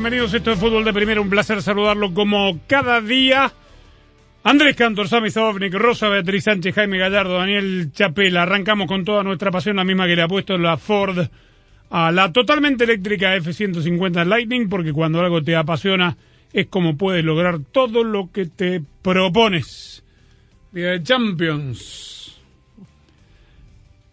Bienvenidos. 0.00 0.32
Esto 0.32 0.52
es 0.52 0.58
Fútbol 0.58 0.82
de 0.82 0.94
Primera. 0.94 1.20
Un 1.20 1.28
placer 1.28 1.60
saludarlo 1.60 2.14
como 2.14 2.58
cada 2.66 3.02
día. 3.02 3.52
Andrés 4.42 4.74
Cantor, 4.74 5.08
Sami 5.08 5.30
Zabovnik, 5.30 5.74
Rosa 5.74 6.08
Beatriz 6.08 6.44
Sánchez, 6.44 6.74
Jaime 6.74 6.96
Gallardo, 6.96 7.34
Daniel 7.34 7.90
Chapela. 7.92 8.44
Arrancamos 8.44 8.88
con 8.88 9.04
toda 9.04 9.22
nuestra 9.22 9.50
pasión, 9.50 9.76
la 9.76 9.84
misma 9.84 10.06
que 10.06 10.16
le 10.16 10.22
ha 10.22 10.26
puesto 10.26 10.56
la 10.56 10.78
Ford 10.78 11.18
a 11.90 12.12
la 12.12 12.32
totalmente 12.32 12.84
eléctrica 12.84 13.36
F-150 13.36 14.24
Lightning, 14.24 14.70
porque 14.70 14.94
cuando 14.94 15.20
algo 15.20 15.42
te 15.42 15.54
apasiona 15.54 16.16
es 16.50 16.68
como 16.68 16.96
puedes 16.96 17.22
lograr 17.22 17.58
todo 17.70 18.02
lo 18.02 18.32
que 18.32 18.46
te 18.46 18.82
propones. 19.02 20.02
Día 20.72 20.92
de 20.92 21.02
Champions. 21.02 22.19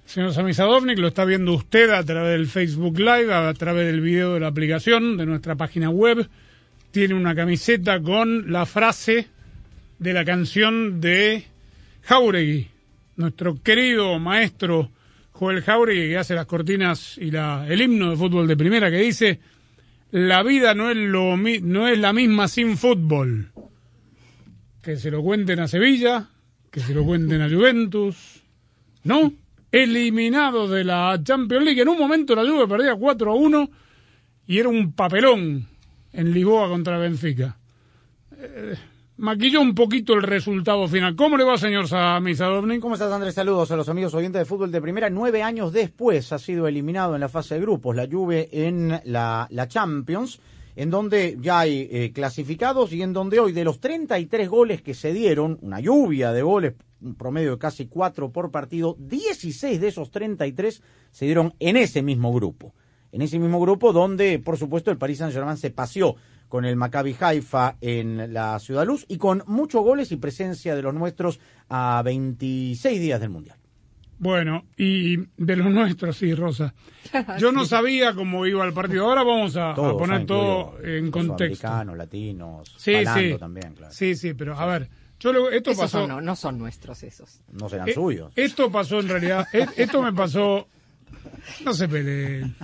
Señor 0.08 0.33
Sami 0.33 0.53
Sadovnik, 0.53 0.97
lo 1.00 1.09
está 1.09 1.25
viendo 1.25 1.53
usted 1.53 1.89
a 1.89 2.02
través 2.02 2.31
del 2.31 2.47
Facebook 2.47 2.97
Live, 2.97 3.33
a 3.33 3.53
través 3.53 3.88
del 3.88 4.00
video 4.00 4.36
de 4.36 4.39
la 4.39 4.47
aplicación 4.47 5.17
de 5.17 5.25
nuestra 5.25 5.55
página 5.55 5.89
web. 5.89 6.30
Tiene 6.91 7.13
una 7.13 7.36
camiseta 7.36 8.02
con 8.02 8.50
la 8.50 8.66
frase 8.66 9.28
de 10.00 10.13
la 10.13 10.23
canción 10.23 11.02
de 11.02 11.44
Jauregui, 12.03 12.69
nuestro 13.17 13.61
querido 13.61 14.17
maestro 14.17 14.91
Joel 15.33 15.61
Jauregui, 15.61 16.08
que 16.08 16.17
hace 16.17 16.35
las 16.35 16.45
cortinas 16.45 17.17
y 17.17 17.30
la, 17.30 17.66
el 17.67 17.81
himno 17.81 18.11
de 18.11 18.16
fútbol 18.16 18.47
de 18.47 18.55
primera, 18.55 18.89
que 18.89 19.00
dice: 19.00 19.41
La 20.11 20.41
vida 20.41 20.73
no 20.73 20.89
es, 20.89 20.95
lo, 20.95 21.35
no 21.35 21.88
es 21.89 22.00
la 22.00 22.13
misma 22.13 22.47
sin 22.47 22.78
fútbol. 22.78 23.52
Que 24.81 24.95
se 24.95 25.11
lo 25.11 25.22
cuenten 25.22 25.59
a 25.59 25.67
Sevilla, 25.67 26.30
que 26.72 26.80
se 26.80 26.94
lo 26.94 27.03
cuenten 27.03 27.41
a 27.41 27.50
Juventus. 27.50 28.41
¿no? 29.03 29.33
Eliminado 29.71 30.67
de 30.67 30.83
la 30.83 31.19
Champions 31.23 31.65
League. 31.65 31.81
En 31.81 31.89
un 31.89 31.99
momento 31.99 32.35
la 32.35 32.43
Juve 32.43 32.67
perdía 32.67 32.95
4 32.95 33.31
a 33.31 33.35
1 33.35 33.69
y 34.47 34.59
era 34.59 34.69
un 34.69 34.93
papelón 34.93 35.67
en 36.13 36.33
Lisboa 36.33 36.69
contra 36.69 36.97
Benfica. 36.97 37.57
Eh, 38.31 38.75
maquilló 39.17 39.61
un 39.61 39.75
poquito 39.75 40.13
el 40.13 40.23
resultado 40.23 40.88
final. 40.88 41.15
¿Cómo 41.15 41.38
le 41.38 41.43
va, 41.43 41.57
señor 41.57 41.88
Sami 41.88 42.35
Sadovnik? 42.35 42.79
¿Cómo 42.79 42.95
estás, 42.95 43.11
Andrés? 43.11 43.35
Saludos 43.35 43.71
a 43.71 43.75
los 43.75 43.89
amigos 43.89 44.13
oyentes 44.13 44.39
de 44.39 44.45
fútbol 44.45 44.72
de 44.72 44.81
primera. 44.81 45.09
Nueve 45.09 45.44
años 45.44 45.73
después 45.73 46.31
ha 46.31 46.39
sido 46.39 46.67
eliminado 46.67 47.16
en 47.16 47.22
la 47.22 47.29
fase 47.29 47.56
de 47.56 47.61
grupos 47.61 47.95
la 47.95 48.07
Juve 48.09 48.47
en 48.51 49.01
la, 49.03 49.47
la 49.50 49.67
Champions, 49.67 50.39
en 50.75 50.89
donde 50.89 51.38
ya 51.41 51.59
hay 51.59 51.89
eh, 51.91 52.11
clasificados 52.13 52.94
y 52.94 53.01
en 53.01 53.11
donde 53.11 53.39
hoy 53.39 53.51
de 53.51 53.63
los 53.63 53.79
33 53.79 54.47
goles 54.47 54.81
que 54.81 54.94
se 54.94 55.11
dieron, 55.11 55.57
una 55.61 55.79
lluvia 55.79 56.31
de 56.31 56.41
goles, 56.44 56.73
un 57.02 57.16
promedio 57.16 57.52
de 57.52 57.58
casi 57.58 57.88
cuatro 57.88 58.31
por 58.31 58.52
partido, 58.52 58.96
16 59.00 59.80
de 59.80 59.88
esos 59.88 60.12
33 60.12 60.81
se 61.12 61.25
dieron 61.25 61.53
en 61.59 61.78
ese 61.78 62.02
mismo 62.02 62.34
grupo. 62.34 62.74
En 63.12 63.22
ese 63.22 63.40
mismo 63.40 63.59
grupo 63.59 63.94
donde, 63.94 64.40
por 64.40 64.58
supuesto, 64.58 64.91
el 64.91 64.97
Paris 64.97 65.19
Saint-Germain 65.19 65.57
se 65.57 65.72
paseó 65.72 66.16
con 66.47 66.66
el 66.66 66.75
Maccabi 66.75 67.16
Haifa 67.19 67.78
en 67.81 68.34
la 68.34 68.59
Ciudad 68.59 68.86
Luz 68.86 69.06
y 69.07 69.18
con 69.18 69.44
muchos 69.47 69.84
goles 69.84 70.12
y 70.12 70.18
presencia 70.18 70.75
de 70.75 70.81
los 70.81 70.94
nuestros 70.94 71.40
a 71.69 72.02
26 72.03 73.00
días 73.00 73.19
del 73.19 73.30
Mundial. 73.30 73.57
Bueno, 74.19 74.66
y 74.75 75.18
de 75.38 75.56
los 75.56 75.68
nuestros, 75.72 76.18
sí, 76.18 76.34
Rosa. 76.34 76.74
Yo 77.40 77.52
no 77.52 77.66
sabía 77.66 78.16
cómo 78.16 78.47
iba 78.47 78.66
el 78.66 78.74
partido. 78.74 79.06
Ahora 79.06 79.24
vamos 79.24 79.56
a, 79.57 79.75
poner 79.75 80.22
¿no? 80.22 80.25
todo 80.25 80.78
en 80.84 81.06
los 81.06 81.12
contexto. 81.12 81.68
Sudamericanos, 81.68 81.97
latinos, 81.97 82.75
Sí, 82.78 82.96
sí. 83.13 83.36
también, 83.38 83.74
claro. 83.74 83.94
Sí, 83.94 84.16
sí, 84.16 84.34
pero 84.34 84.57
a 84.57 84.66
ver, 84.66 84.90
yo 85.19 85.33
lo- 85.33 85.50
esto 85.51 85.72
Esos 85.72 85.83
pasó. 85.85 86.00
son- 86.00 86.09
no, 86.09 86.22
no 86.22 86.35
son 86.35 86.57
nuestros 86.57 87.03
esos. 87.03 87.41
No 87.51 87.69
serán 87.69 87.89
Eh, 87.89 87.94
suyos. 87.94 88.31
Esto 88.35 88.72
pasó 88.72 89.00
en 89.00 89.09
realidad. 89.09 89.47
e- 89.53 89.67
Esto 89.78 90.01
me 90.01 90.13
pasó. 90.13 90.67
No 91.63 91.73
se 91.73 91.88
peleen. 91.88 92.55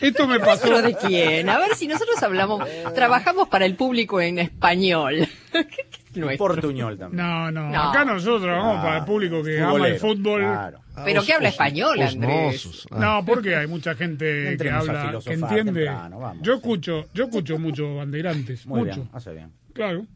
Esto 0.00 0.26
me 0.26 0.38
pasó. 0.40 0.62
¿Pero 0.64 0.82
de 0.82 0.94
quién? 0.96 1.48
A 1.48 1.58
ver 1.58 1.74
si 1.74 1.86
nosotros 1.86 2.22
hablamos, 2.22 2.66
trabajamos 2.94 3.48
para 3.48 3.66
el 3.66 3.74
público 3.76 4.20
en 4.20 4.38
español. 4.38 5.28
¿Qué 5.52 5.60
es 5.60 6.16
nuestro? 6.16 6.46
Portuñol 6.46 6.98
también. 6.98 7.24
No, 7.26 7.50
no, 7.50 7.68
No. 7.70 7.90
acá 7.90 8.04
nosotros 8.04 8.56
Ah, 8.62 8.80
para 8.82 8.98
el 8.98 9.04
público 9.04 9.42
que 9.42 9.60
ama 9.60 9.86
el 9.88 9.98
fútbol. 9.98 10.40
claro. 10.42 10.80
Pero 11.04 11.22
que 11.24 11.32
habla 11.32 11.48
español, 11.48 12.00
Andrés. 12.02 12.66
Osmosos. 12.66 12.86
No, 12.90 13.24
porque 13.24 13.56
hay 13.56 13.66
mucha 13.66 13.94
gente 13.94 14.56
que 14.58 14.70
habla, 14.70 15.18
que 15.24 15.32
entiende. 15.32 15.84
temprano, 15.84 16.18
vamos, 16.18 16.42
yo 16.46 16.52
sí. 16.52 16.58
escucho, 16.58 17.06
yo 17.14 17.24
escucho 17.24 17.58
mucho 17.58 17.96
bandeirantes, 17.96 18.66
Muy 18.66 18.80
mucho. 18.80 18.96
bien, 18.96 19.08
hace 19.12 19.32
bien. 19.32 19.52
Claro. 19.72 20.06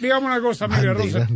Digamos 0.00 0.24
una 0.30 0.40
cosa, 0.40 0.66
María 0.68 0.92
Rosa. 0.94 1.28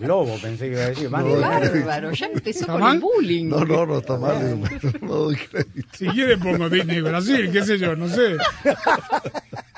Globo, 0.00 0.36
pensé 0.40 0.66
que 0.66 0.72
iba 0.72 0.82
a 0.82 0.88
decir. 0.88 1.08
Mande- 1.10 1.38
bárbaro, 1.38 2.12
ya 2.12 2.26
empezó 2.26 2.60
¿Está 2.60 2.72
con 2.72 2.80
mal? 2.82 2.94
el 2.96 3.00
bullying. 3.00 3.48
No, 3.48 3.64
no, 3.64 3.86
no 3.86 3.98
está 3.98 4.16
mal. 4.18 4.60
No 5.00 5.14
doy 5.14 5.36
crédito. 5.36 5.88
Si 5.96 6.06
quiere 6.08 6.36
pongo 6.36 6.68
Disney 6.68 7.00
Brasil, 7.00 7.50
qué 7.52 7.62
sé 7.64 7.78
yo, 7.78 7.94
no 7.96 8.08
sé. 8.08 8.36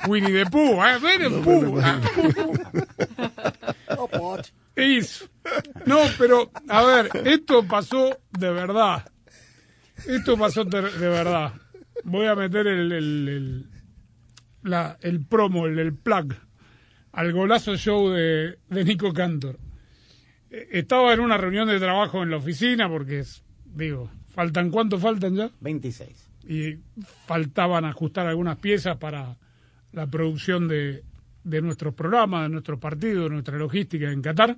Winnie 0.07 0.43
the 0.43 0.49
Pooh, 0.49 0.81
¿eh? 0.83 0.97
Winnie 1.01 1.29
the 1.29 1.43
Pooh. 1.43 1.79
Ah. 1.81 2.01
Eso. 4.75 5.25
No, 5.85 5.99
pero, 6.17 6.51
a 6.67 6.83
ver, 6.83 7.09
esto 7.25 7.63
pasó 7.67 8.17
de 8.31 8.51
verdad. 8.51 9.05
Esto 10.05 10.37
pasó 10.37 10.63
de, 10.65 10.81
de 10.81 11.07
verdad. 11.09 11.53
Voy 12.03 12.27
a 12.27 12.35
meter 12.35 12.67
el, 12.67 12.91
el, 12.91 13.27
el, 13.27 13.65
la- 14.63 14.97
el 15.01 15.23
promo, 15.25 15.67
el, 15.67 15.79
el 15.79 15.93
plug, 15.93 16.33
al 17.11 17.33
golazo 17.33 17.75
show 17.77 18.09
de, 18.09 18.57
de 18.69 18.83
Nico 18.83 19.13
Cantor. 19.13 19.59
Eh, 20.49 20.67
Estaba 20.71 21.13
en 21.13 21.19
una 21.19 21.37
reunión 21.37 21.67
de 21.67 21.79
trabajo 21.79 22.23
en 22.23 22.29
la 22.29 22.37
oficina 22.37 22.87
porque, 22.89 23.19
es- 23.19 23.43
digo, 23.65 24.09
¿faltan 24.27 24.69
cuánto 24.71 24.97
faltan 24.99 25.35
ya? 25.35 25.51
26. 25.61 26.29
y 26.49 26.77
faltaban 27.25 27.83
ajustar 27.85 28.25
algunas 28.27 28.57
piezas 28.57 28.95
para 28.97 29.37
la 29.91 30.07
producción 30.07 30.67
de, 30.69 31.03
de 31.43 31.61
nuestros 31.61 31.93
programas, 31.93 32.43
de 32.43 32.49
nuestros 32.49 32.79
partidos, 32.79 33.25
de 33.25 33.29
nuestra 33.31 33.57
logística 33.57 34.09
en 34.11 34.21
Qatar. 34.21 34.57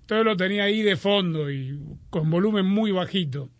Entonces 0.00 0.24
lo 0.24 0.36
tenía 0.36 0.64
ahí 0.64 0.82
de 0.82 0.96
fondo 0.96 1.50
y 1.50 1.78
con 2.10 2.30
volumen 2.30 2.64
muy 2.66 2.92
bajito. 2.92 3.50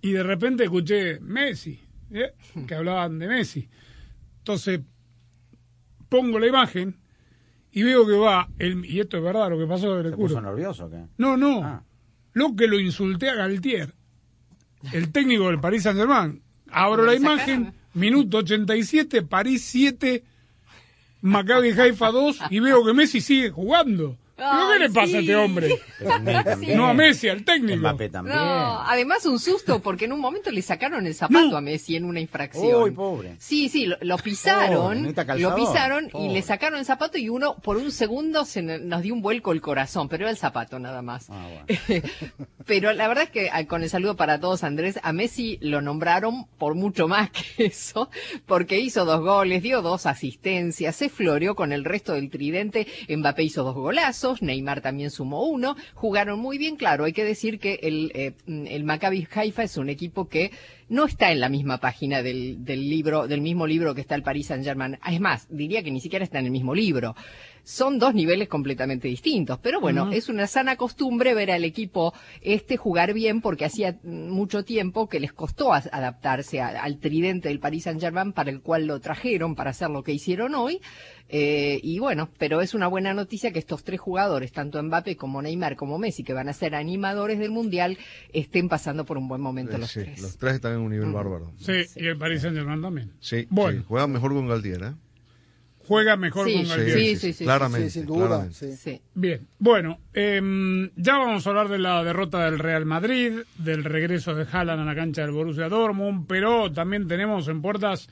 Y 0.00 0.12
de 0.12 0.22
repente 0.22 0.64
escuché 0.64 1.20
Messi, 1.20 1.80
¿eh? 2.10 2.32
que 2.66 2.74
hablaban 2.74 3.18
de 3.18 3.28
Messi. 3.28 3.68
Entonces 4.48 4.80
pongo 6.08 6.38
la 6.38 6.46
imagen 6.46 6.96
y 7.70 7.82
veo 7.82 8.06
que 8.06 8.14
va, 8.14 8.48
el, 8.58 8.82
y 8.86 8.98
esto 8.98 9.18
es 9.18 9.22
verdad 9.22 9.50
lo 9.50 9.58
que 9.58 9.66
pasó, 9.66 9.98
le 10.02 10.08
¿Se 10.08 10.16
juro. 10.16 10.28
puso 10.28 10.40
nervioso 10.40 10.86
o 10.86 10.90
qué? 10.90 11.04
No, 11.18 11.36
no. 11.36 11.62
Ah. 11.62 11.82
Lo 12.32 12.56
que 12.56 12.66
lo 12.66 12.80
insulté 12.80 13.28
a 13.28 13.34
Galtier, 13.34 13.92
el 14.94 15.12
técnico 15.12 15.48
del 15.48 15.60
Paris 15.60 15.82
Saint-Germain. 15.82 16.40
Abro 16.70 17.04
la 17.04 17.14
imagen, 17.14 17.66
sacaron. 17.66 17.74
minuto 17.92 18.38
87, 18.38 19.20
París 19.20 19.64
7, 19.64 20.24
Maccabi 21.20 21.72
Haifa 21.72 22.10
2, 22.10 22.38
y 22.48 22.60
veo 22.60 22.82
que 22.86 22.94
Messi 22.94 23.20
sigue 23.20 23.50
jugando. 23.50 24.16
¿Pero 24.38 24.72
¿Qué 24.72 24.78
le 24.78 24.90
pasa 24.90 25.16
a 25.16 25.20
este 25.20 25.34
hombre? 25.34 25.80
También. 26.44 26.76
No 26.76 26.86
a 26.86 26.94
Messi, 26.94 27.28
al 27.28 27.44
técnico. 27.44 27.78
Mbappé 27.78 28.08
también. 28.08 28.36
No, 28.36 28.80
además 28.82 29.26
un 29.26 29.40
susto 29.40 29.80
porque 29.80 30.04
en 30.04 30.12
un 30.12 30.20
momento 30.20 30.50
le 30.52 30.62
sacaron 30.62 31.06
el 31.06 31.14
zapato 31.14 31.56
a 31.56 31.60
Messi 31.60 31.96
en 31.96 32.04
una 32.04 32.20
infracción. 32.20 32.82
Uy, 32.82 32.92
pobre. 32.92 33.34
Sí, 33.38 33.68
sí, 33.68 33.86
lo, 33.86 34.16
pisaron, 34.18 35.02
necesita 35.02 35.34
lo 35.34 35.56
pisaron 35.56 36.08
y 36.14 36.28
le 36.28 36.42
sacaron 36.42 36.78
el 36.78 36.84
zapato 36.84 37.18
y 37.18 37.28
uno 37.28 37.56
por 37.56 37.76
un 37.78 37.90
segundo 37.90 38.44
se 38.44 38.62
nos 38.62 39.02
dio 39.02 39.12
un 39.12 39.22
vuelco 39.22 39.50
el 39.50 39.60
corazón, 39.60 40.08
pero 40.08 40.24
era 40.24 40.30
el 40.30 40.36
zapato 40.36 40.78
nada 40.78 41.02
más. 41.02 41.28
Ah, 41.30 41.48
bueno. 41.66 42.02
pero 42.66 42.92
la 42.92 43.08
verdad 43.08 43.24
es 43.24 43.30
que 43.30 43.50
ah, 43.52 43.66
con 43.66 43.82
el 43.82 43.90
saludo 43.90 44.16
para 44.16 44.38
todos, 44.38 44.62
Andrés, 44.62 45.00
a 45.02 45.12
Messi 45.12 45.58
lo 45.60 45.80
nombraron 45.80 46.46
por 46.58 46.74
mucho 46.74 47.08
más 47.08 47.30
que 47.30 47.42
eso, 47.66 48.08
porque 48.46 48.78
hizo 48.78 49.04
dos 49.04 49.20
goles, 49.20 49.62
dio 49.62 49.82
dos 49.82 50.06
asistencias, 50.06 50.94
se 50.94 51.08
floreó 51.08 51.56
con 51.56 51.72
el 51.72 51.84
resto 51.84 52.12
del 52.12 52.30
tridente, 52.30 52.86
Mbappé 53.08 53.42
hizo 53.42 53.64
dos 53.64 53.74
golazos, 53.74 54.27
Neymar 54.40 54.80
también 54.80 55.10
sumó 55.10 55.46
uno, 55.46 55.76
jugaron 55.94 56.38
muy 56.38 56.58
bien, 56.58 56.76
claro, 56.76 57.04
hay 57.04 57.12
que 57.12 57.24
decir 57.24 57.58
que 57.58 57.80
el, 57.82 58.12
eh, 58.14 58.32
el 58.46 58.84
Maccabi 58.84 59.26
Haifa 59.34 59.62
es 59.62 59.76
un 59.76 59.88
equipo 59.88 60.28
que 60.28 60.50
no 60.88 61.04
está 61.04 61.30
en 61.32 61.40
la 61.40 61.48
misma 61.48 61.78
página 61.78 62.22
del, 62.22 62.64
del 62.64 62.88
libro, 62.88 63.26
del 63.26 63.40
mismo 63.40 63.66
libro 63.66 63.94
que 63.94 64.00
está 64.00 64.14
el 64.14 64.22
Paris 64.22 64.46
Saint 64.46 64.64
Germain. 64.64 64.98
Es 65.06 65.20
más, 65.20 65.46
diría 65.50 65.82
que 65.82 65.90
ni 65.90 66.00
siquiera 66.00 66.24
está 66.24 66.38
en 66.38 66.46
el 66.46 66.50
mismo 66.50 66.74
libro. 66.74 67.14
Son 67.70 67.98
dos 67.98 68.14
niveles 68.14 68.48
completamente 68.48 69.08
distintos, 69.08 69.58
pero 69.58 69.78
bueno, 69.78 70.10
es 70.10 70.30
una 70.30 70.46
sana 70.46 70.76
costumbre 70.76 71.34
ver 71.34 71.50
al 71.50 71.64
equipo 71.64 72.14
este 72.40 72.78
jugar 72.78 73.12
bien 73.12 73.42
porque 73.42 73.66
hacía 73.66 73.98
mucho 74.04 74.64
tiempo 74.64 75.06
que 75.06 75.20
les 75.20 75.34
costó 75.34 75.74
adaptarse 75.74 76.62
a- 76.62 76.82
al 76.82 76.98
tridente 76.98 77.48
del 77.50 77.60
Paris 77.60 77.84
Saint 77.84 78.00
Germain 78.00 78.32
para 78.32 78.50
el 78.50 78.62
cual 78.62 78.86
lo 78.86 79.00
trajeron 79.00 79.54
para 79.54 79.70
hacer 79.70 79.90
lo 79.90 80.02
que 80.02 80.12
hicieron 80.12 80.54
hoy. 80.54 80.80
Eh, 81.28 81.78
y 81.82 81.98
bueno, 81.98 82.30
pero 82.38 82.62
es 82.62 82.72
una 82.72 82.86
buena 82.86 83.12
noticia 83.12 83.52
que 83.52 83.58
estos 83.58 83.84
tres 83.84 84.00
jugadores, 84.00 84.50
tanto 84.50 84.82
Mbappé 84.82 85.16
como 85.16 85.42
Neymar 85.42 85.76
como 85.76 85.98
Messi, 85.98 86.24
que 86.24 86.32
van 86.32 86.48
a 86.48 86.54
ser 86.54 86.74
animadores 86.74 87.38
del 87.38 87.50
Mundial, 87.50 87.98
estén 88.32 88.70
pasando 88.70 89.04
por 89.04 89.18
un 89.18 89.28
buen 89.28 89.42
momento 89.42 89.76
los 89.76 89.90
Sí, 89.90 90.00
tres. 90.04 90.22
los 90.22 90.38
tres 90.38 90.54
están 90.54 90.72
en 90.72 90.78
un 90.78 90.90
nivel 90.90 91.12
bárbaro. 91.12 91.52
Sí, 91.58 91.82
y 91.96 92.06
el 92.06 92.16
Paris 92.16 92.40
Saint 92.40 92.56
Germain 92.56 92.80
también. 92.80 93.12
Sí, 93.20 93.46
Bueno, 93.50 93.80
sí, 93.80 93.84
juega 93.86 94.06
mejor 94.06 94.32
con 94.32 94.48
Galtier, 94.48 94.82
¿eh? 94.82 94.92
Juega 95.88 96.16
mejor 96.16 96.46
Sí, 96.46 96.54
con 96.54 96.62
sí, 96.64 96.68
Galtieri. 96.68 97.16
sí, 97.16 97.32
sí, 97.32 97.44
claramente. 97.44 97.90
Sí, 97.90 97.98
sin 98.00 98.06
duda. 98.06 98.26
claramente. 98.26 98.54
sí. 98.54 98.76
Sí. 98.76 99.02
Bien, 99.14 99.48
bueno, 99.58 99.98
em, 100.12 100.90
ya 100.96 101.16
vamos 101.18 101.46
a 101.46 101.50
hablar 101.50 101.68
de 101.68 101.78
la 101.78 102.04
derrota 102.04 102.44
del 102.44 102.58
Real 102.58 102.84
Madrid, 102.86 103.32
del 103.58 103.82
regreso 103.84 104.34
de 104.34 104.46
Haaland 104.50 104.82
a 104.82 104.84
la 104.84 104.94
cancha 104.94 105.22
del 105.22 105.32
Borussia 105.32 105.68
Dortmund, 105.68 106.26
pero 106.28 106.70
también 106.72 107.08
tenemos 107.08 107.48
en 107.48 107.62
puertas 107.62 108.08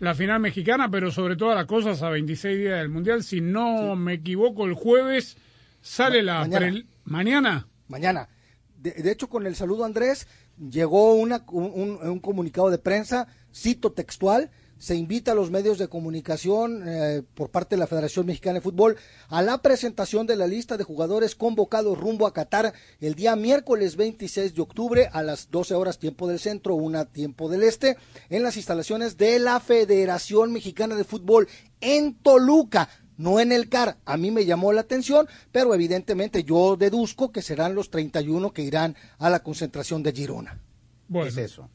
la 0.00 0.14
final 0.14 0.40
mexicana, 0.40 0.90
pero 0.90 1.10
sobre 1.12 1.36
todas 1.36 1.54
las 1.56 1.66
cosas 1.66 2.02
a 2.02 2.10
26 2.10 2.58
días 2.58 2.78
del 2.78 2.88
Mundial. 2.88 3.22
Si 3.22 3.40
no 3.40 3.94
me 3.96 4.14
equivoco, 4.14 4.66
el 4.66 4.74
jueves 4.74 5.36
sale 5.80 6.22
la... 6.22 6.40
mañana. 6.40 6.58
pre- 6.72 6.84
¿Mañana? 7.04 7.68
mañana. 7.88 8.28
De, 8.76 8.90
de 8.90 9.12
hecho, 9.12 9.28
con 9.28 9.46
el 9.46 9.54
saludo 9.54 9.84
Andrés, 9.84 10.26
llegó 10.58 11.14
una, 11.14 11.44
un, 11.52 11.70
un- 12.00 12.08
un 12.08 12.18
comunicado 12.18 12.70
de 12.70 12.78
prensa, 12.78 13.28
cito 13.54 13.92
textual, 13.92 14.50
se 14.78 14.96
invita 14.96 15.32
a 15.32 15.34
los 15.34 15.50
medios 15.50 15.78
de 15.78 15.88
comunicación 15.88 16.82
eh, 16.86 17.22
por 17.34 17.50
parte 17.50 17.76
de 17.76 17.80
la 17.80 17.86
Federación 17.86 18.26
Mexicana 18.26 18.54
de 18.54 18.60
Fútbol 18.60 18.96
a 19.28 19.42
la 19.42 19.58
presentación 19.58 20.26
de 20.26 20.36
la 20.36 20.46
lista 20.46 20.76
de 20.76 20.84
jugadores 20.84 21.34
convocados 21.34 21.98
rumbo 21.98 22.26
a 22.26 22.34
Qatar 22.34 22.74
el 23.00 23.14
día 23.14 23.36
miércoles 23.36 23.96
26 23.96 24.54
de 24.54 24.62
octubre 24.62 25.08
a 25.12 25.22
las 25.22 25.50
12 25.50 25.74
horas 25.74 25.98
tiempo 25.98 26.28
del 26.28 26.38
centro, 26.38 26.74
una 26.74 27.04
tiempo 27.04 27.48
del 27.48 27.62
este, 27.62 27.96
en 28.28 28.42
las 28.42 28.56
instalaciones 28.56 29.16
de 29.16 29.38
la 29.38 29.60
Federación 29.60 30.52
Mexicana 30.52 30.94
de 30.96 31.04
Fútbol 31.04 31.48
en 31.80 32.14
Toluca 32.14 32.88
no 33.16 33.40
en 33.40 33.52
el 33.52 33.68
CAR. 33.68 33.98
A 34.04 34.16
mí 34.16 34.30
me 34.30 34.44
llamó 34.44 34.72
la 34.72 34.80
atención, 34.82 35.28
pero 35.52 35.74
evidentemente 35.74 36.44
yo 36.44 36.76
deduzco 36.76 37.32
que 37.32 37.42
serán 37.42 37.74
los 37.74 37.90
31 37.90 38.52
que 38.52 38.62
irán 38.62 38.96
a 39.18 39.30
la 39.30 39.40
concentración 39.40 40.02
de 40.02 40.12
Girona. 40.12 40.60
Bueno, 41.08 41.28
Es 41.28 41.36
eso. 41.36 41.68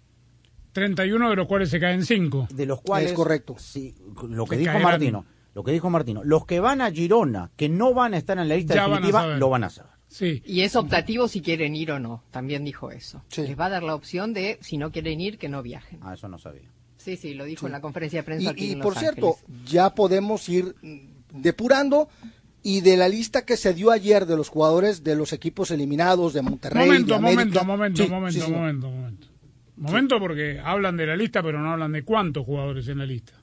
31 0.79 1.29
de 1.29 1.35
los 1.35 1.47
cuales 1.47 1.69
se 1.69 1.79
caen 1.79 2.03
5. 2.05 2.47
De 2.53 2.65
los 2.65 2.81
cuales. 2.81 3.09
Es 3.11 3.15
correcto. 3.15 3.55
Sí, 3.59 3.93
lo 4.27 4.45
que 4.45 4.57
dijo 4.57 4.71
caerán. 4.71 4.83
Martino. 4.91 5.25
Lo 5.53 5.63
que 5.63 5.71
dijo 5.71 5.89
Martino. 5.89 6.23
Los 6.23 6.45
que 6.45 6.59
van 6.59 6.81
a 6.81 6.91
Girona, 6.91 7.51
que 7.55 7.69
no 7.69 7.93
van 7.93 8.13
a 8.13 8.17
estar 8.17 8.37
en 8.37 8.47
la 8.47 8.55
lista 8.55 8.75
Ya 8.75 8.87
definitiva, 8.87 9.27
lo 9.37 9.49
van 9.49 9.63
a 9.65 9.69
saber. 9.69 9.91
Sí. 10.07 10.41
Y 10.45 10.61
es 10.61 10.75
optativo 10.75 11.27
si 11.27 11.41
quieren 11.41 11.75
ir 11.75 11.91
o 11.91 11.99
no. 11.99 12.23
También 12.31 12.63
dijo 12.63 12.91
eso. 12.91 13.21
Sí. 13.29 13.41
Les 13.43 13.59
va 13.59 13.65
a 13.65 13.69
dar 13.69 13.83
la 13.83 13.93
opción 13.95 14.33
de, 14.33 14.57
si 14.61 14.77
no 14.77 14.91
quieren 14.91 15.19
ir, 15.21 15.37
que 15.37 15.49
no 15.49 15.61
viajen. 15.61 15.99
Ah, 16.01 16.13
eso 16.15 16.27
no 16.27 16.37
sabía. 16.39 16.71
Sí, 16.97 17.15
sí, 17.15 17.33
lo 17.33 17.45
dijo 17.45 17.65
en 17.67 17.71
la 17.73 17.81
conferencia 17.81 18.19
de 18.19 18.23
prensa 18.23 18.49
aquí 18.49 18.71
Y, 18.71 18.75
por 18.75 18.95
cierto, 18.95 19.35
Ángeles. 19.47 19.65
ya 19.71 19.93
podemos 19.95 20.47
ir 20.49 20.75
depurando 21.33 22.09
y 22.61 22.81
de 22.81 22.97
la 22.97 23.07
lista 23.07 23.45
que 23.45 23.55
se 23.55 23.73
dio 23.73 23.91
ayer 23.91 24.25
de 24.25 24.35
los 24.35 24.49
jugadores 24.49 25.03
de 25.03 25.15
los 25.15 25.31
equipos 25.31 25.71
eliminados 25.71 26.33
de 26.33 26.41
Monterrey, 26.41 26.85
Momento, 26.87 27.07
de 27.07 27.15
América. 27.15 27.63
momento, 27.63 27.65
momento, 27.65 28.03
Sí, 28.03 28.09
momento, 28.09 28.33
sí, 28.33 28.41
señor. 28.41 28.59
momento, 28.59 29.28
momento. 29.79 30.19
Porque 30.19 30.59
hablan 30.63 30.97
de 30.97 31.05
la 31.07 31.15
lista, 31.15 31.41
pero 31.43 31.59
no 31.59 31.71
hablan 31.71 31.91
de 31.91 32.03
cuántos 32.03 32.45
jugadores 32.45 32.87
en 32.87 32.97
la 32.99 33.05
lista. 33.05 33.33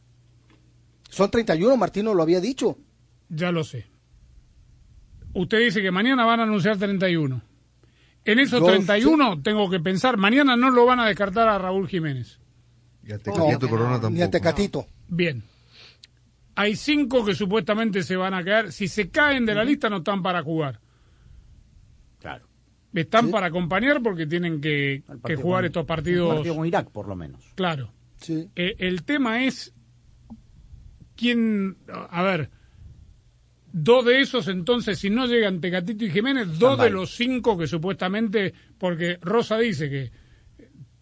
Son 1.08 1.30
31, 1.30 1.76
Martino 1.76 2.14
lo 2.14 2.22
había 2.22 2.40
dicho. 2.40 2.78
Ya 3.28 3.50
lo 3.52 3.64
sé. 3.64 3.86
Usted 5.32 5.58
dice 5.60 5.82
que 5.82 5.90
mañana 5.90 6.24
van 6.24 6.40
a 6.40 6.42
anunciar 6.44 6.78
31. 6.78 7.42
En 8.24 8.38
esos 8.38 8.60
Yo- 8.60 8.66
31 8.66 9.42
tengo 9.42 9.70
que 9.70 9.78
pensar, 9.80 10.16
mañana 10.16 10.56
no 10.56 10.70
lo 10.70 10.84
van 10.86 11.00
a 11.00 11.06
descartar 11.06 11.48
a 11.48 11.58
Raúl 11.58 11.88
Jiménez. 11.88 12.38
Y 13.04 13.12
a 13.12 13.18
Tecatito 13.18 13.68
Corona 13.68 13.92
tampoco. 13.94 14.10
Ni 14.14 14.22
a 14.22 14.30
Tecatito. 14.30 14.86
Bien. 15.08 15.42
Hay 16.56 16.74
cinco 16.74 17.24
que 17.24 17.34
supuestamente 17.34 18.02
se 18.02 18.16
van 18.16 18.34
a 18.34 18.42
caer. 18.42 18.72
Si 18.72 18.88
se 18.88 19.10
caen 19.10 19.46
de 19.46 19.54
la 19.54 19.62
lista 19.64 19.88
no 19.90 19.98
están 19.98 20.22
para 20.22 20.42
jugar. 20.42 20.80
Están 23.00 23.30
para 23.30 23.46
acompañar 23.48 24.02
porque 24.02 24.26
tienen 24.26 24.60
que, 24.60 25.02
El 25.28 25.36
jugar 25.36 25.60
con- 25.62 25.64
estos 25.66 25.84
partidos. 25.84 26.34
partido 26.36 26.56
con 26.56 26.66
Irak, 26.66 26.90
por 26.90 27.06
lo 27.08 27.14
menos. 27.16 27.52
Claro. 27.54 27.92
Sí. 28.16 28.48
Eh, 28.56 28.74
el 28.78 29.02
tema 29.04 29.44
es 29.44 29.74
quién, 31.16 31.76
a 32.10 32.22
ver, 32.22 32.50
dos 33.72 34.04
de 34.04 34.20
esos 34.20 34.48
entonces, 34.48 34.98
si 34.98 35.10
no 35.10 35.26
llegan 35.26 35.60
Tecatito 35.60 36.04
y 36.04 36.10
Jiménez, 36.10 36.58
dos 36.58 36.78
de 36.78 36.90
los 36.90 37.14
cinco 37.14 37.58
que 37.58 37.66
supuestamente, 37.66 38.54
porque 38.78 39.18
Rosa 39.20 39.58
dice 39.58 39.90
que 39.90 40.10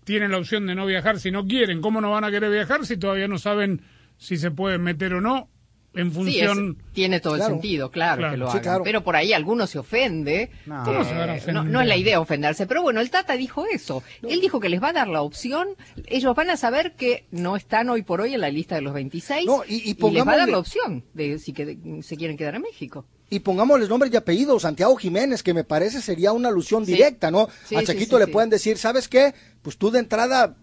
tienen 0.05 0.33
la 0.33 0.39
opción 0.39 0.67
de 0.67 0.75
no 0.75 0.87
viajar 0.87 1.19
si 1.19 1.31
no 1.31 1.47
quieren, 1.47 1.81
¿cómo 1.81 2.01
no 2.01 2.11
van 2.11 2.25
a 2.25 2.31
querer 2.31 2.51
viajar 2.51 2.85
si 2.85 2.97
todavía 2.97 3.29
no 3.29 3.39
saben 3.39 3.83
si 4.19 4.37
se 4.37 4.51
pueden 4.51 4.83
meter 4.83 5.15
o 5.15 5.21
no 5.21 5.49
en 5.95 6.09
Sí, 6.11 6.15
función... 6.15 6.77
es- 6.81 6.93
tiene 6.95 7.21
todo 7.21 7.35
Claro. 7.35 7.55
el 7.55 7.61
sentido, 7.61 7.91
claro, 7.91 8.19
Claro. 8.19 8.33
que 8.33 8.37
lo 8.39 8.47
Sí, 8.47 8.51
hagan. 8.53 8.63
claro. 8.63 8.85
Pero 8.85 9.05
por 9.05 9.17
ahí 9.17 9.33
alguno 9.33 9.67
se 9.67 9.79
ofende. 9.79 10.51
No. 10.67 10.85
¿Cómo 10.85 11.01
Eh, 11.01 11.05
se 11.05 11.15
van 11.15 11.31
a 11.31 11.33
ofender? 11.35 11.55
no, 11.55 11.65
no 11.65 11.81
es 11.81 11.87
la 11.89 11.97
idea 11.97 12.21
ofenderse, 12.21 12.67
pero 12.67 12.83
bueno, 12.83 13.01
el 13.01 13.11
Tata 13.11 13.35
dijo 13.37 13.65
eso. 13.73 14.03
Él 14.29 14.41
dijo 14.41 14.61
que 14.61 14.69
les 14.69 14.83
va 14.83 14.89
a 14.89 14.93
dar 14.93 15.09
la 15.09 15.23
opción. 15.23 15.69
Ellos 16.07 16.35
van 16.35 16.51
a 16.51 16.57
saber 16.57 16.95
que 16.95 17.27
no 17.31 17.57
están 17.57 17.89
hoy 17.91 18.03
por 18.03 18.21
hoy 18.21 18.35
en 18.35 18.41
la 18.41 18.51
lista 18.51 18.75
de 18.77 18.83
los 18.83 18.95
26 18.95 19.47
No, 19.47 19.63
y- 19.67 19.77
y 19.91 19.95
les 20.13 20.27
va 20.27 20.33
a 20.33 20.37
dar 20.37 20.49
la 20.49 20.59
opción 20.59 21.05
de 21.15 21.39
si 21.39 21.53
que, 21.53 21.79
se 22.03 22.17
quieren 22.17 22.37
quedar 22.37 22.55
en 22.55 22.63
México. 22.63 23.07
Y 23.31 23.41
pongámosles 23.41 23.89
nombres 23.89 24.13
y 24.13 24.17
apellidos, 24.17 24.63
Santiago 24.63 24.95
Jiménez, 24.97 25.43
que 25.43 25.55
me 25.55 25.65
parece 25.65 26.01
sería 26.03 26.33
una 26.33 26.49
alusión 26.51 26.85
Sí. 26.87 26.93
directa, 26.93 27.31
¿no? 27.31 27.49
Sí, 27.65 27.75
a 27.75 27.81
sí, 27.81 27.87
Chaquito 27.87 28.17
sí, 28.17 28.21
le 28.21 28.27
sí. 28.27 28.33
pueden 28.33 28.51
decir, 28.51 28.77
¿sabes 28.79 29.09
qué? 29.09 29.35
Pues 29.63 29.77
tú 29.79 29.91
de 29.91 29.99
entrada 30.01 30.57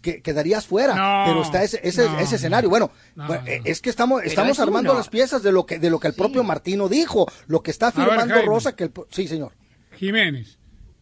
que, 0.00 0.22
quedarías 0.22 0.66
fuera, 0.66 0.94
No, 0.94 1.24
pero 1.30 1.42
está 1.42 1.62
ese, 1.62 1.80
ese, 1.82 2.08
no, 2.08 2.18
ese 2.18 2.36
escenario. 2.36 2.70
Bueno, 2.70 2.90
no, 3.14 3.26
bueno, 3.26 3.42
no. 3.42 3.48
eh, 3.48 3.60
es 3.64 3.80
que 3.80 3.90
estamos, 3.90 4.22
estamos 4.24 4.52
es 4.52 4.60
armando 4.60 4.90
uno. 4.92 4.98
las 4.98 5.08
piezas 5.08 5.42
de 5.42 5.52
lo 5.52 5.66
que, 5.66 5.78
de 5.78 5.90
lo 5.90 5.98
que 6.00 6.08
el 6.08 6.14
propio 6.14 6.42
Martino 6.44 6.88
dijo, 6.88 7.26
lo 7.46 7.62
que 7.62 7.70
está 7.70 7.90
ver, 7.90 8.00
afirmando. 8.10 8.42
Rosa, 8.46 8.74
que 8.76 8.84
el, 8.84 8.92
sí, 9.10 9.26
señor. 9.28 9.52
Jiménez, 9.96 10.58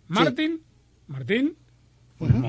Martín, 0.09 0.63
Martín 1.07 1.57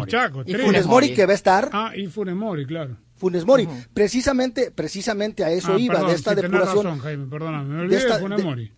Chaco. 0.07 0.41
Y 0.41 0.51
tres. 0.51 0.65
Funes 0.65 0.85
Mori. 0.85 1.07
Mori 1.07 1.15
que 1.15 1.25
va 1.25 1.31
a 1.31 1.35
estar, 1.35 1.69
Ah, 1.71 1.91
y 1.95 2.07
Funes 2.07 2.35
Mori, 2.35 2.65
claro. 2.65 2.97
Funes 3.15 3.45
Mori, 3.45 3.67
precisamente, 3.93 4.71
precisamente 4.71 5.43
a 5.45 5.51
eso 5.51 5.73
Ah, 5.73 5.79
iba, 5.79 5.93
perdón, 5.93 6.09
de 6.09 6.15
esta 6.15 6.31
sí, 6.31 6.35
tenés 6.37 6.51
depuración. 6.51 6.85
razón, 6.85 6.99
Jaime, 6.99 7.27
perdóname, 7.27 7.69
me 7.69 7.75
de 7.75 7.81
olvidé 7.81 7.97
esta- 7.99 8.15
de 8.15 8.21
Funes 8.21 8.37
de- 8.39 8.43
Mori. 8.43 8.71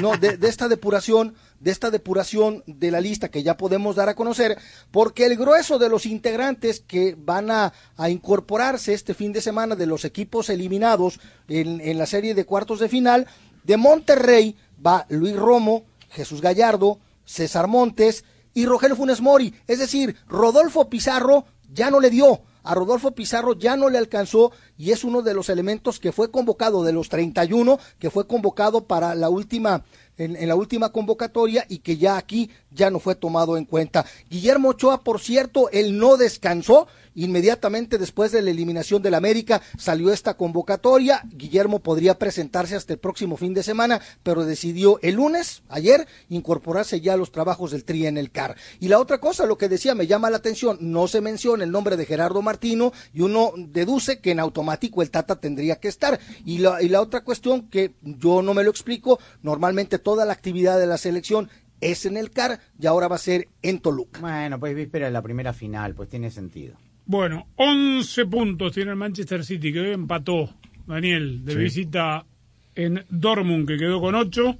No, 0.00 0.16
de, 0.16 0.38
esta 0.42 0.68
depuración, 0.68 1.34
de 1.58 1.70
esta 1.70 1.90
depuración 1.90 2.62
de 2.66 2.90
la 2.90 3.00
lista 3.00 3.30
que 3.30 3.42
ya 3.42 3.56
podemos 3.56 3.96
dar 3.96 4.08
a 4.08 4.14
conocer, 4.14 4.58
porque 4.90 5.26
el 5.26 5.36
grueso 5.36 5.78
de 5.78 5.88
los 5.88 6.06
integrantes 6.06 6.80
que 6.80 7.16
van 7.18 7.50
a, 7.50 7.72
a 7.96 8.10
incorporarse 8.10 8.94
este 8.94 9.14
fin 9.14 9.32
de 9.32 9.40
semana 9.40 9.76
de 9.76 9.86
los 9.86 10.04
equipos 10.04 10.48
eliminados 10.50 11.20
en, 11.48 11.80
en 11.80 11.98
la 11.98 12.06
serie 12.06 12.34
de 12.34 12.44
cuartos 12.44 12.80
de 12.80 12.88
final, 12.88 13.26
de 13.64 13.76
Monterrey 13.76 14.56
va 14.84 15.06
Luis 15.08 15.36
Romo, 15.36 15.84
Jesús 16.10 16.40
Gallardo, 16.40 16.98
César 17.24 17.66
Montes 17.66 18.24
y 18.54 18.66
Rogelio 18.66 18.96
Funes 18.96 19.20
Mori. 19.20 19.54
Es 19.66 19.78
decir, 19.78 20.16
Rodolfo 20.26 20.88
Pizarro 20.88 21.44
ya 21.72 21.90
no 21.90 22.00
le 22.00 22.10
dio. 22.10 22.42
A 22.62 22.74
Rodolfo 22.74 23.12
Pizarro 23.12 23.54
ya 23.54 23.76
no 23.76 23.88
le 23.88 23.98
alcanzó 23.98 24.52
y 24.76 24.90
es 24.90 25.04
uno 25.04 25.22
de 25.22 25.34
los 25.34 25.48
elementos 25.48 25.98
que 25.98 26.12
fue 26.12 26.30
convocado 26.30 26.84
de 26.84 26.92
los 26.92 27.08
31, 27.08 27.78
que 27.98 28.10
fue 28.10 28.26
convocado 28.26 28.84
para 28.84 29.14
la 29.14 29.30
última 29.30 29.84
en, 30.20 30.48
la 30.48 30.54
última 30.54 30.90
convocatoria 30.90 31.64
y 31.68 31.78
que 31.78 31.96
ya 31.96 32.16
aquí 32.16 32.50
ya 32.70 32.90
no 32.90 33.00
fue 33.00 33.14
tomado 33.14 33.56
en 33.56 33.64
cuenta. 33.64 34.04
Guillermo 34.28 34.70
Ochoa, 34.70 35.02
por 35.02 35.20
cierto, 35.20 35.70
él 35.70 35.98
no 35.98 36.16
descansó. 36.16 36.86
Inmediatamente 37.16 37.98
después 37.98 38.30
de 38.30 38.40
la 38.40 38.50
eliminación 38.50 39.02
del 39.02 39.14
América 39.14 39.60
salió 39.76 40.12
esta 40.12 40.34
convocatoria. 40.34 41.22
Guillermo 41.32 41.80
podría 41.80 42.18
presentarse 42.18 42.76
hasta 42.76 42.92
el 42.92 43.00
próximo 43.00 43.36
fin 43.36 43.52
de 43.52 43.64
semana, 43.64 44.00
pero 44.22 44.44
decidió 44.44 45.00
el 45.02 45.16
lunes, 45.16 45.62
ayer, 45.68 46.06
incorporarse 46.28 47.00
ya 47.00 47.14
a 47.14 47.16
los 47.16 47.32
trabajos 47.32 47.72
del 47.72 47.84
TRI 47.84 48.06
en 48.06 48.16
el 48.16 48.30
CAR. 48.30 48.56
Y 48.78 48.88
la 48.88 49.00
otra 49.00 49.18
cosa, 49.18 49.46
lo 49.46 49.58
que 49.58 49.68
decía, 49.68 49.96
me 49.96 50.06
llama 50.06 50.30
la 50.30 50.36
atención, 50.36 50.78
no 50.80 51.08
se 51.08 51.20
menciona 51.20 51.64
el 51.64 51.72
nombre 51.72 51.96
de 51.96 52.06
Gerardo 52.06 52.42
Martino 52.42 52.92
y 53.12 53.22
uno 53.22 53.52
deduce 53.56 54.20
que 54.20 54.30
en 54.30 54.40
automático 54.40 55.02
el 55.02 55.10
Tata 55.10 55.40
tendría 55.40 55.76
que 55.76 55.88
estar. 55.88 56.20
Y 56.44 56.58
la, 56.58 56.80
y 56.80 56.88
la 56.88 57.00
otra 57.00 57.22
cuestión 57.22 57.68
que 57.68 57.94
yo 58.02 58.40
no 58.40 58.54
me 58.54 58.62
lo 58.62 58.70
explico, 58.70 59.18
normalmente 59.42 59.98
toda 60.10 60.24
la 60.26 60.32
actividad 60.32 60.76
de 60.80 60.88
la 60.88 60.98
selección 60.98 61.48
es 61.80 62.04
en 62.04 62.16
el 62.16 62.30
CAR 62.30 62.58
y 62.80 62.86
ahora 62.88 63.06
va 63.06 63.14
a 63.14 63.18
ser 63.18 63.46
en 63.62 63.78
Toluca. 63.78 64.18
Bueno, 64.20 64.58
pues 64.58 64.74
víspera 64.74 65.06
de 65.06 65.12
la 65.12 65.22
primera 65.22 65.52
final, 65.52 65.94
pues 65.94 66.08
tiene 66.08 66.32
sentido. 66.32 66.74
Bueno, 67.06 67.46
11 67.54 68.26
puntos 68.26 68.72
tiene 68.72 68.90
el 68.90 68.96
Manchester 68.96 69.44
City, 69.44 69.72
que 69.72 69.78
hoy 69.80 69.90
empató, 69.92 70.50
Daniel, 70.88 71.44
de 71.44 71.52
Sí. 71.52 71.58
visita 71.60 72.26
en 72.74 73.04
Dortmund, 73.08 73.68
que 73.68 73.76
quedó 73.76 74.00
con 74.00 74.16
8. 74.16 74.58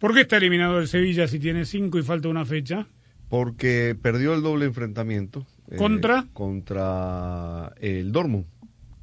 ¿Por 0.00 0.14
qué 0.14 0.22
está 0.22 0.36
eliminado 0.38 0.80
el 0.80 0.88
Sevilla 0.88 1.28
si 1.28 1.38
tiene 1.38 1.64
5 1.64 1.96
y 1.98 2.02
falta 2.02 2.28
una 2.28 2.44
fecha? 2.44 2.88
Porque 3.28 3.96
perdió 4.02 4.34
el 4.34 4.42
doble 4.42 4.64
enfrentamiento. 4.66 5.46
eh, 5.70 5.76
¿Contra? 5.76 6.26
Contra 6.32 7.72
el 7.80 8.10
Dortmund, 8.10 8.46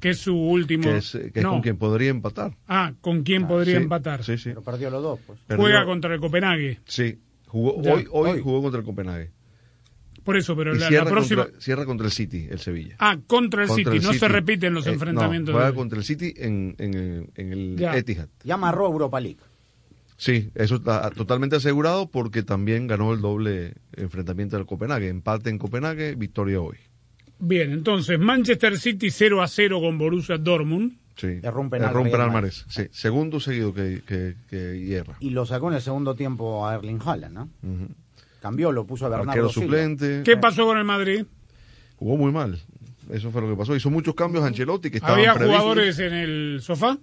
Que 0.06 0.10
es 0.12 0.18
su 0.18 0.36
último. 0.36 0.84
que 0.84 0.98
es, 0.98 1.10
que 1.10 1.40
es 1.40 1.42
No. 1.42 1.50
con 1.50 1.62
quien 1.62 1.76
podría 1.76 2.10
empatar. 2.10 2.56
Ah, 2.68 2.92
¿con 3.00 3.22
quién 3.24 3.48
podría 3.48 3.76
Sí, 3.78 3.82
empatar? 3.82 4.22
Sí, 4.22 4.38
sí. 4.38 4.50
Pero 4.50 4.62
perdió 4.62 4.88
los 4.90 5.02
dos, 5.02 5.20
pues. 5.26 5.38
Perdió- 5.46 5.62
Juega 5.62 5.84
contra 5.84 6.14
el 6.14 6.20
Copenhague. 6.20 6.78
Sí, 6.84 7.18
jugó, 7.46 7.74
hoy, 7.76 8.06
hoy, 8.12 8.30
hoy. 8.30 8.40
jugó 8.40 8.62
contra 8.62 8.80
el 8.80 8.86
Copenhague. 8.86 9.30
Por 10.22 10.36
eso, 10.36 10.56
pero 10.56 10.74
Y 10.74 10.78
la, 10.78 10.84
la 10.84 10.88
cierra, 10.88 11.10
próxima. 11.10 11.42
contra, 11.44 11.60
cierra 11.60 11.84
contra 11.84 12.06
el 12.06 12.12
City, 12.12 12.46
el 12.50 12.58
Sevilla. 12.58 12.96
Ah, 12.98 13.16
contra 13.26 13.62
el 13.62 13.68
Contra 13.68 13.92
City. 13.92 13.96
el 13.98 14.02
no 14.04 14.12
se 14.18 14.28
repiten 14.28 14.74
los 14.74 14.86
Eh, 14.86 14.92
enfrentamientos. 14.92 15.52
No, 15.52 15.58
juega 15.58 15.70
de- 15.70 15.76
contra 15.76 15.98
el 15.98 16.04
City 16.04 16.34
en, 16.36 16.74
en, 16.78 16.94
el- 16.94 17.30
en 17.36 17.52
el 17.52 17.76
Ya. 17.76 17.96
Etihad. 17.96 18.28
Ya 18.44 18.54
amarró 18.54 18.86
Europa 18.86 19.20
League. 19.20 19.38
Sí, 20.16 20.50
eso 20.54 20.76
está 20.76 21.10
totalmente 21.10 21.56
asegurado 21.56 22.08
porque 22.10 22.42
también 22.42 22.86
ganó 22.86 23.12
el 23.12 23.20
doble 23.20 23.74
enfrentamiento 23.92 24.56
del 24.56 24.66
Copenhague. 24.66 25.08
Empate 25.08 25.50
en 25.50 25.58
Copenhague, 25.58 26.14
victoria 26.14 26.60
hoy. 26.60 26.76
Bien, 27.38 27.72
entonces 27.72 28.18
Manchester 28.18 28.78
City 28.78 29.10
0 29.10 29.42
a 29.42 29.48
0 29.48 29.80
con 29.80 29.98
Borussia 29.98 30.38
Dortmund. 30.38 30.98
Sí. 31.16 31.40
Mahrez. 31.42 32.32
Mahrez, 32.32 32.64
Sí, 32.68 32.82
segundo 32.90 33.40
seguido 33.40 33.72
que, 33.72 34.02
que, 34.06 34.34
que 34.50 34.78
hierra. 34.80 35.16
Y 35.20 35.30
lo 35.30 35.46
sacó 35.46 35.68
en 35.68 35.76
el 35.76 35.80
segundo 35.82 36.14
tiempo 36.14 36.66
a 36.66 36.74
Erling 36.74 37.00
Haaland, 37.04 37.34
¿no? 37.34 37.48
Cambió, 38.40 38.70
lo 38.70 38.86
puso 38.86 39.06
a 39.06 39.08
Bernardo 39.08 39.30
Arquero 39.30 39.48
Silva. 39.48 39.64
suplente. 39.66 40.22
¿Qué 40.24 40.36
pasó 40.36 40.66
con 40.66 40.76
el 40.78 40.84
Madrid? 40.84 41.24
Jugó 41.96 42.16
muy 42.18 42.32
mal. 42.32 42.60
Eso 43.10 43.30
fue 43.30 43.40
lo 43.40 43.48
que 43.48 43.56
pasó. 43.56 43.74
Hizo 43.74 43.88
muchos 43.90 44.14
cambios 44.14 44.44
Ancelotti 44.44 44.90
que 44.90 44.98
estaban 44.98 45.18
¿Había 45.18 45.32
previstos. 45.34 45.62
jugadores 45.62 45.98
en 46.00 46.12
el 46.12 46.58
sofá? 46.60 46.98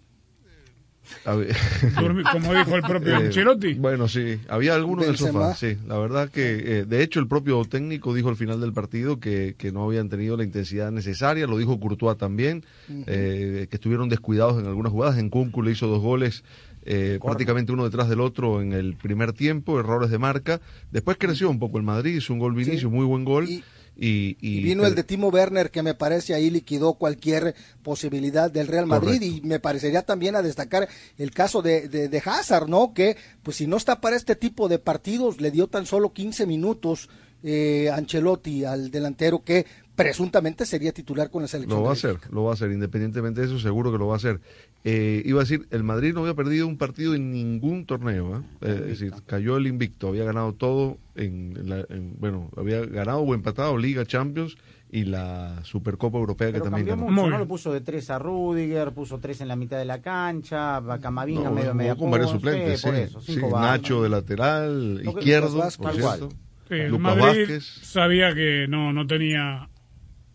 Como 2.32 2.54
dijo 2.54 2.76
el 2.76 2.82
propio 2.82 3.14
Eh, 3.14 3.26
Ancelotti. 3.28 3.74
Bueno, 3.76 4.08
sí, 4.08 4.40
había 4.50 4.76
algunos 4.76 5.06
en 5.06 5.12
el 5.12 5.16
Benzema. 5.18 5.54
sofá, 5.54 5.56
sí. 5.56 5.78
La 5.88 5.98
verdad 5.98 6.30
que, 6.30 6.80
eh, 6.80 6.86
de 6.86 7.04
hecho, 7.04 7.20
el 7.20 7.28
propio 7.28 7.64
técnico 7.66 8.14
dijo 8.14 8.30
al 8.30 8.36
final 8.36 8.60
del 8.60 8.74
partido 8.74 9.20
que, 9.20 9.56
que 9.58 9.72
no 9.72 9.84
habían 9.84 10.10
tenido 10.10 10.36
la 10.38 10.44
intensidad 10.44 10.92
necesaria, 10.92 11.48
lo 11.48 11.58
dijo 11.58 11.80
Courtois 11.80 12.18
también, 12.18 12.64
eh, 13.08 13.68
que 13.70 13.76
estuvieron 13.76 14.10
descuidados 14.10 14.60
en 14.62 14.68
algunas 14.68 14.92
jugadas. 14.92 15.18
En 15.18 15.30
Kunku 15.30 15.62
le 15.62 15.72
hizo 15.72 15.88
dos 15.88 16.02
goles, 16.02 16.44
eh, 16.86 17.20
prácticamente 17.24 17.72
uno 17.72 17.86
detrás 17.86 18.10
del 18.10 18.20
otro 18.20 18.62
en 18.62 18.74
el 18.74 18.96
primer 18.96 19.34
tiempo, 19.34 19.80
errores 19.80 20.10
de 20.10 20.18
marca. 20.18 20.60
Después 20.92 21.18
creció 21.20 21.50
un 21.50 21.60
poco 21.60 21.78
el 21.78 21.84
Madrid, 21.84 22.16
hizo 22.16 22.34
un 22.34 22.40
gol 22.40 22.54
Vinicius, 22.54 22.92
muy 22.92 23.06
buen 23.06 23.24
gol. 23.24 23.48
Y- 23.50 23.64
Y, 23.96 24.38
y- 24.42 24.58
Y 24.60 24.64
vino 24.64 24.86
el 24.88 24.96
de 24.96 25.04
Timo 25.04 25.28
Werner 25.30 25.70
que 25.70 25.84
me 25.84 25.94
parece 25.94 26.34
ahí 26.34 26.50
liquidó 26.50 26.94
cualquier 26.96 27.54
posibilidad 27.84 28.50
del 28.50 28.68
Real 28.68 28.88
Madrid 28.88 29.20
Correcto. 29.20 29.38
y 29.38 29.42
me 29.48 29.60
parecería 29.60 30.02
también 30.02 30.36
a 30.36 30.42
destacar 30.42 30.88
el 31.18 31.32
caso 31.32 31.62
de, 31.62 31.88
de, 31.88 32.10
de 32.10 32.22
Hazard, 32.26 32.68
¿no? 32.68 32.94
Que 32.94 33.18
pues 33.44 33.58
si 33.58 33.68
no 33.68 33.78
está 33.78 34.02
para 34.02 34.16
este 34.16 34.36
tipo 34.36 34.68
de 34.68 34.80
partidos 34.80 35.40
le 35.42 35.52
dio 35.52 35.68
tan 35.68 35.86
solo 35.86 36.12
15 36.12 36.46
minutos 36.48 37.10
eh, 37.44 37.90
Ancelotti 37.94 38.64
al 38.66 38.90
delantero 38.90 39.44
que 39.44 39.66
presuntamente 39.96 40.66
sería 40.66 40.92
titular 40.92 41.30
con 41.30 41.44
la 41.44 41.48
selección. 41.48 41.80
Lo 41.80 41.84
va 41.84 41.92
a 41.92 41.94
hacer, 41.94 42.18
lo 42.32 42.44
va 42.44 42.52
a 42.52 42.54
hacer, 42.54 42.72
independientemente 42.72 43.42
de 43.42 43.48
eso, 43.48 43.60
seguro 43.60 43.92
que 43.92 43.98
lo 43.98 44.08
va 44.08 44.14
a 44.16 44.18
hacer. 44.18 44.40
Eh, 44.84 45.22
iba 45.26 45.40
a 45.40 45.44
decir, 45.44 45.68
el 45.72 45.84
Madrid 45.84 46.14
no 46.14 46.22
había 46.22 46.34
perdido 46.34 46.68
un 46.68 46.78
partido 46.78 47.14
en 47.16 47.32
ningún 47.32 47.86
torneo, 47.86 48.38
¿eh? 48.38 48.42
Eh, 48.62 48.78
es 48.82 49.00
decir, 49.00 49.14
cayó 49.26 49.58
el 49.58 49.68
invicto, 49.68 50.08
había 50.10 50.24
ganado 50.26 50.54
todo, 50.54 50.98
en, 51.16 51.70
la- 51.70 51.86
en- 51.90 52.16
bueno, 52.20 52.50
había 52.58 52.82
ganado 52.86 53.20
o 53.20 53.34
empatado 53.36 53.78
Liga, 53.78 54.06
Champions 54.06 54.58
y 54.92 55.06
la 55.06 55.60
Supercopa 55.64 56.18
Europea 56.18 56.48
que 56.48 56.54
Pero 56.54 56.66
también 56.66 56.88
cambió 56.88 57.06
ganó. 57.08 57.16
mucho, 57.22 57.30
¿no? 57.32 57.38
Lo 57.40 57.48
puso 57.48 57.72
de 57.74 57.82
tres 57.82 58.10
a 58.10 58.20
Rudiger, 58.20 58.92
puso 58.94 59.20
tres 59.20 59.42
en 59.42 59.48
la 59.48 59.56
mitad 59.56 59.78
de 59.78 59.86
la 59.86 60.02
cancha, 60.02 60.82
Camavinga 61.02 61.46
No, 61.46 61.52
medio 61.52 61.74
media 61.74 61.96
con 61.96 62.12
varios 62.12 62.30
suplentes, 62.32 62.80
sí, 62.82 62.86
por 62.88 62.96
eso, 62.96 63.22
Sí, 63.22 63.40
bajas. 63.40 63.62
Nacho 63.82 64.04
de 64.04 64.10
lateral, 64.10 65.02
que- 65.04 65.10
izquierdo, 65.10 65.50
Lucas 65.56 65.78
por 65.78 65.94
cierto. 65.96 66.30
Sí, 66.68 66.76
el 66.76 66.92
Lucas 66.92 67.18
Madrid 67.18 67.40
Vázquez. 67.42 67.64
sabía 67.84 68.34
que 68.36 68.68
no, 68.70 68.94
no 68.94 69.06
tenía, 69.08 69.68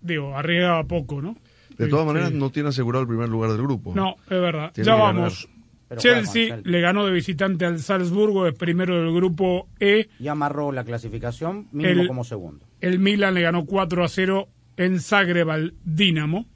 digo, 0.00 0.36
arriesgaba 0.36 0.84
poco, 0.84 1.20
¿no? 1.22 1.36
De 1.76 1.86
todas 1.88 2.04
Este, 2.06 2.14
maneras, 2.14 2.32
no 2.32 2.50
tiene 2.50 2.70
asegurado 2.70 3.02
el 3.02 3.08
primer 3.08 3.28
lugar 3.28 3.50
del 3.52 3.62
grupo. 3.62 3.94
No, 3.94 4.16
es 4.24 4.28
verdad. 4.30 4.72
Tiene 4.72 4.86
ya 4.86 4.94
vamos. 4.96 5.48
Juega 5.88 6.02
Chelsea 6.02 6.60
le 6.64 6.80
ganó 6.82 7.06
de 7.06 7.12
visitante 7.12 7.64
al 7.64 7.78
Salzburgo, 7.78 8.46
es 8.46 8.54
primero 8.54 9.00
del 9.02 9.14
grupo 9.14 9.68
E. 9.80 10.08
Y 10.20 10.28
amarró 10.28 10.70
la 10.72 10.84
clasificación 10.84 11.68
mínimo 11.72 12.02
El- 12.02 12.08
como 12.08 12.24
segundo. 12.24 12.66
El 12.80 12.98
Milan 12.98 13.32
le 13.34 13.40
ganó 13.42 13.64
4 13.64 14.04
a 14.04 14.08
0 14.08 14.48
en 14.76 15.00
Zagreb 15.00 15.48
al 15.50 15.74
Dinamo. 15.84 16.46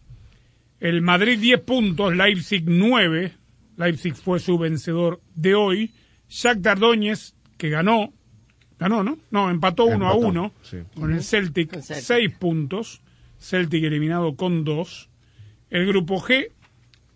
El 0.81 1.01
Madrid 1.01 1.39
10 1.39 1.61
puntos, 1.61 2.15
Leipzig 2.15 2.65
9. 2.67 3.33
Leipzig 3.77 4.15
fue 4.15 4.39
su 4.39 4.59
vencedor 4.59 5.21
de 5.35 5.55
hoy. 5.55 5.93
Shakhtar 6.29 6.79
Donetsk, 6.79 7.35
que 7.57 7.71
ganó, 7.71 8.13
ganó, 8.79 9.03
¿no? 9.03 9.19
No, 9.31 9.49
empató 9.51 9.85
1 9.87 9.93
a 10.09 10.13
Empató, 10.13 10.27
1 10.29 10.53
sí. 10.63 10.79
con 10.99 11.13
el 11.13 11.23
Celtic. 11.23 11.81
6 11.81 12.33
puntos. 12.39 13.01
Celtic 13.43 13.85
eliminado 13.85 14.37
con 14.37 14.65
2. 14.65 15.11
El 15.71 15.87
grupo 15.87 16.21
G, 16.21 16.49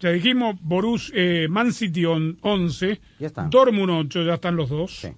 ya 0.01 0.11
dijimos, 0.11 0.57
Borus, 0.61 1.13
eh, 1.15 1.47
Man 1.49 1.73
City 1.73 2.05
on- 2.05 2.39
11, 2.43 3.01
Ya 3.19 3.27
está. 3.29 3.45
Dortmund 3.45 3.91
8, 3.91 4.25
ya 4.25 4.35
están 4.35 4.57
los 4.57 4.69
dos. 4.69 4.97
Sí. 5.01 5.09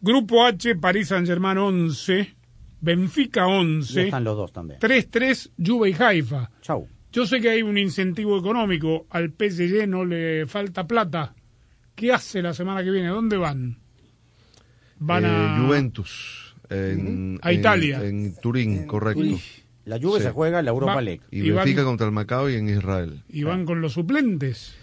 Grupo 0.00 0.44
H, 0.46 0.76
París 0.76 1.08
Saint-Germain 1.08 1.58
11, 1.58 2.34
Benfica 2.80 3.40
Ya 3.42 3.46
11, 3.46 4.04
están 4.04 4.24
los 4.24 4.36
dos 4.36 4.52
también. 4.52 4.80
3-3, 4.80 5.50
Juve 5.62 5.90
y 5.90 5.94
Haifa. 6.02 6.50
Chau. 6.62 6.88
Yo 7.12 7.26
sé 7.26 7.40
que 7.40 7.50
hay 7.50 7.62
un 7.62 7.76
incentivo 7.76 8.38
económico, 8.38 9.06
al 9.10 9.30
PSG 9.32 9.86
no 9.86 10.04
le 10.04 10.46
falta 10.46 10.86
plata. 10.86 11.34
¿Qué 11.94 12.12
hace 12.12 12.40
la 12.40 12.54
semana 12.54 12.82
que 12.82 12.90
viene? 12.90 13.08
¿Dónde 13.08 13.36
van? 13.36 13.78
Van 14.98 15.24
Eh, 15.24 15.28
a 15.28 15.60
Juventus. 15.60 16.54
En, 16.70 17.38
A 17.42 17.52
en- 17.52 17.58
Italia. 17.58 18.02
En 18.04 18.36
Turín, 18.40 18.86
correcto. 18.86 19.20
Turín. 19.20 19.38
La 19.90 19.98
Juve 20.00 20.18
Sí. 20.18 20.24
se 20.26 20.30
juega 20.30 20.60
en 20.60 20.64
la 20.64 20.70
Europa 20.70 20.94
Va- 20.94 21.02
League. 21.02 21.20
Y, 21.30 21.40
Y 21.40 21.50
van- 21.50 21.64
Benfica 21.64 21.84
contra 21.84 22.06
el 22.06 22.12
Maccabi 22.12 22.54
en 22.54 22.68
Israel. 22.68 23.22
y 23.28 23.42
van 23.42 23.64
con 23.66 23.80
los 23.80 23.92
suplentes. 23.94 24.74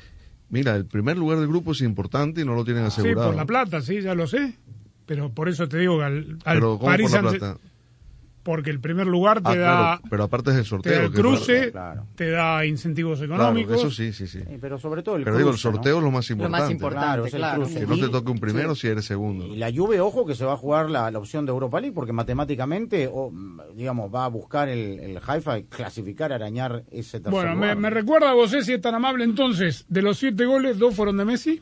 Mira, 0.50 0.76
el 0.76 0.86
primer 0.86 1.18
lugar 1.18 1.40
del 1.40 1.48
grupo 1.48 1.72
es 1.72 1.82
importante 1.82 2.42
y 2.42 2.46
no 2.46 2.56
lo 2.56 2.64
tienen 2.66 2.84
Sí, 2.92 3.02
asegurado. 3.02 3.28
por 3.30 3.36
la 3.36 3.46
plata, 3.46 3.82
sí, 3.82 4.02
ya 4.02 4.14
lo 4.16 4.28
sé. 4.28 4.54
Pero 5.06 5.32
por 5.34 5.48
eso 5.50 5.68
te 5.70 5.78
digo 5.78 5.98
que 6.00 6.04
al, 6.04 6.38
al 6.44 6.56
Pero 6.58 6.78
¿cómo 6.78 6.86
París 6.92 7.10
por 7.12 7.24
la 7.24 7.30
Saint- 7.32 7.40
plata? 7.40 7.60
Porque 8.48 8.70
el 8.70 8.80
primer 8.80 9.06
lugar 9.08 9.42
te 9.42 9.50
Ah, 9.50 9.56
da 9.56 9.78
claro, 9.78 10.02
pero 10.10 10.24
aparte 10.24 10.52
es 10.52 10.56
el 10.56 10.64
te 10.64 10.70
sorteo. 10.70 10.94
da 11.00 11.04
el 11.04 11.12
cruce. 11.12 11.72
Claro. 11.74 12.08
te 12.16 12.30
da 12.30 12.66
incentivos 12.66 13.20
Claro, 13.20 13.34
económicos. 13.34 13.76
eso 13.76 13.92
sí, 13.92 14.14
sí, 14.14 14.26
sí. 14.26 14.40
Sí, 14.40 14.58
pero 14.62 14.78
sobre 14.80 15.04
todo 15.04 15.18
el 15.18 15.26
Pero 15.26 15.36
digo, 15.36 15.50
el 15.50 15.56
cruce, 15.56 15.68
¿no? 15.68 15.74
sorteo 15.76 15.98
es 15.98 16.04
lo 16.04 16.12
más 16.12 16.30
Lo 16.30 16.34
importante. 16.36 16.62
más 16.64 16.72
importante, 16.72 17.06
Claro, 17.06 17.26
es 17.26 17.34
el 17.34 17.40
claro. 17.42 17.62
cruce. 17.64 17.80
Que 17.82 17.86
no 17.88 17.96
te 18.00 18.08
toque 18.10 18.32
un 18.32 18.40
primero 18.40 18.74
si 18.74 18.88
eres 18.88 19.04
segundo. 19.04 19.46
Y 19.48 19.58
la 19.58 19.70
Juve, 19.72 20.00
ojo, 20.00 20.26
que 20.26 20.34
se 20.34 20.46
va 20.46 20.54
a 20.54 20.58
jugar 20.58 20.90
la, 20.90 21.12
la 21.12 21.20
opción 21.20 21.46
de 21.46 21.52
Europa 21.52 21.82
League 21.82 21.94
porque 21.94 22.14
matemáticamente, 22.14 23.10
o, 23.12 23.34
digamos, 23.76 24.10
va 24.16 24.24
a 24.24 24.30
buscar 24.30 24.70
el, 24.70 25.00
el 25.02 25.20
Haifa 25.28 25.60
y 25.60 25.64
clasificar, 25.66 26.32
arañar 26.32 26.84
ese 26.90 27.20
tercer 27.20 27.32
Bueno, 27.32 27.50
me, 27.52 27.56
lugar. 27.68 27.78
me 27.78 27.90
recuerda 27.90 28.32
a 28.32 28.34
vos, 28.34 28.52
si 28.52 28.72
es 28.74 28.80
tan 28.82 28.96
amable, 28.96 29.26
entonces, 29.26 29.86
de 29.90 30.02
los 30.02 30.18
siete 30.18 30.46
goles, 30.46 30.78
dos 30.80 30.96
fueron 30.96 31.18
de 31.18 31.26
Messi. 31.26 31.62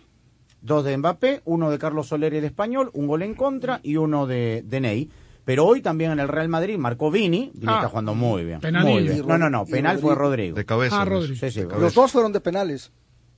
Dos 0.61 0.83
de 0.85 0.97
Mbappé, 0.97 1.41
uno 1.45 1.69
de 1.69 1.77
Carlos 1.77 2.07
Soler 2.07 2.33
el 2.33 2.43
español, 2.43 2.89
un 2.93 3.07
gol 3.07 3.21
en 3.23 3.33
contra 3.35 3.79
y 3.83 3.97
uno 3.97 4.25
de, 4.27 4.63
de 4.65 4.81
Ney. 4.81 5.09
Pero 5.45 5.65
hoy 5.65 5.81
también 5.81 6.11
en 6.11 6.19
el 6.19 6.27
Real 6.27 6.49
Madrid 6.49 6.77
marcó 6.77 7.11
Vini, 7.11 7.51
Vini 7.53 7.67
Ah, 7.71 7.75
está 7.77 7.89
jugando 7.89 8.15
muy 8.15 8.43
bien. 8.43 8.59
penalín. 8.59 8.93
Muy 8.93 9.03
bien. 9.03 9.17
Y 9.19 9.21
No, 9.21 9.37
no, 9.37 9.49
no, 9.49 9.65
penal 9.65 9.99
fue 9.99 10.15
Rodrigo. 10.15 10.25
Rodrigo. 10.29 10.55
De 10.57 10.65
cabeza. 10.65 11.01
Ah, 11.01 11.05
¿no? 11.05 11.11
Rodri. 11.11 11.35
Sí, 11.35 11.51
sí, 11.51 11.61
De 11.61 11.79
Los 11.79 11.93
dos 11.93 12.11
fueron 12.11 12.33
de 12.33 12.41
penales. 12.41 12.91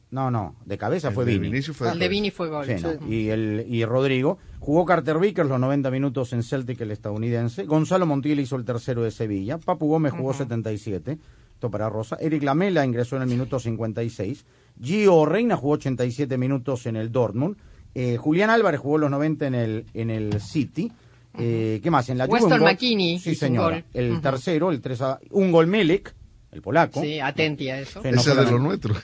No, 0.09 0.31
no, 0.31 0.55
de 0.63 0.77
cabeza 0.77 1.09
El 1.09 1.13
fue 1.13 1.25
de 1.25 1.37
Vini. 1.37 1.61
Fue 1.61 1.87
de 1.87 1.93
El 1.93 1.99
de. 1.99 2.07
Vini 2.07 2.31
fue 2.31 2.47
gol. 2.47 2.65
Sí, 2.65 2.75
no. 2.81 3.07
Y, 3.11 3.27
el, 3.29 3.65
y 3.67 3.83
Rodrigo. 3.83 4.37
Jugó 4.59 4.85
Carter 4.85 5.19
Vickers 5.19 5.49
los 5.49 5.59
90 5.59 5.91
minutos 5.91 6.31
en 6.31 6.43
Celtic, 6.43 6.79
el 6.79 6.91
estadounidense. 6.91 7.65
Gonzalo 7.65 8.05
Montiel 8.05 8.39
hizo 8.39 8.55
el 8.55 8.63
tercero 8.63 9.03
de 9.03 9.11
Sevilla. 9.11 9.57
Papu 9.57 9.87
Gómez 9.87 10.13
jugó 10.13 10.33
77. 10.33 11.17
Esto 11.53 11.69
para 11.69 11.89
Rosa. 11.89 12.17
Eric 12.21 12.43
Lamela 12.43 12.85
ingresó 12.85 13.17
en 13.17 13.23
el 13.23 13.27
minuto 13.27 13.59
56. 13.59 14.45
Gio 14.81 15.25
Reina 15.25 15.57
jugó 15.57 15.73
87 15.73 16.37
minutos 16.37 16.85
en 16.85 16.95
el 16.95 17.11
Dortmund. 17.11 17.57
Eh, 17.93 18.15
Julián 18.17 18.49
Álvarez 18.49 18.79
jugó 18.79 18.97
los 18.99 19.09
90 19.11 19.47
en 19.47 19.55
el, 19.55 19.85
en 19.93 20.09
el 20.09 20.39
City. 20.39 20.91
Eh, 21.39 21.79
¿Qué 21.83 21.91
más? 21.91 22.09
En 22.09 22.17
la 22.17 22.25
Weston 22.25 22.61
McKinney 22.61 23.19
Sí, 23.19 23.35
gol. 23.55 23.83
El 23.93 24.11
Ujú. 24.13 24.21
tercero, 24.21 24.71
el 24.71 24.81
3 24.81 25.01
a, 25.01 25.19
un 25.31 25.51
gol 25.51 25.67
Melec, 25.67 26.13
el 26.51 26.61
polaco. 26.61 27.01
Sí, 27.01 27.19
atenti 27.19 27.69
a 27.69 27.79
eso. 27.79 27.99
Ese 28.03 28.31
es 28.31 28.35
de 28.37 28.51
lo 28.51 28.57
nuestro. 28.59 28.95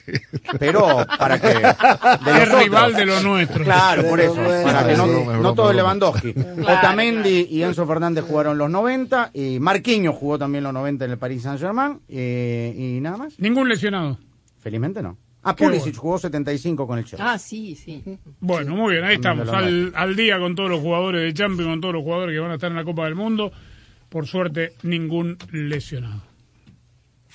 Pero 0.60 1.06
para 1.20 1.40
que. 1.40 1.48
de 2.26 2.42
Es 2.44 2.50
los 2.50 2.64
rival 2.64 2.94
de 2.96 3.06
lo 3.06 3.20
nuestro. 3.22 3.64
Claro, 3.64 4.04
De 4.04 4.10
por 4.10 4.18
los 4.20 4.32
eso. 4.32 4.42
nuestros, 4.42 4.74
Para 4.74 4.88
que 4.88 4.98
no, 4.98 5.08
broma, 5.08 5.34
no 5.34 5.40
broma, 5.40 5.56
todo 5.56 5.66
es 5.68 5.72
es 5.72 5.76
Lewandowski. 5.78 6.34
Claro, 6.34 6.62
Otamendi 6.80 7.44
claro. 7.46 7.56
y 7.56 7.64
Enzo 7.64 7.86
Fernández 7.86 8.26
jugaron 8.28 8.58
los 8.58 8.70
90. 8.70 9.32
Y 9.34 9.60
Marquinhos 9.60 10.16
jugó 10.16 10.40
también 10.40 10.64
los 10.64 10.74
90 10.74 11.06
en 11.06 11.12
el 11.12 11.18
Paris 11.18 11.44
Saint-Germain. 11.44 12.00
eh, 12.08 12.74
y 12.98 13.00
nada 13.02 13.18
más. 13.18 13.40
Ningún 13.40 13.68
lesionado. 13.70 14.18
Felizmente 14.60 15.02
no. 15.04 15.18
Ah, 15.44 15.56
Pulisic 15.56 15.84
bueno. 15.84 16.00
jugó 16.02 16.18
75 16.20 16.88
con 16.88 17.00
el 17.00 17.06
Chelsea. 17.06 17.34
Ah, 17.34 17.38
sí, 17.38 17.76
sí. 17.76 18.02
Bueno, 18.40 18.76
muy 18.76 18.94
bien, 18.94 19.04
ahí 19.04 19.16
estamos. 19.16 19.50
Al, 19.50 19.92
al 19.96 20.16
día 20.16 20.40
con 20.40 20.56
todos 20.56 20.70
los 20.70 20.80
jugadores 20.80 21.22
de 21.22 21.34
Champions, 21.34 21.70
con 21.70 21.82
todos 21.82 21.94
los 21.94 22.04
jugadores 22.04 22.34
que 22.34 22.40
van 22.40 22.52
a 22.52 22.56
estar 22.56 22.72
en 22.72 22.78
la 22.78 22.84
Copa 22.86 23.06
del 23.06 23.16
Mundo. 23.16 23.52
Por 24.10 24.26
suerte, 24.28 24.74
ningún 24.84 25.38
lesionado. 25.52 26.22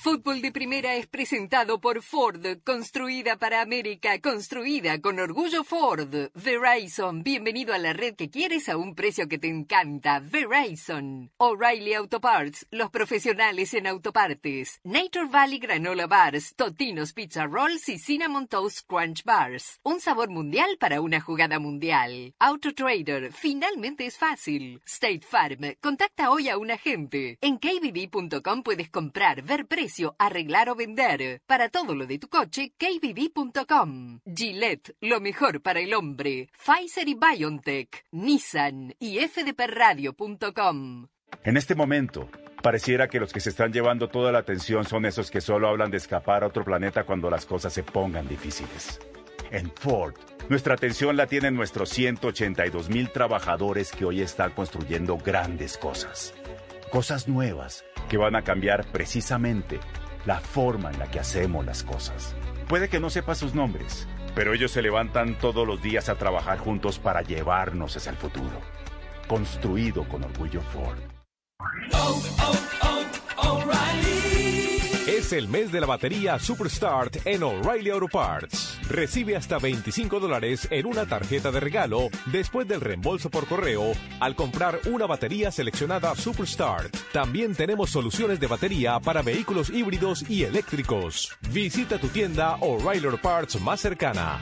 Fútbol 0.01 0.41
de 0.41 0.53
Primera 0.53 0.95
es 0.95 1.07
presentado 1.07 1.81
por 1.81 2.01
Ford, 2.01 2.41
construida 2.63 3.35
para 3.35 3.59
América, 3.59 4.17
construida 4.21 5.01
con 5.01 5.19
orgullo 5.19 5.65
Ford. 5.65 6.31
Verizon, 6.35 7.21
bienvenido 7.21 7.73
a 7.73 7.77
la 7.77 7.91
red 7.91 8.15
que 8.15 8.29
quieres 8.29 8.69
a 8.69 8.77
un 8.77 8.95
precio 8.95 9.27
que 9.27 9.37
te 9.37 9.49
encanta. 9.49 10.21
Verizon. 10.21 11.31
O'Reilly 11.35 11.95
Auto 11.95 12.21
Parts, 12.21 12.65
los 12.71 12.89
profesionales 12.91 13.73
en 13.73 13.87
autopartes. 13.87 14.79
Nature 14.85 15.25
Valley 15.25 15.59
Granola 15.59 16.07
Bars, 16.07 16.55
Totinos 16.55 17.11
Pizza 17.11 17.45
Rolls 17.45 17.89
y 17.89 17.99
Cinnamon 17.99 18.47
Toast 18.47 18.87
Crunch 18.87 19.25
Bars. 19.25 19.81
Un 19.83 19.99
sabor 19.99 20.29
mundial 20.29 20.77
para 20.79 21.01
una 21.01 21.19
jugada 21.19 21.59
mundial. 21.59 22.33
Auto 22.39 22.73
Trader, 22.73 23.33
finalmente 23.33 24.05
es 24.05 24.17
fácil. 24.17 24.81
State 24.85 25.25
Farm, 25.29 25.75
contacta 25.81 26.31
hoy 26.31 26.47
a 26.47 26.57
un 26.57 26.71
agente. 26.71 27.37
En 27.41 27.57
kbb.com 27.57 28.63
puedes 28.63 28.89
comprar, 28.89 29.41
ver 29.43 29.67
arreglar 30.17 30.69
o 30.69 30.75
vender. 30.75 31.41
Para 31.45 31.69
todo 31.69 31.95
lo 31.95 32.05
de 32.05 32.19
tu 32.19 32.27
coche, 32.27 32.73
kbb.com. 32.77 34.19
Gillette, 34.25 34.95
lo 35.01 35.19
mejor 35.19 35.61
para 35.61 35.79
el 35.79 35.93
hombre. 35.93 36.49
Pfizer 36.53 37.07
y 37.07 37.15
BioNTech. 37.15 38.05
Nissan 38.11 38.95
y 38.99 39.19
fdpradio.com. 39.19 41.07
En 41.43 41.57
este 41.57 41.75
momento, 41.75 42.29
pareciera 42.61 43.07
que 43.07 43.19
los 43.19 43.31
que 43.31 43.39
se 43.39 43.49
están 43.49 43.71
llevando 43.71 44.09
toda 44.09 44.31
la 44.31 44.39
atención 44.39 44.85
son 44.85 45.05
esos 45.05 45.31
que 45.31 45.41
solo 45.41 45.67
hablan 45.67 45.91
de 45.91 45.97
escapar 45.97 46.43
a 46.43 46.47
otro 46.47 46.63
planeta 46.63 47.03
cuando 47.03 47.29
las 47.29 47.45
cosas 47.45 47.73
se 47.73 47.83
pongan 47.83 48.27
difíciles. 48.27 48.99
En 49.51 49.71
Ford, 49.71 50.15
nuestra 50.49 50.75
atención 50.75 51.17
la 51.17 51.27
tienen 51.27 51.55
nuestros 51.55 51.89
182 51.89 52.89
mil 52.89 53.09
trabajadores 53.11 53.91
que 53.91 54.05
hoy 54.05 54.21
están 54.21 54.51
construyendo 54.51 55.17
grandes 55.17 55.77
cosas. 55.77 56.33
Cosas 56.91 57.27
nuevas 57.27 57.85
que 58.09 58.17
van 58.17 58.35
a 58.35 58.41
cambiar 58.41 58.83
precisamente 58.91 59.79
la 60.25 60.39
forma 60.39 60.89
en 60.89 60.97
la 60.97 61.05
que 61.05 61.19
hacemos 61.19 61.63
las 61.63 61.83
cosas. 61.83 62.35
Puede 62.67 62.89
que 62.89 62.99
no 62.99 63.11
sepa 63.11 63.35
sus 63.35 63.53
nombres, 63.53 64.07
pero 64.33 64.55
ellos 64.55 64.71
se 64.71 64.81
levantan 64.81 65.37
todos 65.37 65.67
los 65.67 65.83
días 65.83 66.09
a 66.09 66.15
trabajar 66.15 66.57
juntos 66.57 66.97
para 66.97 67.21
llevarnos 67.21 67.95
hacia 67.95 68.09
el 68.09 68.17
futuro. 68.17 68.59
Construido 69.27 70.03
con 70.09 70.23
orgullo 70.23 70.61
Ford. 70.61 70.97
El 75.31 75.47
mes 75.47 75.71
de 75.71 75.79
la 75.79 75.85
batería 75.85 76.39
Superstart 76.39 77.17
en 77.27 77.43
O'Reilly 77.43 77.91
Auto 77.91 78.07
Parts. 78.07 78.79
Recibe 78.89 79.35
hasta 79.35 79.59
25 79.59 80.19
dólares 80.19 80.67
en 80.71 80.87
una 80.87 81.05
tarjeta 81.05 81.51
de 81.51 81.59
regalo 81.59 82.09
después 82.25 82.67
del 82.67 82.81
reembolso 82.81 83.29
por 83.29 83.45
correo 83.45 83.91
al 84.19 84.35
comprar 84.35 84.79
una 84.87 85.05
batería 85.05 85.51
seleccionada 85.51 86.15
Superstart. 86.15 86.95
También 87.13 87.53
tenemos 87.53 87.91
soluciones 87.91 88.39
de 88.39 88.47
batería 88.47 88.99
para 88.99 89.21
vehículos 89.21 89.69
híbridos 89.69 90.27
y 90.27 90.45
eléctricos. 90.45 91.31
Visita 91.51 91.99
tu 91.99 92.07
tienda 92.07 92.55
O'Reilly 92.61 93.05
Auto 93.05 93.21
Parts 93.21 93.61
más 93.61 93.81
cercana. 93.81 94.41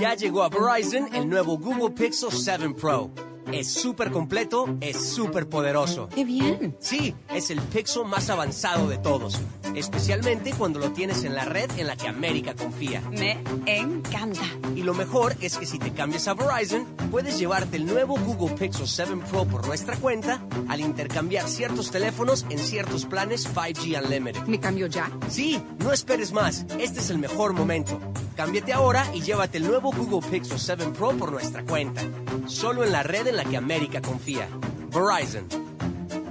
Ya 0.00 0.14
llegó 0.14 0.42
a 0.42 0.48
Verizon 0.48 1.14
el 1.14 1.28
nuevo 1.28 1.58
Google 1.58 1.90
Pixel 1.90 2.30
7 2.32 2.70
Pro. 2.70 3.10
Es 3.52 3.70
súper 3.70 4.10
completo, 4.10 4.64
es 4.80 4.96
súper 4.96 5.46
poderoso. 5.46 6.08
¡Qué 6.08 6.24
bien! 6.24 6.74
Sí, 6.80 7.14
es 7.34 7.50
el 7.50 7.60
Pixel 7.60 8.06
más 8.06 8.30
avanzado 8.30 8.88
de 8.88 8.96
todos, 8.96 9.38
especialmente 9.74 10.54
cuando 10.56 10.78
lo 10.78 10.92
tienes 10.92 11.24
en 11.24 11.34
la 11.34 11.44
red 11.44 11.70
en 11.76 11.86
la 11.86 11.96
que 11.96 12.08
América 12.08 12.54
confía. 12.54 13.02
Me 13.10 13.42
encanta. 13.66 14.40
Y 14.74 14.84
lo 14.84 14.94
mejor 14.94 15.36
es 15.42 15.58
que 15.58 15.66
si 15.66 15.78
te 15.78 15.92
cambias 15.92 16.28
a 16.28 16.34
Verizon, 16.34 16.86
puedes 17.10 17.38
llevarte 17.38 17.76
el 17.76 17.84
nuevo 17.84 18.16
Google 18.18 18.56
Pixel 18.56 18.88
7 18.88 19.18
Pro 19.30 19.44
por 19.44 19.66
nuestra 19.66 19.96
cuenta 19.96 20.42
al 20.68 20.80
intercambiar 20.80 21.46
ciertos 21.46 21.90
teléfonos 21.90 22.46
en 22.48 22.58
ciertos 22.58 23.04
planes 23.04 23.46
5G 23.54 24.02
Unlimited. 24.02 24.44
¿Me 24.46 24.58
cambio 24.58 24.86
ya? 24.86 25.10
Sí, 25.28 25.60
no 25.78 25.92
esperes 25.92 26.32
más. 26.32 26.64
Este 26.78 27.00
es 27.00 27.10
el 27.10 27.18
mejor 27.18 27.52
momento. 27.52 28.00
Cámbiate 28.36 28.72
ahora 28.72 29.04
y 29.14 29.20
llévate 29.20 29.58
el 29.58 29.66
nuevo 29.66 29.92
Google 29.92 30.26
Pixel 30.30 30.58
7 30.58 30.86
Pro 30.96 31.10
por 31.16 31.32
nuestra 31.32 31.64
cuenta. 31.64 32.02
Solo 32.46 32.84
en 32.84 32.92
la 32.92 33.02
red 33.02 33.26
en 33.26 33.36
la 33.36 33.44
que 33.44 33.56
América 33.56 34.00
confía. 34.00 34.48
Verizon. 34.90 35.46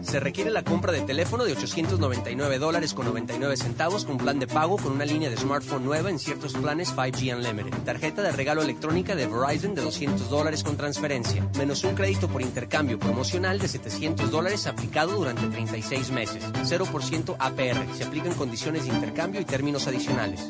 Se 0.01 0.19
requiere 0.19 0.49
la 0.49 0.63
compra 0.63 0.91
de 0.91 1.01
teléfono 1.01 1.43
de 1.43 1.51
899 1.51 2.57
dólares 2.57 2.93
con 2.93 3.05
99 3.05 3.57
centavos 3.57 4.05
con 4.05 4.17
plan 4.17 4.39
de 4.39 4.47
pago 4.47 4.77
con 4.77 4.93
una 4.93 5.05
línea 5.05 5.29
de 5.29 5.37
smartphone 5.37 5.85
nueva 5.85 6.09
en 6.09 6.19
ciertos 6.19 6.53
planes 6.53 6.95
5G 6.95 7.35
Unlimited. 7.35 7.77
Tarjeta 7.83 8.21
de 8.21 8.31
regalo 8.31 8.61
electrónica 8.61 9.15
de 9.15 9.27
Verizon 9.27 9.75
de 9.75 9.81
200 9.81 10.29
dólares 10.29 10.63
con 10.63 10.77
transferencia. 10.77 11.47
Menos 11.57 11.83
un 11.83 11.95
crédito 11.95 12.27
por 12.27 12.41
intercambio 12.41 12.97
promocional 12.97 13.59
de 13.59 13.67
700 13.67 14.31
dólares 14.31 14.67
aplicado 14.67 15.15
durante 15.15 15.47
36 15.47 16.11
meses. 16.11 16.43
0% 16.53 17.35
APR. 17.37 17.95
Se 17.95 18.05
aplican 18.05 18.33
condiciones 18.33 18.85
de 18.85 18.93
intercambio 18.93 19.41
y 19.41 19.45
términos 19.45 19.85
adicionales. 19.87 20.49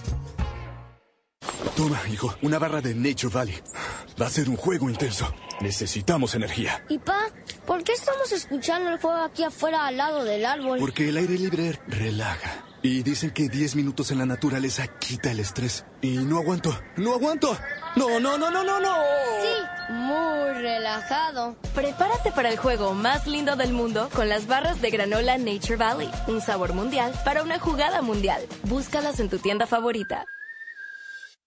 Toma, 1.75 1.99
hijo, 2.11 2.35
una 2.41 2.59
barra 2.59 2.81
de 2.81 2.93
Nature 2.93 3.33
Valley. 3.33 3.55
Va 4.21 4.27
a 4.27 4.29
ser 4.29 4.49
un 4.49 4.55
juego 4.55 4.89
intenso. 4.89 5.33
Necesitamos 5.61 6.35
energía. 6.35 6.83
Y 6.89 6.99
pa, 6.99 7.27
¿por 7.65 7.83
qué 7.83 7.93
estamos 7.93 8.31
escuchando 8.31 8.91
el 8.91 8.99
juego 8.99 9.17
aquí 9.17 9.43
afuera 9.43 9.87
al 9.87 9.97
lado 9.97 10.23
del 10.23 10.45
árbol? 10.45 10.79
Porque 10.79 11.09
el 11.09 11.17
aire 11.17 11.37
libre 11.37 11.79
relaja. 11.87 12.65
Y 12.83 13.03
dicen 13.03 13.31
que 13.31 13.47
10 13.47 13.75
minutos 13.75 14.11
en 14.11 14.17
la 14.17 14.25
naturaleza 14.25 14.87
quita 14.99 15.31
el 15.31 15.39
estrés. 15.39 15.85
Y 16.01 16.17
no 16.17 16.39
aguanto, 16.39 16.77
no 16.97 17.13
aguanto. 17.13 17.57
No, 17.95 18.19
no, 18.19 18.37
no, 18.37 18.51
no, 18.51 18.63
no, 18.63 18.79
no. 18.79 18.95
Sí, 19.41 19.93
muy 19.93 20.61
relajado. 20.61 21.55
Prepárate 21.75 22.31
para 22.31 22.49
el 22.49 22.57
juego 22.57 22.93
más 22.93 23.27
lindo 23.27 23.55
del 23.55 23.71
mundo 23.71 24.09
con 24.13 24.29
las 24.29 24.47
barras 24.47 24.81
de 24.81 24.89
granola 24.89 25.37
Nature 25.37 25.77
Valley. 25.77 26.11
Un 26.27 26.41
sabor 26.41 26.73
mundial 26.73 27.13
para 27.23 27.43
una 27.43 27.59
jugada 27.59 28.01
mundial. 28.01 28.41
Búscalas 28.63 29.19
en 29.19 29.29
tu 29.29 29.37
tienda 29.37 29.67
favorita. 29.67 30.25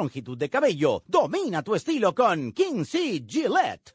longitud 0.00 0.38
de 0.38 0.48
cabello. 0.48 1.02
Domina 1.06 1.62
tu 1.62 1.74
estilo 1.74 2.14
con 2.14 2.52
King 2.52 2.84
C. 2.84 3.22
Gillette. 3.26 3.94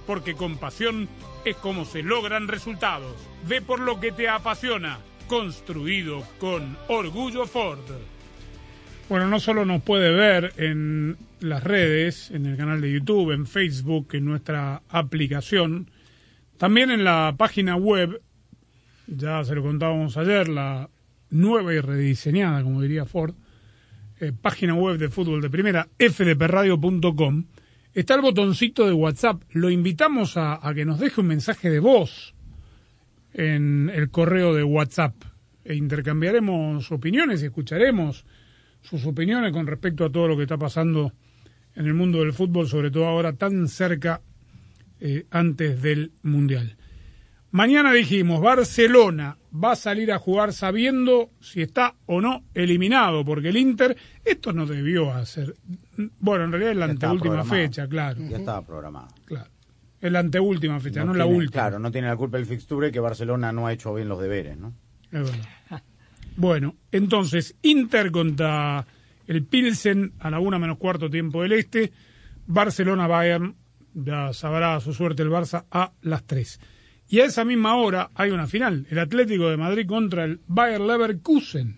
porque 0.11 0.33
con 0.33 0.57
pasión 0.57 1.07
es 1.45 1.55
como 1.55 1.85
se 1.85 2.03
logran 2.03 2.49
resultados. 2.49 3.15
Ve 3.47 3.61
por 3.61 3.79
lo 3.79 4.01
que 4.01 4.11
te 4.11 4.27
apasiona, 4.27 4.99
construido 5.29 6.21
con 6.37 6.75
orgullo 6.89 7.45
Ford. 7.47 7.79
Bueno, 9.07 9.27
no 9.27 9.39
solo 9.39 9.63
nos 9.63 9.81
puede 9.83 10.11
ver 10.11 10.51
en 10.57 11.15
las 11.39 11.63
redes, 11.63 12.29
en 12.31 12.45
el 12.45 12.57
canal 12.57 12.81
de 12.81 12.91
YouTube, 12.91 13.31
en 13.31 13.47
Facebook, 13.47 14.09
en 14.11 14.25
nuestra 14.25 14.81
aplicación, 14.89 15.89
también 16.57 16.91
en 16.91 17.05
la 17.05 17.33
página 17.37 17.77
web, 17.77 18.21
ya 19.07 19.45
se 19.45 19.55
lo 19.55 19.63
contábamos 19.63 20.17
ayer, 20.17 20.49
la 20.49 20.89
nueva 21.29 21.73
y 21.73 21.79
rediseñada, 21.79 22.63
como 22.63 22.81
diría 22.81 23.05
Ford, 23.05 23.33
eh, 24.19 24.33
página 24.33 24.73
web 24.73 24.97
de 24.97 25.07
fútbol 25.07 25.41
de 25.41 25.49
primera, 25.49 25.87
fdpradio.com, 25.97 27.45
está 27.93 28.15
el 28.15 28.21
botoncito 28.21 28.85
de 28.85 28.93
WhatsApp. 28.93 29.41
Lo 29.51 29.69
invitamos 29.69 30.37
a, 30.37 30.59
que 30.73 30.85
nos 30.85 30.99
deje 30.99 31.21
un 31.21 31.27
mensaje 31.27 31.69
de 31.69 31.79
voz 31.79 32.33
en 33.33 33.91
el 33.93 34.09
correo 34.09 34.53
de 34.53 34.63
WhatsApp 34.63 35.15
e 35.63 35.75
intercambiaremos 35.75 36.91
opiniones 36.91 37.41
y 37.41 37.45
escucharemos 37.45 38.25
sus 38.81 39.05
opiniones 39.05 39.53
con 39.53 39.67
respecto 39.67 40.05
a 40.05 40.11
todo 40.11 40.27
lo 40.27 40.37
que 40.37 40.43
está 40.43 40.57
pasando 40.57 41.13
en 41.75 41.85
el 41.85 41.93
mundo 41.93 42.19
del 42.19 42.33
fútbol, 42.33 42.67
sobre 42.67 42.91
todo 42.91 43.05
ahora 43.05 43.33
tan 43.33 43.67
cerca 43.67 44.21
eh, 44.99 45.25
antes 45.29 45.81
del 45.81 46.11
Mundial. 46.23 46.77
Mañana 47.51 47.91
dijimos, 47.91 48.39
Barcelona 48.41 49.37
va 49.53 49.73
a 49.73 49.75
salir 49.75 50.11
a 50.13 50.19
jugar 50.19 50.53
sabiendo 50.53 51.31
si 51.41 51.61
está 51.61 51.95
o 52.05 52.21
no 52.21 52.43
eliminado, 52.53 53.25
porque 53.25 53.49
el 53.49 53.57
Inter, 53.57 53.97
esto 54.23 54.53
no 54.53 54.65
debió 54.65 55.11
hacer. 55.13 55.53
Bueno, 56.19 56.45
en 56.45 56.51
realidad 56.51 56.71
es 56.71 56.77
la 56.77 56.85
Ya 56.87 56.91
anteúltima 56.93 57.43
fecha, 57.43 57.87
claro. 57.87 58.21
Ya 58.29 58.37
estaba 58.37 58.61
programado. 58.65 59.09
Claro. 59.25 59.49
Es 59.99 60.11
la 60.11 60.19
anteúltima 60.19 60.79
fecha, 60.79 61.03
no, 61.03 61.13
la 61.13 61.25
tiene- 61.25 61.37
última. 61.39 61.51
Claro, 61.51 61.79
no 61.79 61.91
tiene 61.91 62.07
la 62.07 62.15
culpa 62.15 62.37
el 62.37 62.45
fixture 62.45 62.91
que 62.91 62.99
Barcelona 63.01 63.51
no 63.51 63.67
ha 63.67 63.73
hecho 63.73 63.93
bien 63.93 64.07
los 64.07 64.21
deberes, 64.21 64.57
¿no? 64.57 64.73
Es 65.11 65.21
verdad. 65.21 65.83
Bueno, 66.37 66.75
entonces, 66.91 67.55
Inter 67.61 68.09
contra 68.11 68.85
el 69.27 69.43
Pilsen 69.45 70.13
a 70.19 70.31
la 70.31 70.39
una 70.39 70.57
menos 70.57 70.77
cuarto 70.77 71.09
tiempo 71.09 71.41
del 71.43 71.51
este, 71.51 71.91
Barcelona-Bayern, 72.47 73.55
ya 73.93 74.31
sabrá 74.33 74.79
su 74.79 74.93
suerte 74.93 75.23
el 75.23 75.29
Barça 75.29 75.65
a 75.69 75.91
las 76.01 76.23
3. 76.23 76.59
Y 77.11 77.19
a 77.19 77.25
esa 77.25 77.43
misma 77.43 77.75
hora 77.75 78.09
hay 78.15 78.31
una 78.31 78.47
final, 78.47 78.87
el 78.89 78.97
Atlético 78.97 79.49
de 79.49 79.57
Madrid 79.57 79.85
contra 79.85 80.23
el 80.23 80.39
Bayer 80.47 80.79
Leverkusen, 80.79 81.77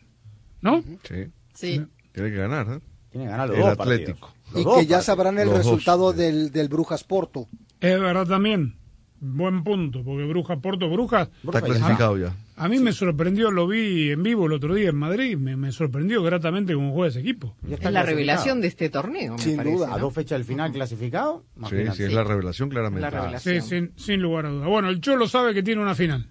¿no? 0.61 0.83
Sí. 1.03 1.25
Sí. 1.55 1.83
Tiene 2.11 2.29
que 2.29 2.37
ganar, 2.37 2.67
¿eh? 2.69 2.79
Tiene 3.09 3.25
que 3.25 3.31
ganar 3.31 3.47
los 3.49 3.57
el 3.57 3.63
dos 3.63 3.71
Atlético. 3.71 4.31
Y 4.55 4.63
que 4.63 4.85
ya 4.85 5.01
sabrán 5.01 5.39
el 5.39 5.49
resultado 5.49 6.13
del, 6.13 6.51
del 6.51 6.67
Brujas 6.69 7.03
Porto. 7.03 7.47
Es 7.81 7.99
verdad 7.99 8.27
también. 8.27 8.75
Buen 9.25 9.63
punto, 9.63 10.03
porque 10.03 10.25
Brujas, 10.25 10.59
Porto, 10.59 10.89
Brujas. 10.89 11.29
Está 11.45 11.61
clasificado 11.61 12.17
ya. 12.17 12.35
A 12.57 12.67
mí 12.67 12.77
me 12.79 12.91
sorprendió, 12.91 13.51
lo 13.51 13.65
vi 13.67 14.11
en 14.11 14.21
vivo 14.21 14.47
el 14.47 14.51
otro 14.51 14.75
día 14.75 14.89
en 14.89 14.97
Madrid, 14.97 15.37
me, 15.37 15.55
me 15.55 15.71
sorprendió 15.71 16.21
gratamente 16.21 16.73
cómo 16.73 16.91
juega 16.93 17.09
ese 17.09 17.21
equipo. 17.21 17.55
Está 17.69 17.87
Es 17.87 17.93
la 17.93 18.03
revelación 18.03 18.59
de 18.59 18.67
este 18.67 18.89
torneo, 18.89 19.33
me 19.35 19.39
Sin 19.41 19.55
parece. 19.55 19.75
duda. 19.75 19.87
¿no? 19.87 19.95
A 19.95 19.97
dos 19.99 20.13
fechas 20.13 20.37
del 20.37 20.45
final 20.45 20.73
clasificado. 20.73 21.45
Sí, 21.69 21.75
es 22.03 22.13
la 22.13 22.25
revelación 22.25 22.69
claramente. 22.69 23.01
La 23.01 23.09
revelación. 23.09 23.61
Sí, 23.61 23.67
sin, 23.69 23.91
sin 23.95 24.21
lugar 24.21 24.45
a 24.45 24.49
duda. 24.49 24.67
Bueno, 24.67 24.89
el 24.89 24.99
Cholo 24.99 25.27
sabe 25.27 25.53
que 25.53 25.63
tiene 25.63 25.81
una 25.81 25.95
final. 25.95 26.27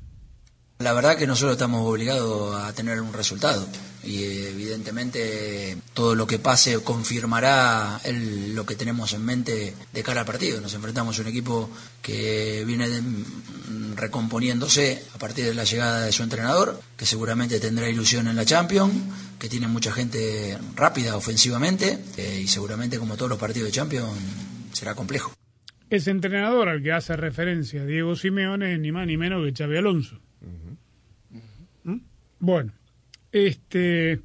La 0.82 0.92
verdad 0.92 1.16
que 1.16 1.26
nosotros 1.26 1.52
estamos 1.52 1.86
obligados 1.88 2.54
a 2.56 2.72
tener 2.74 3.00
un 3.00 3.12
resultado 3.12 3.66
y 4.04 4.24
evidentemente 4.24 5.76
todo 5.94 6.14
lo 6.14 6.26
que 6.26 6.38
pase 6.38 6.78
confirmará 6.82 8.00
el- 8.04 8.54
lo 8.54 8.66
que 8.66 8.74
tenemos 8.74 9.12
en 9.12 9.24
mente 9.24 9.74
de 9.92 10.02
cara 10.02 10.20
al 10.20 10.26
partido. 10.26 10.60
Nos 10.60 10.74
enfrentamos 10.74 11.18
a 11.18 11.22
un 11.22 11.28
equipo 11.28 11.70
que 12.02 12.64
viene 12.66 12.88
mm, 12.88 13.94
recomponiéndose 13.96 15.02
a 15.14 15.18
partir 15.18 15.44
de 15.46 15.54
la 15.54 15.64
llegada 15.64 16.04
de 16.04 16.12
su 16.12 16.22
entrenador, 16.22 16.80
que 16.96 17.06
seguramente 17.06 17.60
tendrá 17.60 17.88
ilusión 17.88 18.26
en 18.26 18.36
la 18.36 18.44
Champions, 18.44 18.92
que 19.38 19.48
tiene 19.48 19.68
mucha 19.68 19.92
gente 19.92 20.58
rápida 20.74 21.16
ofensivamente 21.16 21.98
eh, 22.16 22.40
y 22.44 22.48
seguramente 22.48 22.98
como 22.98 23.16
todos 23.16 23.30
los 23.30 23.38
partidos 23.38 23.68
de 23.68 23.72
Champions 23.72 24.08
será 24.72 24.94
complejo. 24.94 25.32
Ese 25.90 26.10
entrenador 26.10 26.68
al 26.68 26.82
que 26.82 26.92
hace 26.92 27.14
referencia 27.16 27.84
Diego 27.84 28.16
Simeone 28.16 28.74
es 28.74 28.80
ni 28.80 28.90
más 28.92 29.06
ni 29.06 29.16
menos 29.16 29.44
que 29.44 29.52
Xavi 29.56 29.76
Alonso. 29.76 30.18
¿Mm? 31.84 31.96
Bueno, 32.40 32.72
este 33.32 34.20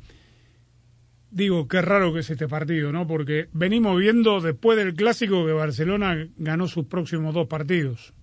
digo, 1.31 1.67
qué 1.67 1.81
raro 1.81 2.13
que 2.13 2.19
es 2.21 2.29
este 2.29 2.47
partido, 2.47 2.91
¿no? 2.91 3.05
Porque 3.05 3.47
venimos 3.53 3.99
viendo 3.99 4.39
después 4.41 4.77
del 4.77 4.95
clásico 4.95 5.45
que 5.45 5.51
Barcelona 5.51 6.27
ganó 6.37 6.67
sus 6.67 6.85
próximos 6.85 7.33
dos 7.33 7.47
partidos 7.47 8.13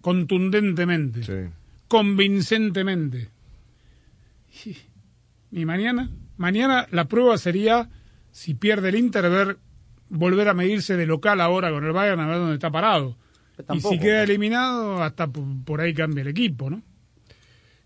contundentemente, 0.00 1.22
Sí. 1.22 1.50
convincentemente. 1.88 3.28
Y 5.50 5.64
mañana, 5.64 6.10
mañana 6.36 6.86
la 6.90 7.06
prueba 7.06 7.38
sería 7.38 7.88
si 8.30 8.54
pierde 8.54 8.90
el 8.90 8.96
Inter 8.96 9.30
ver 9.30 9.56
volver 10.10 10.48
a 10.48 10.54
medirse 10.54 10.96
de 10.96 11.06
local 11.06 11.40
ahora 11.40 11.70
con 11.70 11.84
el 11.84 11.92
Bayern 11.92 12.20
a 12.20 12.26
ver 12.26 12.38
dónde 12.38 12.54
está 12.54 12.70
parado. 12.70 13.16
Tampoco, 13.56 13.76
y 13.76 13.80
si 13.80 13.98
queda 13.98 14.22
eliminado, 14.22 15.02
hasta 15.02 15.26
por 15.28 15.80
ahí 15.80 15.92
cambia 15.92 16.22
el 16.22 16.28
equipo, 16.28 16.70
¿no? 16.70 16.82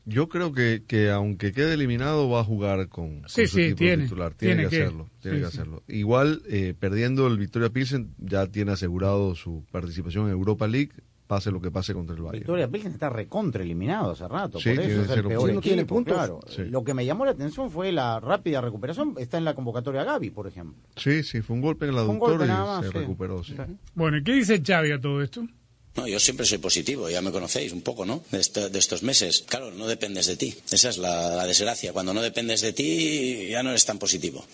Yo 0.05 0.29
creo 0.29 0.53
que, 0.53 0.83
que 0.87 1.11
aunque 1.11 1.53
quede 1.53 1.75
eliminado 1.75 2.29
va 2.29 2.41
a 2.41 2.45
jugar 2.45 2.89
con, 2.89 3.21
con 3.21 3.29
Sí, 3.29 3.47
su 3.47 3.57
sí, 3.57 3.63
equipo 3.63 3.79
tiene. 3.79 4.03
titular. 4.05 4.35
Tiene, 4.35 4.55
Tiene 4.55 4.71
que, 4.71 4.77
que. 4.77 4.83
hacerlo. 4.83 5.09
Tiene 5.21 5.37
Sí, 5.39 5.43
que 5.45 5.51
sí. 5.51 5.57
hacerlo. 5.57 5.83
Igual, 5.89 6.43
eh, 6.49 6.75
perdiendo 6.79 7.27
el 7.29 7.39
Victoria 7.39 7.71
Pilsen, 7.71 8.15
ya 8.19 8.47
tiene 8.47 8.73
asegurado 8.73 9.35
su 9.35 9.65
participación 9.71 10.27
en 10.27 10.33
Europa 10.33 10.67
League, 10.67 10.91
pase 11.29 11.51
lo 11.51 11.61
que 11.63 11.71
pase 11.71 11.95
contra 11.95 12.15
el 12.15 12.21
Bayern. 12.21 12.41
Victoria 12.41 12.69
Pilsen 12.69 12.93
está 12.93 13.09
recontra 13.09 13.63
eliminado 13.63 14.11
hace 14.11 14.29
rato, 14.29 14.59
Sí, 14.59 14.71
por 14.71 14.79
tiene 14.81 14.93
eso 14.93 15.03
es 15.03 15.09
el 15.09 15.15
cero 15.15 15.29
peor 15.29 15.41
puntos. 15.41 15.49
Sí, 15.51 15.55
no 15.55 15.61
tiene 15.63 15.85
puntos. 15.87 16.15
claro. 16.15 16.41
Sí. 16.49 16.63
Lo 16.65 16.85
que 16.85 16.95
me 16.95 17.07
llamó 17.07 17.25
la 17.25 17.31
atención 17.31 17.71
fue 17.71 17.91
la 17.93 18.21
rápida 18.21 18.61
recuperación, 18.61 19.15
está 19.19 19.39
en 19.39 19.45
la 19.47 19.55
convocatoria 19.55 20.05
Gaby, 20.05 20.31
por 20.31 20.47
ejemplo. 20.47 20.77
Sí, 20.97 21.23
sí, 21.23 21.41
fue 21.41 21.55
un 21.57 21.63
golpe 21.63 21.87
en 21.87 21.93
un 21.95 21.99
aductor 22.01 22.43
y 22.45 22.83
se 22.85 22.93
sí. 22.93 22.99
recuperó. 22.99 23.45
sí. 23.45 23.55
Bueno, 23.95 24.19
¿y 24.19 24.25
qué 24.25 24.33
dice 24.35 24.61
Xavi 24.63 24.91
a 24.93 25.01
todo 25.01 25.23
esto? 25.23 25.47
No, 25.95 26.07
yo 26.09 26.19
siempre 26.19 26.47
soy 26.47 26.57
positivo, 26.57 27.11
ya 27.11 27.21
me 27.21 27.31
conocéis 27.31 27.71
un 27.73 27.83
poco, 27.83 28.07
¿no? 28.07 28.25
De, 28.31 28.39
de 28.71 28.79
estos 28.79 29.03
meses. 29.03 29.45
Claro, 29.47 29.71
no 29.73 29.87
dependes 29.87 30.25
de 30.27 30.37
ti. 30.37 30.55
Esa 30.71 30.89
es 30.89 30.97
la, 30.97 31.47
desgracia. 31.47 31.93
Cuando 31.93 32.15
no 32.15 32.23
dependes 32.23 32.63
de 32.63 32.73
ti, 32.73 33.49
ya 33.51 33.63
no 33.63 33.71
eres 33.71 33.85
tan 33.85 33.99
positivo. 33.99 34.47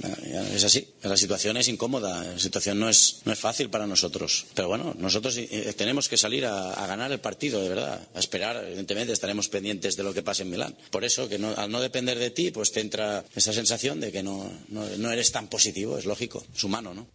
Es 0.53 0.65
así. 0.65 0.89
La 1.03 1.17
situación 1.17 1.57
es 1.57 1.69
incómoda. 1.69 2.25
La 2.25 2.39
situación 2.41 2.81
no 2.81 2.89
es, 2.89 3.21
no 3.25 3.33
es 3.33 3.39
fácil 3.39 3.71
para 3.71 3.87
nosotros. 3.87 4.47
Pero 4.55 4.67
bueno, 4.67 4.97
nosotros 4.99 5.37
eh, 5.39 5.73
tenemos 5.77 6.09
que 6.09 6.17
salir 6.17 6.45
a, 6.45 6.73
a 6.73 6.87
ganar 6.89 7.13
el 7.13 7.21
partido, 7.21 7.63
de 7.63 7.69
verdad. 7.69 8.09
A 8.15 8.19
esperar. 8.19 8.65
Evidentemente 8.67 9.13
estaremos 9.13 9.49
pendientes 9.49 9.97
de 9.97 10.03
lo 10.03 10.13
que 10.13 10.25
pase 10.25 10.43
en 10.43 10.51
Milán. 10.51 10.77
Por 10.91 11.05
eso, 11.05 11.29
que 11.29 11.39
no- 11.39 11.55
al 11.57 11.71
no 11.71 11.81
depender 11.81 12.19
de 12.19 12.31
ti, 12.31 12.51
pues 12.51 12.73
te 12.73 12.81
entra 12.81 13.25
esa 13.37 13.53
sensación 13.53 14.01
de 14.01 14.11
que 14.11 14.25
no, 14.25 14.51
no, 14.71 14.85
no 14.97 15.13
eres 15.13 15.31
tan 15.31 15.47
positivo. 15.49 15.99
Es 15.99 16.05
lógico. 16.05 16.45
Es 16.53 16.65
humano, 16.65 16.95
¿no? 16.95 17.07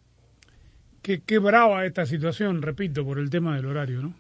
Qué, 1.04 1.22
qué 1.22 1.38
brava 1.38 1.86
esta 1.86 2.08
situación, 2.08 2.64
repito, 2.64 3.06
por 3.06 3.20
el 3.20 3.30
tema 3.30 3.56
del 3.56 3.68
horario, 3.68 4.02
¿no? 4.02 4.14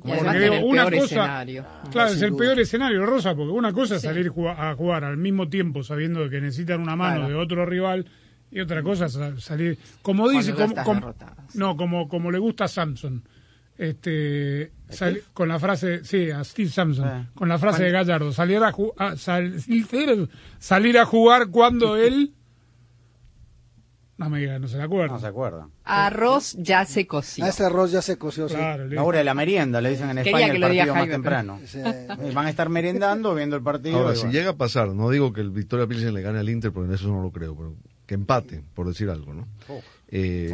Como 0.00 0.16
porque 0.16 0.38
digo, 0.40 0.54
el 0.56 0.64
una 0.64 0.86
peor 0.86 1.02
cosa, 1.02 1.14
escenario. 1.14 1.64
claro, 1.92 2.08
sin 2.08 2.16
es 2.18 2.22
el 2.24 2.30
duda. 2.30 2.38
peor 2.40 2.60
escenario, 2.60 3.06
Rosa, 3.06 3.34
porque 3.36 3.52
una 3.52 3.72
cosa 3.72 3.96
es 3.96 4.02
salir 4.02 4.30
a 4.58 4.74
jugar 4.74 5.04
al 5.04 5.16
mismo 5.16 5.48
tiempo 5.48 5.82
sabiendo 5.84 6.28
que 6.28 6.40
necesitan 6.40 6.80
una 6.80 6.96
mano 6.96 7.20
Claro. 7.20 7.28
de 7.28 7.34
otro 7.36 7.64
rival 7.64 8.04
y 8.50 8.58
otra 8.60 8.82
cosa 8.82 9.06
es 9.06 9.12
sa- 9.12 9.38
salir, 9.40 9.78
como 10.02 10.28
dice, 10.28 10.52
como, 10.54 11.14
no, 11.54 11.76
como, 11.76 12.08
como 12.08 12.32
le 12.32 12.38
gusta 12.40 12.64
a 12.64 12.68
Samson, 12.68 13.22
este, 13.78 14.72
sal- 14.88 15.22
con 15.32 15.48
la 15.48 15.58
frase, 15.58 16.04
sí, 16.04 16.30
a 16.30 16.42
Steve 16.44 16.68
Samson, 16.68 17.06
Ah. 17.08 17.30
con 17.34 17.48
la 17.48 17.58
frase 17.58 17.84
de 17.84 17.90
Gallardo, 17.92 18.32
salir 18.32 18.58
a, 18.58 18.72
ju- 18.72 18.92
a- 18.98 19.16
sal- 19.16 19.54
salir 20.58 20.98
a 20.98 21.04
jugar 21.04 21.48
cuando 21.48 21.96
él, 21.96 22.32
no 24.20 24.30
me 24.30 24.38
diga, 24.38 24.58
no 24.58 24.68
se 24.68 24.80
acuerda. 24.80 25.14
No 25.14 25.18
se 25.20 25.26
acuerda. 25.26 25.68
Arroz 25.84 26.54
ya 26.58 26.84
se 26.84 27.06
coció. 27.06 27.44
A 27.44 27.48
ese 27.48 27.64
arroz 27.64 27.90
ya 27.90 28.02
se 28.02 28.16
coció, 28.18 28.48
sí. 28.48 28.54
Claro, 28.54 28.86
La 28.86 29.02
hora 29.02 29.18
de 29.18 29.24
la 29.24 29.34
merienda, 29.34 29.80
le 29.80 29.90
dicen 29.90 30.10
en 30.10 30.16
Quería 30.18 30.30
España 30.30 30.46
que 30.46 30.54
el 30.56 30.60
lo 30.60 30.68
diga 30.68 30.82
partido 30.84 30.94
más 30.94 31.00
Jaime, 31.00 31.12
temprano. 31.14 31.60
Sí. 31.66 32.32
Van 32.34 32.46
a 32.46 32.50
estar 32.50 32.68
merendando, 32.68 33.34
viendo 33.34 33.56
el 33.56 33.62
partido. 33.62 33.98
Ahora, 33.98 34.12
y 34.12 34.16
si 34.16 34.20
bueno. 34.22 34.32
llega 34.32 34.50
a 34.50 34.56
pasar, 34.56 34.88
no 34.88 35.10
digo 35.10 35.32
que 35.32 35.40
el 35.40 35.50
Victoria 35.50 35.86
Pilsen 35.86 36.14
le 36.14 36.22
gane 36.22 36.38
al 36.38 36.48
Inter, 36.48 36.70
porque 36.72 36.88
en 36.88 36.94
eso 36.94 37.08
no 37.08 37.22
lo 37.22 37.30
creo, 37.32 37.56
pero 37.56 37.74
que 38.06 38.14
empate, 38.14 38.62
por 38.74 38.86
decir 38.86 39.08
algo, 39.10 39.34
¿no? 39.34 39.48
Oh, 39.68 39.80
Eh, 40.08 40.50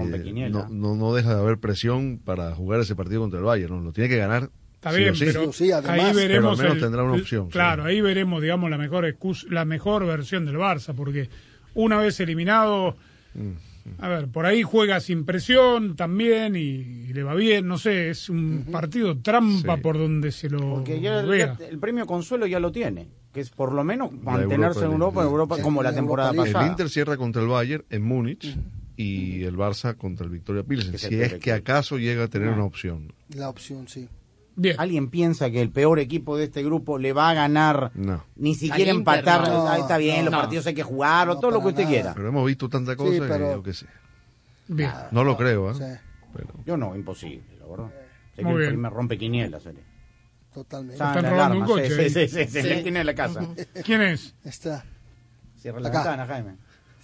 no, 0.51 0.69
no, 0.69 0.95
no 0.95 1.15
deja 1.15 1.35
de 1.35 1.41
haber 1.41 1.59
presión 1.59 2.21
para 2.25 2.55
jugar 2.55 2.81
ese 2.81 2.95
partido 2.95 3.21
contra 3.23 3.39
el 3.39 3.45
Bayern, 3.47 3.75
¿no? 3.77 3.83
Lo 3.83 3.93
tiene 3.93 4.09
que 4.11 4.17
ganar. 4.19 4.51
Está 4.75 4.93
sí 4.93 4.99
bien, 4.99 5.17
sí. 5.17 5.25
pero 5.25 5.53
Sí, 5.53 5.73
además. 5.73 5.91
ahí 5.99 6.05
Pero 6.15 6.17
veremos. 6.17 6.53
al 6.53 6.59
menos 6.59 6.75
el- 6.77 6.83
tendrá 6.83 7.03
una 7.03 7.15
opción, 7.15 7.47
sí. 7.47 7.53
Claro, 7.53 7.85
ahí 7.85 8.01
veremos, 8.03 8.43
digamos, 8.43 8.69
la 8.71 8.77
mejor 8.79 9.07
excus- 9.07 9.49
la 9.49 9.65
mejor 9.65 10.07
versión 10.07 10.45
del 10.45 10.57
Barça, 10.57 10.95
porque 10.95 11.31
una 11.75 11.97
vez 11.97 12.21
eliminado, 12.21 12.95
a 13.99 14.09
ver, 14.09 14.29
por 14.29 14.47
ahí 14.47 14.63
juega 14.63 14.99
sin 15.01 15.25
presión 15.25 15.95
también 15.97 16.57
y, 16.57 16.61
y 16.61 17.13
le 17.13 17.23
va 17.23 17.35
bien, 17.35 17.67
no 17.69 17.79
sé, 17.79 18.11
es 18.11 18.29
un 18.29 18.67
partido 18.73 19.17
trampa 19.19 19.77
Sí. 19.77 19.83
por 19.83 19.97
donde 19.99 20.33
se 20.33 20.51
lo 20.51 20.59
Porque 20.77 21.01
ya, 21.01 21.23
vea. 21.23 21.57
ya 21.59 21.67
el 21.67 21.79
premio 21.79 22.05
consuelo 22.07 22.47
ya 22.47 22.59
lo 22.59 22.73
tiene, 22.73 23.07
que 23.33 23.41
es 23.41 23.51
por 23.51 23.73
lo 23.73 23.85
menos 23.85 24.11
mantenerse 24.13 24.81
en 24.85 24.93
Europa 24.93 24.93
Europa, 24.93 25.21
League. 25.21 25.31
Europa 25.31 25.57
Sí, 25.57 25.63
como 25.63 25.83
la 25.83 25.95
temporada 25.95 26.31
Europa 26.31 26.47
pasada. 26.47 26.65
El 26.65 26.71
Inter 26.73 26.89
cierra 26.91 27.17
contra 27.17 27.43
el 27.43 27.49
Bayern 27.49 27.85
en 27.91 28.03
Múnich 28.03 28.57
y 28.97 29.45
el 29.45 29.57
Barça 29.57 29.95
contra 29.97 30.25
el 30.25 30.33
Victoria 30.33 30.63
Pilsen, 30.63 30.99
si 30.99 31.15
es 31.21 31.35
que 31.35 31.53
acaso 31.53 31.99
llega 31.99 32.25
a 32.25 32.29
tener 32.29 32.49
No. 32.49 32.55
una 32.55 32.65
opción. 32.65 33.13
La 33.35 33.49
opción, 33.51 33.87
sí. 33.89 34.09
Bien, 34.59 34.75
¿Alguien 34.79 35.11
piensa 35.11 35.51
que 35.51 35.61
el 35.61 35.71
peor 35.71 35.99
equipo 35.99 36.37
de 36.39 36.45
este 36.45 36.63
grupo 36.63 36.99
le 36.99 37.13
va 37.13 37.29
a 37.31 37.35
ganar? 37.35 37.91
No. 37.95 38.25
Ni 38.37 38.55
siquiera 38.55 38.91
Al 38.91 38.97
Inter, 38.99 39.15
empatar. 39.19 39.49
no. 39.49 39.69
Ah, 39.69 39.79
está 39.79 39.99
bien, 39.99 40.17
No, 40.19 40.25
los 40.25 40.33
no. 40.33 40.39
partidos 40.41 40.67
hay 40.67 40.75
que 40.75 40.83
jugar, 40.83 41.27
No, 41.29 41.39
todo 41.39 41.51
lo 41.51 41.61
que 41.61 41.69
usted 41.69 41.83
nada. 41.83 41.93
quiera. 41.93 42.15
Pero 42.15 42.29
hemos 42.29 42.47
visto 42.47 42.69
tanta 42.69 42.97
cosa 42.97 43.13
Sí, 43.13 43.21
que 43.21 43.27
pero- 43.27 43.53
yo 43.57 43.63
qué 43.63 43.75
sé. 43.75 43.87
bien. 44.69 44.91
No 45.11 45.25
lo 45.25 45.37
creo, 45.37 45.71
¿eh? 45.71 45.75
Sí, 45.75 46.09
Pero- 46.35 46.55
Yo 46.67 46.77
no, 46.77 46.97
imposible, 46.97 47.45
la 47.61 47.67
verdad. 47.67 47.91
Sé 48.35 48.43
Muy 48.43 48.45
que 48.45 48.51
el 48.53 48.59
bien. 48.59 48.71
primer 48.71 48.93
rompe 48.93 49.17
quiniela, 49.19 49.61
sería. 49.61 49.83
totalmente. 50.53 50.95
Están 50.95 51.15
robando 51.23 51.33
un 51.33 51.63
alarma, 51.63 51.67
coche 51.67 51.89
sí, 51.91 52.01
ahí. 52.01 52.09
sí, 52.11 52.29
sí, 52.29 52.45
sí, 52.47 52.63
Sí. 52.63 52.75
sí, 52.77 52.83
tiene 52.83 53.05
la 53.05 53.15
casa. 53.15 53.47
¿Quién 53.85 54.01
es? 54.01 54.35
Está 54.43 54.85
Cierra 55.59 55.81
la 55.81 55.89
Acá. 55.91 55.99
ventana, 55.99 56.27
Jaime. 56.27 56.57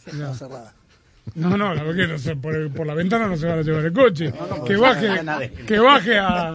está 0.06 0.34
cerrada. 0.34 0.74
No, 1.34 1.56
no, 1.56 1.74
la 1.74 1.82
verdad 1.82 2.06
que 2.06 2.12
no 2.12 2.18
sé, 2.18 2.36
por, 2.36 2.70
por 2.72 2.86
la 2.86 2.94
ventana 2.94 3.26
no 3.26 3.36
se 3.36 3.46
van 3.46 3.60
a 3.60 3.62
llevar 3.62 3.84
el 3.84 3.92
coche. 3.92 4.32
no, 4.32 4.64
que 4.64 4.74
por 4.74 4.82
baje, 4.82 5.52
que 5.66 5.78
baje 5.78 6.18
a, 6.18 6.52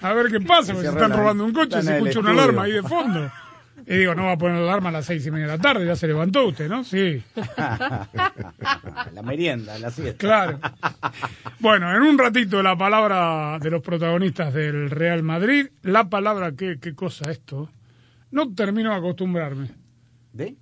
a 0.00 0.12
ver 0.14 0.30
qué 0.30 0.40
pasa, 0.40 0.72
porque 0.72 0.88
se 0.88 0.92
están 0.94 1.12
robando 1.12 1.44
un 1.44 1.52
coche, 1.52 1.80
se 1.82 1.96
escucha 1.96 2.20
una 2.20 2.30
alarma 2.30 2.62
ahí 2.64 2.72
de 2.72 2.82
fondo. 2.82 3.30
Y 3.88 3.98
digo, 3.98 4.16
no 4.16 4.24
va 4.24 4.32
a 4.32 4.38
poner 4.38 4.56
la 4.56 4.64
alarma 4.64 4.88
a 4.88 4.92
las 4.92 5.04
seis 5.04 5.24
y 5.26 5.30
media 5.30 5.46
de 5.46 5.52
la 5.52 5.62
tarde, 5.62 5.86
ya 5.86 5.94
se 5.94 6.08
levantó 6.08 6.46
usted, 6.48 6.68
¿no? 6.68 6.82
Sí, 6.82 7.22
la 7.56 9.22
merienda, 9.22 9.78
la 9.78 9.90
siesta. 9.90 10.18
claro. 10.18 10.58
Bueno, 11.60 11.94
en 11.94 12.02
un 12.02 12.18
ratito 12.18 12.62
la 12.62 12.76
palabra 12.76 13.58
de 13.60 13.70
los 13.70 13.82
protagonistas 13.82 14.52
del 14.52 14.90
Real 14.90 15.22
Madrid. 15.22 15.68
La 15.82 16.08
palabra, 16.08 16.52
¿qué, 16.52 16.78
qué 16.80 16.94
cosa 16.94 17.30
esto? 17.30 17.70
No 18.32 18.52
termino 18.54 18.90
de 18.90 18.96
acostumbrarme. 18.96 19.70
¿De? 20.32 20.56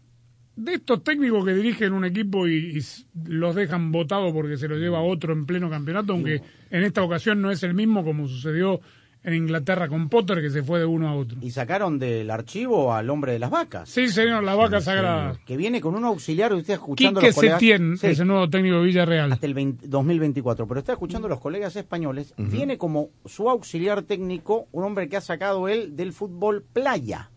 De 0.56 0.74
estos 0.74 1.02
técnicos 1.02 1.44
que 1.44 1.54
dirigen 1.54 1.92
un 1.92 2.04
equipo 2.04 2.46
y, 2.46 2.82
los 3.24 3.54
dejan 3.54 3.92
votados 3.92 4.32
porque 4.32 4.56
se 4.56 4.68
lo 4.68 4.76
lleva 4.76 5.00
otro 5.00 5.32
en 5.32 5.46
pleno 5.46 5.70
campeonato, 5.70 6.12
aunque 6.12 6.42
en 6.70 6.84
esta 6.84 7.02
ocasión 7.02 7.40
no 7.40 7.50
es 7.50 7.62
el 7.62 7.74
mismo 7.74 8.04
como 8.04 8.28
sucedió 8.28 8.80
en 9.24 9.34
Inglaterra 9.34 9.88
con 9.88 10.10
Potter, 10.10 10.42
que 10.42 10.50
se 10.50 10.62
fue 10.62 10.78
de 10.78 10.84
uno 10.84 11.08
a 11.08 11.14
otro. 11.14 11.38
Y 11.40 11.50
sacaron 11.50 11.98
del 11.98 12.30
archivo 12.30 12.92
al 12.92 13.08
hombre 13.08 13.32
de 13.32 13.38
las 13.38 13.50
vacas. 13.50 13.88
Sí, 13.88 14.08
señor, 14.08 14.44
la 14.44 14.54
vaca 14.54 14.82
sagrada. 14.82 15.40
Que 15.46 15.56
viene 15.56 15.80
con 15.80 15.94
un 15.94 16.04
auxiliar, 16.04 16.52
usted 16.52 16.74
escuchando 16.74 17.20
Quique 17.20 17.28
los 17.28 17.34
colegas. 17.34 17.58
Setién 17.58 17.96
Sí, 17.96 18.08
es 18.08 18.20
el 18.20 18.26
nuevo 18.28 18.50
técnico 18.50 18.76
de 18.76 18.84
Villarreal. 18.84 19.32
hasta 19.32 19.46
el 19.46 19.54
20 19.54 19.88
2024. 19.88 20.68
Pero 20.68 20.80
está 20.80 20.92
escuchando 20.92 21.26
a 21.26 21.30
los 21.30 21.40
colegas 21.40 21.74
españoles. 21.74 22.34
Viene 22.36 22.76
como 22.76 23.08
su 23.24 23.48
auxiliar 23.48 24.02
técnico, 24.02 24.68
un 24.72 24.84
hombre 24.84 25.08
que 25.08 25.16
ha 25.16 25.22
sacado 25.22 25.68
él 25.68 25.96
del 25.96 26.12
fútbol 26.12 26.62
playa. 26.70 27.30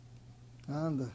Anda. 0.68 1.10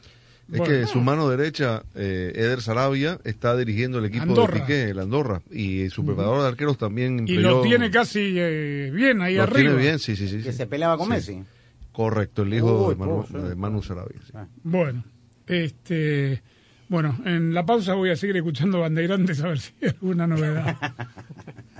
Es 0.51 0.57
Bueno. 0.59 0.65
que 0.65 0.85
su 0.87 0.99
mano 0.99 1.29
derecha, 1.29 1.83
eh, 1.95 2.31
Eder 2.35 2.61
Sarabia, 2.61 3.17
está 3.23 3.55
dirigiendo 3.55 3.99
el 3.99 4.05
equipo 4.05 4.23
Andorra. 4.23 4.53
de 4.53 4.59
Piqué, 4.61 4.83
el 4.89 4.99
Andorra. 4.99 5.41
Y 5.51 5.89
su 5.89 6.05
preparador 6.05 6.41
de 6.41 6.47
arqueros 6.49 6.77
también 6.77 7.25
Y 7.27 7.37
lo 7.37 7.61
tiene 7.61 7.89
casi 7.89 8.35
eh, 8.37 8.91
bien 8.93 9.21
ahí 9.21 9.35
lo 9.35 9.43
arriba. 9.43 9.57
tiene 9.69 9.75
bien, 9.81 9.99
sí, 9.99 10.15
sí, 10.15 10.27
sí. 10.27 10.37
Que 10.43 10.51
sí. 10.51 10.57
se 10.57 10.67
peleaba 10.67 10.97
con 10.97 11.07
Sí. 11.07 11.13
Messi. 11.13 11.43
Correcto, 11.93 12.41
el 12.43 12.53
hijo 12.53 12.87
Uy, 12.87 12.93
de 12.93 12.99
Manu, 12.99 13.25
pobre. 13.25 13.49
de 13.49 13.55
Manu 13.55 13.81
Sarabia. 13.81 14.19
sí. 14.25 14.33
Bueno, 14.63 15.03
este, 15.47 16.41
bueno, 16.89 17.17
en 17.25 17.53
la 17.53 17.65
pausa 17.65 17.93
voy 17.93 18.09
a 18.11 18.15
seguir 18.15 18.35
escuchando 18.37 18.79
bandeirantes 18.81 19.41
a 19.41 19.47
ver 19.47 19.59
si 19.59 19.71
hay 19.81 19.89
alguna 19.89 20.27
novedad. 20.27 20.75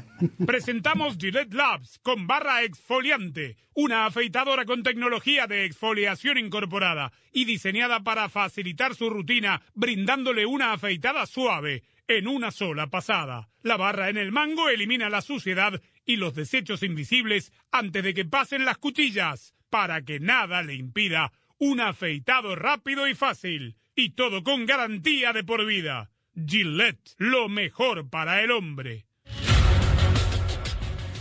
Presentamos 0.46 1.18
Gillette 1.18 1.54
Labs 1.54 2.00
con 2.00 2.28
barra 2.28 2.64
exfoliante, 2.64 3.58
una 3.74 4.06
afeitadora 4.06 4.66
con 4.66 4.84
tecnología 4.84 5.48
de 5.48 5.66
exfoliación 5.66 6.38
incorporada 6.38 7.12
y 7.32 7.46
diseñada 7.46 8.04
para 8.04 8.30
facilitar 8.30 8.96
su 8.96 9.10
rutina, 9.10 9.62
brindándole 9.74 10.46
una 10.46 10.74
afeitada 10.74 11.26
suave 11.26 11.84
en 12.08 12.28
una 12.28 12.52
sola 12.52 12.88
pasada. 12.88 13.50
La 13.62 13.78
barra 13.78 14.10
en 14.10 14.18
el 14.18 14.32
mango 14.32 14.70
elimina 14.70 15.10
la 15.10 15.22
suciedad 15.22 15.82
y 16.06 16.18
los 16.18 16.36
desechos 16.36 16.84
invisibles 16.84 17.52
antes 17.72 18.04
de 18.04 18.14
que 18.14 18.26
pasen 18.26 18.66
las 18.66 18.78
cuchillas, 18.78 19.56
para 19.70 20.04
que 20.04 20.20
nada 20.20 20.62
le 20.62 20.76
impida 20.76 21.32
un 21.58 21.80
afeitado 21.80 22.56
rápido 22.56 23.08
y 23.08 23.16
fácil, 23.16 23.76
y 23.96 24.12
todo 24.12 24.44
con 24.44 24.66
garantía 24.66 25.34
de 25.34 25.44
por 25.44 25.66
vida. 25.66 26.12
Gillette, 26.36 27.16
lo 27.18 27.48
mejor 27.48 28.10
para 28.10 28.42
el 28.44 28.52
hombre. 28.52 29.06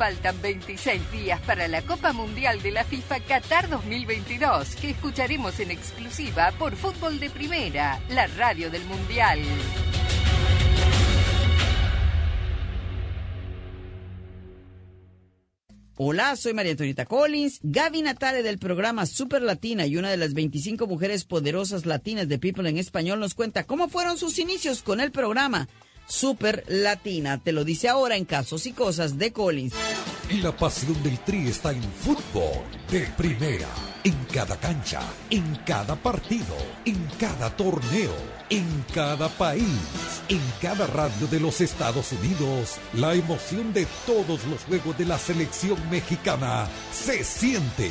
Faltan 0.02 0.42
26 0.42 1.12
días 1.12 1.40
para 1.42 1.68
la 1.68 1.80
Copa 1.82 2.12
Mundial 2.12 2.60
de 2.60 2.72
la 2.72 2.82
FIFA 2.82 3.20
Qatar 3.20 3.68
2022, 3.70 4.74
que 4.74 4.90
escucharemos 4.90 5.60
en 5.60 5.70
exclusiva 5.70 6.50
por 6.58 6.74
Fútbol 6.74 7.20
de 7.20 7.30
Primera, 7.30 8.00
la 8.08 8.26
radio 8.26 8.68
del 8.68 8.84
Mundial. 8.86 9.38
Hola, 15.98 16.34
soy 16.34 16.52
María 16.52 16.72
Antonita 16.72 17.06
Collins, 17.06 17.60
Gaby 17.62 18.02
Natale 18.02 18.42
del 18.42 18.58
programa 18.58 19.06
Super 19.06 19.40
Latina 19.40 19.86
y 19.86 19.98
una 19.98 20.10
de 20.10 20.16
las 20.16 20.34
25 20.34 20.88
mujeres 20.88 21.24
poderosas 21.24 21.86
latinas 21.86 22.26
de 22.26 22.40
People 22.40 22.68
en 22.68 22.78
Español 22.78 23.20
nos 23.20 23.34
cuenta 23.34 23.62
cómo 23.62 23.88
fueron 23.88 24.18
sus 24.18 24.40
inicios 24.40 24.82
con 24.82 24.98
el 24.98 25.12
programa 25.12 25.68
Super 26.06 26.64
Latina. 26.68 27.40
Te 27.42 27.52
lo 27.52 27.64
dice 27.64 27.88
ahora 27.88 28.16
en 28.16 28.24
Casos 28.24 28.66
y 28.66 28.72
Cosas 28.72 29.18
de 29.18 29.32
Collins. 29.32 29.74
Y 30.30 30.38
la 30.38 30.56
pasión 30.56 31.00
del 31.02 31.18
Tri 31.20 31.48
está 31.48 31.72
en 31.72 31.82
fútbol 31.82 32.64
de 32.90 33.00
primera. 33.16 33.68
En 34.04 34.14
cada 34.32 34.56
cancha, 34.56 35.00
en 35.30 35.54
cada 35.64 35.94
partido, 35.94 36.56
en 36.84 37.06
cada 37.18 37.54
torneo, 37.56 38.12
en 38.50 38.84
cada 38.92 39.28
país, 39.28 40.22
en 40.28 40.40
cada 40.60 40.86
radio 40.86 41.26
de 41.28 41.38
los 41.38 41.60
Estados 41.60 42.12
Unidos. 42.12 42.78
La 42.94 43.14
emoción 43.14 43.72
de 43.72 43.86
todos 44.04 44.44
los 44.46 44.64
juegos 44.64 44.98
de 44.98 45.04
la 45.04 45.18
selección 45.18 45.78
mexicana 45.88 46.66
se 46.92 47.22
siente, 47.22 47.90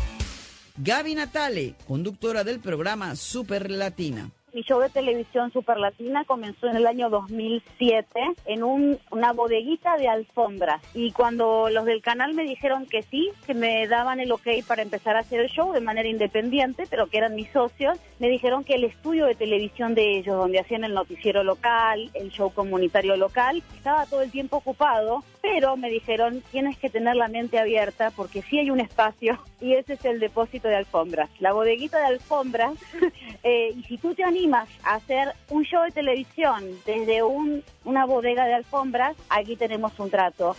Gaby 0.75 1.13
Natale, 1.15 1.75
conductora 1.85 2.43
del 2.43 2.59
programa 2.59 3.15
Super 3.15 3.69
Latina. 3.69 4.29
Mi 4.53 4.63
show 4.63 4.81
de 4.81 4.89
televisión 4.89 5.49
Super 5.53 5.77
Latina 5.77 6.25
comenzó 6.25 6.67
en 6.67 6.75
el 6.75 6.85
año 6.85 7.09
2007 7.09 8.19
en 8.45 8.63
un- 8.63 8.99
una 9.09 9.31
bodeguita 9.31 9.95
de 9.95 10.09
alfombras. 10.09 10.81
Y 10.93 11.11
cuando 11.13 11.69
los 11.69 11.85
del 11.85 12.01
canal 12.01 12.33
me 12.33 12.43
dijeron 12.43 12.85
que 12.85 13.01
sí, 13.03 13.29
que 13.47 13.53
me 13.53 13.87
daban 13.87 14.19
el 14.19 14.29
ok 14.31 14.47
para 14.67 14.81
empezar 14.81 15.15
a 15.15 15.19
hacer 15.19 15.39
el 15.39 15.49
show 15.49 15.71
de 15.71 15.79
manera 15.79 16.09
independiente, 16.09 16.83
pero 16.89 17.07
que 17.07 17.17
eran 17.19 17.33
mis 17.35 17.49
socios, 17.51 17.97
me 18.19 18.27
dijeron 18.27 18.65
que 18.65 18.73
el 18.75 18.83
estudio 18.83 19.25
de 19.25 19.35
televisión 19.35 19.95
de 19.95 20.17
ellos, 20.17 20.35
donde 20.35 20.59
hacían 20.59 20.83
el 20.83 20.93
noticiero 20.93 21.43
local, 21.45 22.09
el 22.13 22.29
show 22.31 22.51
comunitario 22.53 23.15
local, 23.15 23.63
estaba 23.75 24.05
todo 24.05 24.21
el 24.21 24.31
tiempo 24.31 24.57
ocupado, 24.57 25.23
pero 25.41 25.77
me 25.77 25.89
dijeron 25.89 26.43
tienes 26.51 26.77
que 26.77 26.89
tener 26.89 27.15
la 27.15 27.27
mente 27.29 27.57
abierta 27.57 28.11
porque 28.11 28.41
sí 28.43 28.59
hay 28.59 28.69
un 28.69 28.79
espacio 28.81 29.39
y 29.61 29.73
ese 29.75 29.93
es 29.93 30.03
el 30.05 30.19
depósito 30.19 30.67
de 30.67 30.75
alfombras, 30.75 31.29
la 31.39 31.53
bodeguita 31.53 31.99
de 31.99 32.05
alfombras 32.05 32.73
eh, 33.43 33.73
y 33.75 33.83
si 33.83 33.97
tú 33.97 34.13
te 34.13 34.23
animas 34.23 34.40
a 34.49 34.95
hacer 34.95 35.33
un 35.49 35.63
show 35.63 35.83
de 35.83 35.91
televisión 35.91 36.63
desde 36.85 37.21
un, 37.21 37.63
una 37.85 38.05
bodega 38.05 38.45
de 38.45 38.55
alfombras, 38.55 39.15
aquí 39.29 39.55
tenemos 39.55 39.97
un 39.99 40.09
trato. 40.09 40.55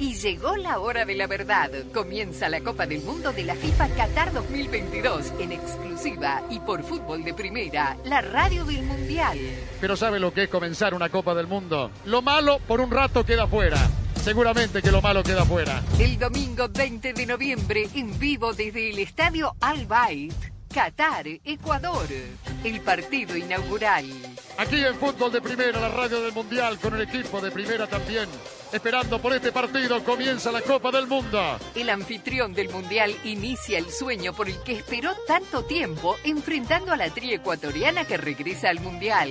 Y 0.00 0.14
llegó 0.14 0.56
la 0.56 0.78
hora 0.78 1.04
de 1.04 1.16
la 1.16 1.26
verdad. 1.26 1.70
Comienza 1.92 2.48
la 2.48 2.60
Copa 2.60 2.86
del 2.86 3.02
Mundo 3.02 3.32
de 3.32 3.42
la 3.42 3.56
FIFA 3.56 3.88
Qatar 3.88 4.32
2022 4.32 5.32
en 5.40 5.52
exclusiva 5.52 6.42
y 6.50 6.60
por 6.60 6.84
fútbol 6.84 7.24
de 7.24 7.34
primera, 7.34 7.96
la 8.04 8.20
radio 8.20 8.64
del 8.64 8.84
Mundial. 8.84 9.38
Pero 9.80 9.96
¿sabe 9.96 10.20
lo 10.20 10.32
que 10.32 10.44
es 10.44 10.48
comenzar 10.48 10.94
una 10.94 11.08
Copa 11.08 11.34
del 11.34 11.48
Mundo? 11.48 11.90
Lo 12.04 12.22
malo 12.22 12.60
por 12.60 12.80
un 12.80 12.92
rato 12.92 13.24
queda 13.24 13.48
fuera. 13.48 13.78
Seguramente 14.28 14.82
que 14.82 14.90
lo 14.90 15.00
malo 15.00 15.22
queda 15.22 15.42
fuera. 15.46 15.82
El 15.98 16.18
domingo 16.18 16.68
20 16.68 17.14
de 17.14 17.24
noviembre 17.24 17.88
en 17.94 18.18
vivo 18.18 18.52
desde 18.52 18.90
el 18.90 18.98
estadio 18.98 19.56
Al 19.58 19.86
Bayt, 19.86 20.34
Qatar, 20.70 21.26
Ecuador. 21.26 22.06
El 22.62 22.80
partido 22.82 23.38
inaugural. 23.38 24.04
Aquí 24.58 24.84
en 24.84 24.94
Fútbol 24.96 25.32
de 25.32 25.40
Primera, 25.40 25.80
la 25.80 25.88
radio 25.88 26.20
del 26.20 26.32
Mundial, 26.32 26.78
con 26.78 26.94
el 26.96 27.08
equipo 27.08 27.40
de 27.40 27.50
Primera 27.50 27.86
también. 27.86 28.28
Esperando 28.70 29.18
por 29.18 29.32
este 29.32 29.50
partido, 29.50 30.04
comienza 30.04 30.52
la 30.52 30.60
Copa 30.60 30.90
del 30.90 31.06
Mundo. 31.06 31.40
El 31.74 31.88
anfitrión 31.88 32.52
del 32.52 32.68
Mundial 32.68 33.16
inicia 33.24 33.78
el 33.78 33.90
sueño 33.90 34.34
por 34.34 34.50
el 34.50 34.62
que 34.62 34.72
esperó 34.72 35.14
tanto 35.26 35.64
tiempo 35.64 36.18
enfrentando 36.22 36.92
a 36.92 36.98
la 36.98 37.08
tri 37.08 37.32
ecuatoriana 37.32 38.04
que 38.04 38.18
regresa 38.18 38.68
al 38.68 38.80
Mundial. 38.80 39.30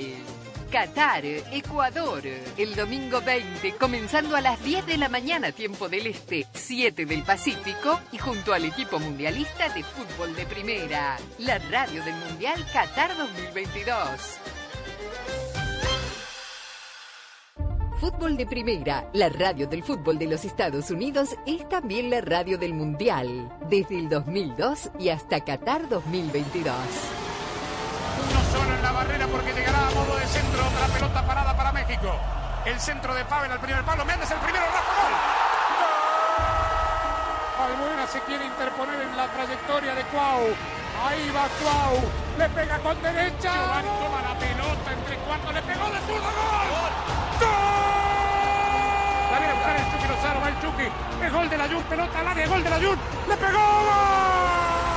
Qatar, 0.71 1.25
Ecuador, 1.25 2.21
el 2.57 2.75
domingo 2.75 3.21
20, 3.21 3.73
comenzando 3.73 4.35
a 4.35 4.41
las 4.41 4.61
10 4.63 4.85
de 4.85 4.97
la 4.97 5.09
mañana, 5.09 5.51
tiempo 5.51 5.87
del 5.87 6.07
Este, 6.07 6.45
7 6.53 7.05
del 7.05 7.23
Pacífico, 7.23 7.99
y 8.11 8.17
junto 8.17 8.53
al 8.53 8.65
equipo 8.65 8.99
mundialista 8.99 9.69
de 9.69 9.83
fútbol 9.83 10.35
de 10.35 10.45
primera, 10.45 11.17
la 11.39 11.57
radio 11.57 12.03
del 12.03 12.15
Mundial 12.15 12.65
Qatar 12.73 13.15
2022. 13.17 14.05
Fútbol 17.99 18.37
de 18.37 18.45
Primera, 18.45 19.09
la 19.13 19.29
radio 19.29 19.67
del 19.67 19.81
fútbol 19.81 20.19
de 20.19 20.27
los 20.27 20.45
Estados 20.45 20.91
Unidos, 20.91 21.29
es 21.47 21.67
también 21.67 22.11
la 22.11 22.21
radio 22.21 22.57
del 22.57 22.73
Mundial, 22.73 23.51
desde 23.69 23.97
el 23.97 24.07
2002 24.07 24.91
y 24.99 25.09
hasta 25.09 25.43
Qatar 25.43 25.89
2022. 25.89 27.26
En 28.77 28.83
la 28.83 28.91
barrera 28.91 29.25
porque 29.27 29.53
llegará 29.53 29.87
a 29.87 29.91
modo 29.91 30.15
de 30.17 30.27
centro. 30.27 30.67
Otra 30.67 30.87
pelota 30.93 31.25
parada 31.25 31.57
para 31.57 31.71
México. 31.71 32.13
El 32.63 32.79
centro 32.79 33.15
de 33.15 33.25
Pavel 33.25 33.51
al 33.51 33.59
primer 33.59 33.83
palo. 33.83 34.05
Méndez 34.05 34.29
el 34.29 34.37
primero. 34.37 34.65
Rafa 34.65 34.93
gol. 35.01 35.13
Albuena 37.65 38.07
se 38.07 38.21
quiere 38.21 38.45
interponer 38.45 39.01
en 39.01 39.17
la 39.17 39.27
trayectoria 39.27 39.95
de 39.95 40.03
Cuau. 40.05 40.55
Ahí 41.03 41.31
va 41.35 41.47
Cuau. 41.59 42.05
Le 42.37 42.49
pega 42.49 42.77
con 42.79 43.01
derecha. 43.01 43.51
Giovanni 43.51 43.89
toma 43.97 44.21
la 44.21 44.37
pelota 44.37 44.93
entre 44.93 45.17
cuartos. 45.17 45.53
Le 45.53 45.61
pegó 45.63 45.89
de 45.89 45.99
zurdo. 46.01 46.29
¡Gol! 46.37 46.91
¡Gol! 47.41 47.51
La 49.31 49.39
viene 49.39 49.51
a 49.51 49.55
buscar 49.55 49.75
el 49.75 49.91
Chucky 49.91 50.07
Lozano. 50.07 50.41
Va 50.41 50.49
el 50.49 50.61
Chucky. 50.61 50.87
Es 51.25 51.33
gol 51.33 51.49
de 51.49 51.57
la 51.57 51.67
Jun. 51.67 51.83
Pelota 51.83 52.19
al 52.19 52.27
área. 52.27 52.47
Gol 52.47 52.63
de 52.63 52.69
la 52.69 52.77
Jun. 52.77 52.99
Le 53.27 53.37
pegó. 53.37 53.57
¡Gol! 53.57 54.96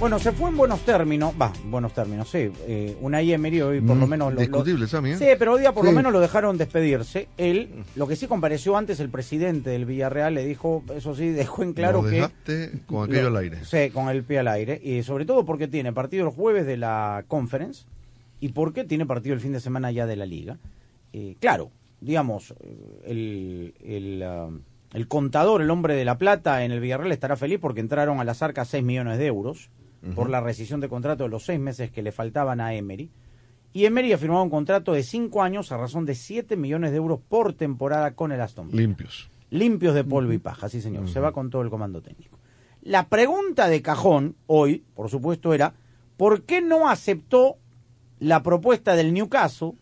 Bueno, 0.00 0.20
se 0.20 0.30
fue 0.30 0.48
en 0.50 0.56
buenos 0.56 0.80
términos, 0.82 1.34
va, 1.40 1.52
buenos 1.64 1.92
términos, 1.92 2.30
sí. 2.30 2.52
Eh, 2.68 2.96
Unai 3.00 3.32
Emery 3.32 3.60
hoy 3.62 3.80
por 3.80 3.96
Mm, 3.96 4.00
lo 4.00 4.06
menos... 4.06 4.32
Lo, 4.32 4.40
discutible, 4.40 4.82
lo- 4.82 4.86
Sammy, 4.86 5.10
¿eh? 5.10 5.16
Sí, 5.18 5.24
pero 5.36 5.54
hoy 5.54 5.60
día 5.60 5.72
por 5.72 5.84
lo 5.84 5.90
menos 5.90 6.12
lo 6.12 6.20
dejaron 6.20 6.56
despedirse. 6.56 7.26
Él, 7.36 7.82
lo 7.96 8.06
que 8.06 8.14
sí 8.14 8.28
compareció 8.28 8.76
antes, 8.76 9.00
el 9.00 9.08
presidente 9.08 9.70
del 9.70 9.86
Villarreal 9.86 10.34
le 10.34 10.44
dijo, 10.46 10.84
eso 10.94 11.16
sí, 11.16 11.30
dejó 11.30 11.64
en 11.64 11.72
claro 11.72 12.02
Lo 12.02 12.08
que... 12.10 12.80
con 12.86 13.08
aquello 13.10 13.22
Lo- 13.30 13.38
al 13.38 13.42
aire. 13.42 13.64
Sí, 13.64 13.90
con 13.90 14.08
el 14.08 14.22
pie 14.22 14.38
al 14.38 14.46
aire. 14.48 14.80
Y 14.80 15.02
sobre 15.02 15.24
todo 15.24 15.44
porque 15.44 15.66
tiene 15.66 15.92
partido 15.92 16.26
el 16.28 16.30
jueves 16.32 16.64
de 16.64 16.76
la 16.76 17.24
conference 17.26 17.84
y 18.38 18.50
porque 18.50 18.84
tiene 18.84 19.04
partido 19.04 19.34
el 19.34 19.40
fin 19.40 19.52
de 19.52 19.58
semana 19.60 19.90
ya 19.90 20.06
de 20.06 20.14
la 20.14 20.26
liga. 20.26 20.58
Eh, 21.12 21.34
claro, 21.40 21.72
digamos, 22.00 22.54
eh, 22.60 23.00
el, 23.04 23.74
el, 23.84 24.22
ah, 24.22 24.48
el 24.94 25.08
contador, 25.08 25.60
el 25.60 25.70
hombre 25.70 25.96
de 25.96 26.04
la 26.04 26.18
plata 26.18 26.64
en 26.64 26.70
el 26.70 26.78
Villarreal 26.78 27.10
estará 27.10 27.34
feliz 27.36 27.58
porque 27.60 27.80
entraron 27.80 28.20
a 28.20 28.24
las 28.24 28.44
arcas 28.44 28.68
6 28.68 28.84
millones 28.84 29.18
de 29.18 29.26
euros 29.26 29.70
por 30.14 30.30
la 30.30 30.40
rescisión 30.40 30.80
de 30.80 30.88
contrato 30.88 31.24
de 31.24 31.30
los 31.30 31.44
seis 31.44 31.60
meses 31.60 31.90
que 31.90 32.02
le 32.02 32.12
faltaban 32.12 32.60
a 32.60 32.74
Emery. 32.74 33.10
Y 33.72 33.84
Emery 33.84 34.12
ha 34.12 34.18
firmado 34.18 34.42
un 34.42 34.50
contrato 34.50 34.92
de 34.92 35.02
5 35.02 35.42
años 35.42 35.72
a 35.72 35.76
razón 35.76 36.06
de 36.06 36.14
7 36.14 36.56
millones 36.56 36.90
de 36.90 36.96
euros 36.96 37.20
por 37.28 37.52
temporada 37.52 38.14
con 38.14 38.32
el 38.32 38.40
Aston 38.40 38.68
Villa. 38.68 38.80
Limpios. 38.80 39.30
Limpios 39.50 39.94
de 39.94 40.04
polvo 40.04 40.32
y 40.32 40.38
paja, 40.38 40.68
sí 40.68 40.80
señor. 40.80 41.08
Se 41.08 41.20
va 41.20 41.32
con 41.32 41.50
todo 41.50 41.62
el 41.62 41.70
comando 41.70 42.00
técnico. 42.00 42.38
La 42.82 43.08
pregunta 43.08 43.68
de 43.68 43.82
cajón 43.82 44.36
hoy, 44.46 44.84
por 44.94 45.10
supuesto, 45.10 45.52
era 45.52 45.74
¿por 46.16 46.42
qué 46.42 46.62
no 46.62 46.88
aceptó 46.88 47.56
la 48.18 48.42
propuesta 48.42 48.96
del 48.96 49.12
Newcastle, 49.12 49.72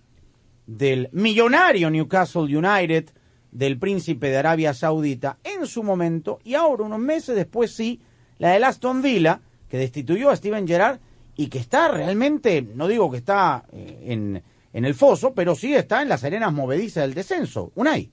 del 0.67 1.09
millonario 1.13 1.91
Newcastle 1.91 2.43
United, 2.43 3.11
del 3.51 3.79
príncipe 3.79 4.29
de 4.29 4.37
Arabia 4.37 4.75
Saudita 4.75 5.39
en 5.43 5.67
su 5.67 5.83
momento 5.83 6.41
y 6.45 6.55
ahora 6.55 6.85
unos 6.85 6.99
meses 6.99 7.35
después 7.35 7.75
sí, 7.75 8.01
la 8.39 8.51
del 8.51 8.65
Aston 8.65 9.01
Villa, 9.01 9.41
que 9.69 9.79
destituyó 9.79 10.31
a 10.31 10.37
Steven 10.37 10.67
Gerrard 10.67 10.99
y 11.37 11.49
que 11.49 11.59
está 11.59 11.89
realmente, 11.89 12.63
no 12.63 12.89
digo 12.89 13.11
que 13.11 13.19
está 13.19 13.65
eh, 13.73 14.05
en, 14.07 14.43
en 14.73 14.85
el 14.85 14.95
foso, 14.95 15.35
pero 15.35 15.55
sí 15.55 15.75
está 15.75 16.03
en 16.03 16.09
las 16.09 16.25
arenas 16.25 16.53
movedizas 16.53 17.05
del 17.05 17.15
descenso. 17.15 17.73
Unai. 17.75 18.11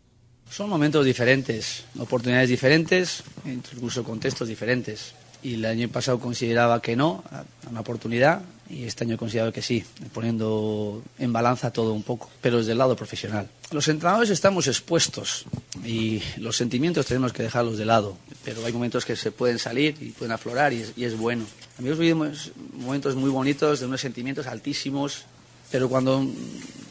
Son 0.50 0.70
momentos 0.70 1.06
diferentes, 1.06 1.86
oportunidades 1.98 2.50
diferentes, 2.50 3.24
incluso 3.46 4.04
contextos 4.04 4.48
diferentes. 4.48 5.16
Y 5.44 5.56
el 5.56 5.66
año 5.66 5.90
pasado 5.90 6.20
consideraba 6.20 6.82
que 6.82 6.96
no, 6.96 7.24
una 7.70 7.82
oportunidad, 7.82 8.42
y 8.70 8.86
este 8.86 9.04
año 9.04 9.18
he 9.22 9.52
que 9.52 9.62
sí, 9.62 9.84
poniendo 10.14 11.04
en 11.20 11.34
balanza 11.34 11.72
todo 11.72 11.94
un 11.94 12.04
poco, 12.04 12.30
pero 12.42 12.58
desde 12.58 12.72
el 12.72 12.78
lado 12.78 12.96
profesional. 12.96 13.50
Los 13.72 13.88
entrenadores 13.88 14.30
estamos 14.30 14.68
expuestos 14.68 15.46
y 15.84 16.22
los 16.38 16.56
sentimientos 16.56 17.06
tenemos 17.06 17.34
que 17.34 17.44
dejarlos 17.44 17.78
de 17.78 17.86
lado, 17.86 18.18
pero 18.44 18.66
hay 18.66 18.74
momentos 18.74 19.06
que 19.06 19.16
se 19.16 19.32
pueden 19.32 19.60
salir 19.60 19.96
y 20.02 20.12
pueden 20.12 20.32
aflorar 20.32 20.74
y 20.74 20.82
es, 20.82 20.94
y 20.96 21.04
es 21.04 21.18
bueno. 21.18 21.46
Amigos, 21.78 22.00
vivimos 22.00 22.52
momentos 22.74 23.16
muy 23.16 23.30
bonitos, 23.30 23.80
de 23.80 23.86
unos 23.86 24.02
sentimientos 24.02 24.48
altísimos, 24.48 25.26
pero 25.72 25.90
cuando 25.90 26.26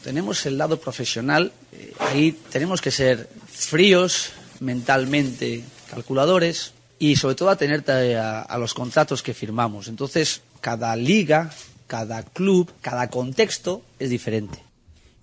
tenemos 0.03 0.45
el 0.45 0.57
lado 0.57 0.79
profesional, 0.79 1.51
eh, 1.71 1.93
ahí 1.99 2.37
tenemos 2.51 2.81
que 2.81 2.91
ser 2.91 3.29
fríos, 3.47 4.29
mentalmente 4.59 5.63
calculadores 5.89 6.73
y 6.99 7.15
sobre 7.15 7.35
todo 7.35 7.49
atenerte 7.49 8.15
a, 8.17 8.41
a 8.41 8.57
los 8.57 8.73
contratos 8.73 9.23
que 9.23 9.33
firmamos. 9.33 9.87
Entonces, 9.87 10.41
cada 10.61 10.95
liga, 10.95 11.51
cada 11.87 12.23
club, 12.23 12.71
cada 12.81 13.09
contexto 13.09 13.83
es 13.99 14.09
diferente. 14.09 14.63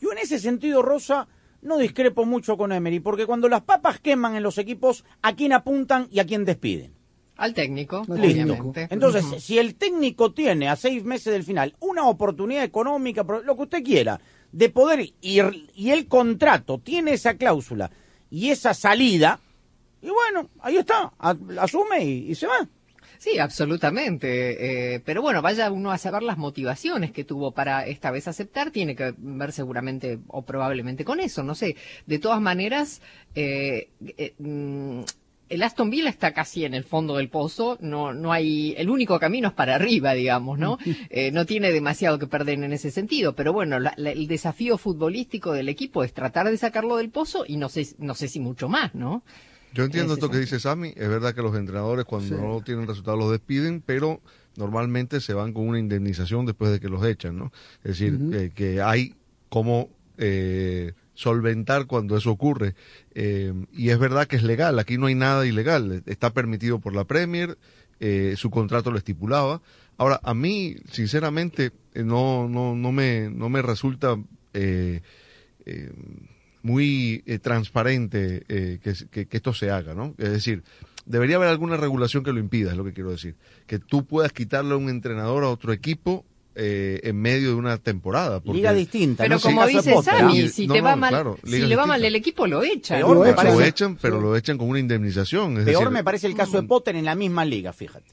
Yo 0.00 0.12
en 0.12 0.18
ese 0.18 0.38
sentido, 0.38 0.82
Rosa, 0.82 1.28
no 1.62 1.78
discrepo 1.78 2.24
mucho 2.24 2.56
con 2.56 2.72
Emery, 2.72 3.00
porque 3.00 3.26
cuando 3.26 3.48
las 3.48 3.62
papas 3.62 4.00
queman 4.00 4.34
en 4.36 4.42
los 4.42 4.58
equipos, 4.58 5.04
¿a 5.22 5.34
quién 5.34 5.52
apuntan 5.52 6.08
y 6.10 6.20
a 6.20 6.26
quién 6.26 6.44
despiden? 6.44 6.92
Al 7.36 7.54
técnico, 7.54 8.00
Listo. 8.00 8.14
obviamente. 8.14 8.88
Entonces, 8.90 9.24
si 9.42 9.58
el 9.58 9.74
técnico 9.74 10.32
tiene 10.32 10.68
a 10.68 10.76
seis 10.76 11.04
meses 11.04 11.32
del 11.32 11.44
final 11.44 11.74
una 11.80 12.06
oportunidad 12.06 12.64
económica, 12.64 13.22
lo 13.22 13.56
que 13.56 13.62
usted 13.62 13.82
quiera, 13.82 14.20
de 14.52 14.68
poder 14.68 15.10
ir 15.22 15.70
y 15.74 15.90
el 15.90 16.06
contrato 16.06 16.78
tiene 16.78 17.12
esa 17.12 17.34
cláusula 17.34 17.90
y 18.30 18.50
esa 18.50 18.74
salida, 18.74 19.40
y 20.02 20.08
bueno, 20.10 20.48
ahí 20.60 20.76
está, 20.76 21.12
asume 21.60 22.04
y, 22.04 22.30
y 22.30 22.34
se 22.34 22.46
va. 22.46 22.68
Sí, 23.18 23.38
absolutamente. 23.38 24.94
eh, 24.94 25.00
pero 25.04 25.20
bueno, 25.20 25.42
vaya 25.42 25.70
uno 25.70 25.90
a 25.90 25.98
saber 25.98 26.22
las 26.22 26.38
motivaciones 26.38 27.12
que 27.12 27.24
tuvo 27.24 27.52
para 27.52 27.86
esta 27.86 28.10
vez 28.10 28.26
aceptar. 28.28 28.70
Tiene 28.70 28.96
que 28.96 29.14
ver 29.18 29.52
seguramente 29.52 30.18
o 30.28 30.42
probablemente 30.42 31.04
con 31.04 31.20
eso, 31.20 31.42
no 31.42 31.54
sé. 31.54 31.76
De 32.06 32.18
todas 32.18 32.40
maneras, 32.40 33.02
eh, 33.34 33.90
eh, 34.16 34.32
mm, 34.38 35.00
el 35.50 35.62
Aston 35.62 35.90
Villa 35.90 36.08
está 36.08 36.32
casi 36.32 36.64
en 36.64 36.72
el 36.72 36.84
fondo 36.84 37.16
del 37.16 37.28
pozo. 37.28 37.76
No, 37.80 38.14
no 38.14 38.32
hay. 38.32 38.74
El 38.78 38.88
único 38.88 39.18
camino 39.18 39.48
es 39.48 39.54
para 39.54 39.74
arriba, 39.74 40.14
digamos, 40.14 40.58
¿no? 40.58 40.78
Eh, 41.10 41.30
no 41.30 41.44
tiene 41.44 41.72
demasiado 41.72 42.18
que 42.18 42.26
perder 42.26 42.54
en 42.62 42.72
ese 42.72 42.90
sentido. 42.90 43.34
Pero 43.34 43.52
bueno, 43.52 43.78
la- 43.80 43.92
la- 43.98 44.12
el 44.12 44.28
desafío 44.28 44.78
futbolístico 44.78 45.52
del 45.52 45.68
equipo 45.68 46.04
es 46.04 46.14
tratar 46.14 46.48
de 46.48 46.56
sacarlo 46.56 46.96
del 46.96 47.10
pozo 47.10 47.44
y 47.46 47.58
no 47.58 47.68
sé, 47.68 47.86
no 47.98 48.14
sé 48.14 48.28
si 48.28 48.40
mucho 48.40 48.66
más, 48.70 48.94
¿no? 48.94 49.22
Yo 49.72 49.84
entiendo 49.84 50.14
esto 50.14 50.30
que 50.30 50.38
dice 50.38 50.58
Sammy, 50.58 50.92
es 50.96 51.08
verdad 51.08 51.34
que 51.34 51.42
los 51.42 51.56
entrenadores 51.56 52.04
cuando 52.04 52.36
Sí. 52.36 52.42
no 52.42 52.60
tienen 52.62 52.86
resultados 52.86 53.18
los 53.20 53.30
despiden, 53.30 53.82
pero 53.84 54.20
normalmente 54.56 55.20
se 55.20 55.32
van 55.32 55.52
con 55.52 55.68
una 55.68 55.78
indemnización 55.78 56.44
después 56.46 56.72
de 56.72 56.80
que 56.80 56.88
los 56.88 57.04
echan, 57.04 57.36
¿no? 57.38 57.52
Es 57.84 57.98
decir, 57.98 58.14
Ujú. 58.14 58.30
que, 58.30 58.50
que 58.50 58.82
hay 58.82 59.14
como 59.48 59.88
eh, 60.18 60.92
solventar 61.14 61.86
cuando 61.86 62.16
eso 62.16 62.30
ocurre. 62.30 62.74
Eh, 63.14 63.52
y 63.72 63.90
es 63.90 63.98
verdad 63.98 64.26
que 64.26 64.36
es 64.36 64.42
legal, 64.42 64.78
aquí 64.78 64.98
no 64.98 65.06
hay 65.06 65.14
nada 65.14 65.46
ilegal, 65.46 66.02
está 66.06 66.32
permitido 66.32 66.78
por 66.80 66.94
la 66.94 67.04
Premier, 67.04 67.56
eh, 68.00 68.34
su 68.36 68.50
contrato 68.50 68.90
lo 68.90 68.98
estipulaba. 68.98 69.62
Ahora, 69.98 70.18
a 70.22 70.34
mí, 70.34 70.76
sinceramente, 70.90 71.72
eh, 71.94 72.02
no, 72.02 72.48
no, 72.48 72.74
no, 72.74 72.90
me, 72.92 73.30
no 73.30 73.48
me 73.48 73.62
resulta... 73.62 74.16
eh, 74.54 75.00
eh, 75.66 75.92
muy 76.62 77.22
eh, 77.26 77.38
transparente 77.38 78.42
eh, 78.48 78.78
que, 78.82 78.94
que- 79.10 79.26
que 79.26 79.36
esto 79.36 79.52
se 79.54 79.70
haga, 79.70 79.94
¿no? 79.94 80.14
Es 80.18 80.30
decir, 80.30 80.62
debería 81.06 81.36
haber 81.36 81.48
alguna 81.48 81.76
regulación 81.76 82.22
que 82.24 82.32
lo 82.32 82.38
impida, 82.40 82.70
es 82.72 82.76
lo 82.76 82.84
que 82.84 82.92
quiero 82.92 83.10
decir. 83.10 83.36
Que 83.66 83.78
tú 83.78 84.04
puedas 84.06 84.32
quitarle 84.32 84.74
a 84.74 84.76
un 84.76 84.88
entrenador 84.88 85.44
a 85.44 85.48
otro 85.48 85.72
equipo 85.72 86.24
eh, 86.56 87.00
en 87.04 87.16
medio 87.16 87.50
de 87.50 87.54
una 87.54 87.78
temporada. 87.78 88.40
porque- 88.40 88.58
Liga 88.58 88.72
distinta, 88.74 89.22
Pero 89.24 89.36
¿no? 89.36 89.40
como 89.40 89.66
Sí, 89.66 89.76
dice 89.76 89.90
¿no? 89.94 90.02
si 90.48 90.66
No, 90.66 90.74
te 90.74 90.80
va 90.80 90.90
no, 90.90 90.96
mal, 90.98 91.10
claro, 91.10 91.38
si 91.44 91.60
le 91.60 91.76
va 91.76 91.86
mal 91.86 92.04
el 92.04 92.14
equipo 92.16 92.46
lo 92.46 92.62
echan. 92.62 92.98
Peor 92.98 93.16
lo, 93.16 93.22
me 93.22 93.32
parece- 93.32 93.66
echan, 93.68 93.96
pero 93.96 94.20
lo 94.20 94.36
echan 94.36 94.58
con 94.58 94.68
una 94.68 94.80
indemnización. 94.80 95.58
Es 95.58 95.64
Peor 95.64 95.78
decir, 95.84 95.90
me 95.92 96.04
parece 96.04 96.26
el 96.26 96.34
caso 96.34 96.60
de 96.60 96.66
Potter 96.66 96.96
en 96.96 97.04
la 97.04 97.14
misma 97.14 97.44
liga, 97.44 97.72
fíjate. 97.72 98.10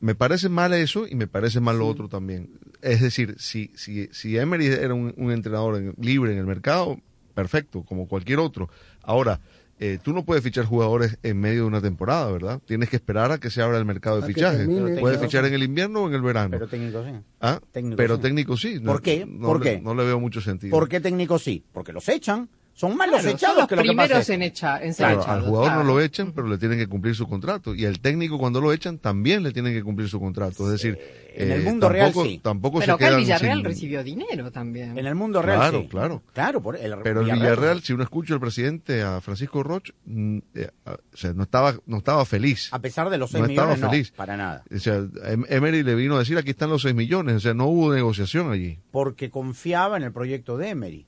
me 0.00 0.14
parece 0.14 0.48
mal 0.48 0.72
eso 0.74 1.06
y 1.08 1.14
me 1.14 1.26
parece 1.26 1.60
mal 1.60 1.78
lo 1.78 1.86
otro 1.86 2.08
también. 2.08 2.50
Es 2.82 3.00
decir, 3.00 3.36
si, 3.38 3.70
si, 3.74 4.08
si 4.12 4.36
Emery 4.36 4.66
era 4.66 4.92
un, 4.92 5.14
un 5.16 5.30
entrenador 5.30 5.76
en- 5.76 5.94
libre 6.00 6.32
en 6.32 6.38
el 6.38 6.46
mercado, 6.46 6.98
perfecto, 7.34 7.82
como 7.84 8.06
cualquier 8.08 8.38
otro. 8.38 8.68
Ahora, 9.02 9.40
eh, 9.80 9.98
tú 10.02 10.12
no 10.12 10.24
puedes 10.24 10.42
fichar 10.44 10.64
jugadores 10.66 11.18
en 11.24 11.38
medio 11.40 11.62
de 11.62 11.66
una 11.66 11.80
temporada, 11.82 12.30
¿verdad? 12.30 12.60
Tienes 12.64 12.88
que 12.88 12.96
esperar 12.96 13.32
a 13.32 13.38
que 13.38 13.50
se 13.50 13.60
abra 13.60 13.76
el 13.76 13.84
mercado 13.84 14.18
de 14.18 14.24
A 14.24 14.26
que 14.28 14.34
fichaje. 14.34 14.58
termine. 14.58 15.00
Puedes 15.00 15.20
fichar 15.20 15.44
en 15.46 15.54
el 15.54 15.62
invierno 15.64 16.02
o 16.04 16.08
en 16.08 16.14
el 16.14 16.22
verano. 16.22 16.50
Pero 16.52 16.68
técnico 16.68 17.04
sí. 17.04 17.10
¿Ah? 17.40 17.60
técnico 17.72 17.96
Pero 17.96 18.16
sí. 18.16 18.22
técnico 18.22 18.56
sí. 18.56 18.78
¿Por 18.80 19.02
qué? 19.02 19.26
No, 19.26 19.48
¿Por 19.48 19.64
le- 19.64 19.76
qué? 19.76 19.80
No 19.82 19.94
le 19.96 20.04
veo 20.04 20.20
mucho 20.20 20.40
sentido. 20.40 20.70
¿Por 20.70 20.88
qué 20.88 21.00
técnico 21.00 21.38
sí? 21.40 21.64
Porque 21.72 21.92
los 21.92 22.08
echan. 22.08 22.48
Son 22.76 22.96
más 22.96 23.06
Claro, 23.06 23.12
los 23.12 23.22
son 23.22 23.30
echados 23.36 23.56
los 23.58 23.68
que 23.68 23.76
lo 23.76 23.82
que 23.82 23.88
primeros 23.88 24.18
pasa. 24.18 24.34
en, 24.34 24.42
echa- 24.42 24.82
en 24.82 24.94
ser 24.94 25.06
Claro, 25.06 25.24
al 25.30 25.42
jugador 25.42 25.66
claro. 25.68 25.82
no 25.84 25.94
lo 25.94 26.00
echan, 26.00 26.32
pero 26.32 26.48
le 26.48 26.58
tienen 26.58 26.76
que 26.76 26.88
cumplir 26.88 27.14
su 27.14 27.28
contrato. 27.28 27.72
Y 27.72 27.86
al 27.86 28.00
técnico 28.00 28.36
cuando 28.36 28.60
lo 28.60 28.72
echan 28.72 28.98
también 28.98 29.44
le 29.44 29.52
tienen 29.52 29.72
que 29.74 29.82
cumplir 29.84 30.08
su 30.08 30.18
contrato. 30.18 30.64
Es 30.66 30.72
decir, 30.72 30.98
En 31.36 31.52
el 31.52 31.60
eh, 31.60 31.64
mundo 31.64 31.88
real 31.88 32.06
tampoco- 32.12 32.26
sí. 32.28 32.40
Tampoco 32.42 32.78
Pero 32.80 32.86
se 32.98 33.04
acá 33.04 33.14
el 33.14 33.20
Villarreal 33.22 33.58
sin- 33.58 33.64
recibió 33.64 34.02
dinero 34.02 34.50
también. 34.50 34.98
En 34.98 35.06
el 35.06 35.14
mundo 35.14 35.40
real 35.40 35.58
Claro, 35.58 35.80
sí. 35.82 35.88
claro. 35.88 36.22
Claro, 36.32 36.62
por 36.62 36.76
el 36.76 36.96
Pero 37.04 37.20
el 37.20 37.30
Villarreal, 37.30 37.80
si 37.82 37.92
uno 37.92 38.02
escucha 38.02 38.34
al 38.34 38.40
presidente, 38.40 39.02
a 39.02 39.20
Francisco 39.20 39.62
Roch, 39.62 39.90
mm, 40.06 40.38
eh, 40.56 40.68
o 40.84 41.16
sea, 41.16 41.32
no 41.32 41.44
estaba, 41.44 41.76
no 41.86 41.98
estaba 41.98 42.24
feliz. 42.24 42.70
A 42.72 42.80
pesar 42.80 43.08
de 43.08 43.18
los 43.18 43.30
6 43.30 43.40
no 43.42 43.48
millones, 43.48 43.74
estaba 43.74 43.86
no, 43.86 43.92
feliz. 43.92 44.10
para 44.10 44.36
nada. 44.36 44.64
O 44.74 44.78
sea, 44.80 44.96
Em- 45.26 45.44
Emery 45.48 45.84
le 45.84 45.94
vino 45.94 46.16
a 46.16 46.18
decir, 46.20 46.36
aquí 46.38 46.50
están 46.50 46.70
los 46.70 46.82
6 46.82 46.94
millones. 46.94 47.36
O 47.36 47.40
sea, 47.40 47.54
no 47.54 47.66
hubo 47.66 47.94
negociación 47.94 48.50
allí. 48.50 48.80
Porque 48.90 49.30
confiaba 49.30 49.96
en 49.96 50.02
el 50.02 50.12
proyecto 50.12 50.56
de 50.56 50.70
Emery. 50.70 51.06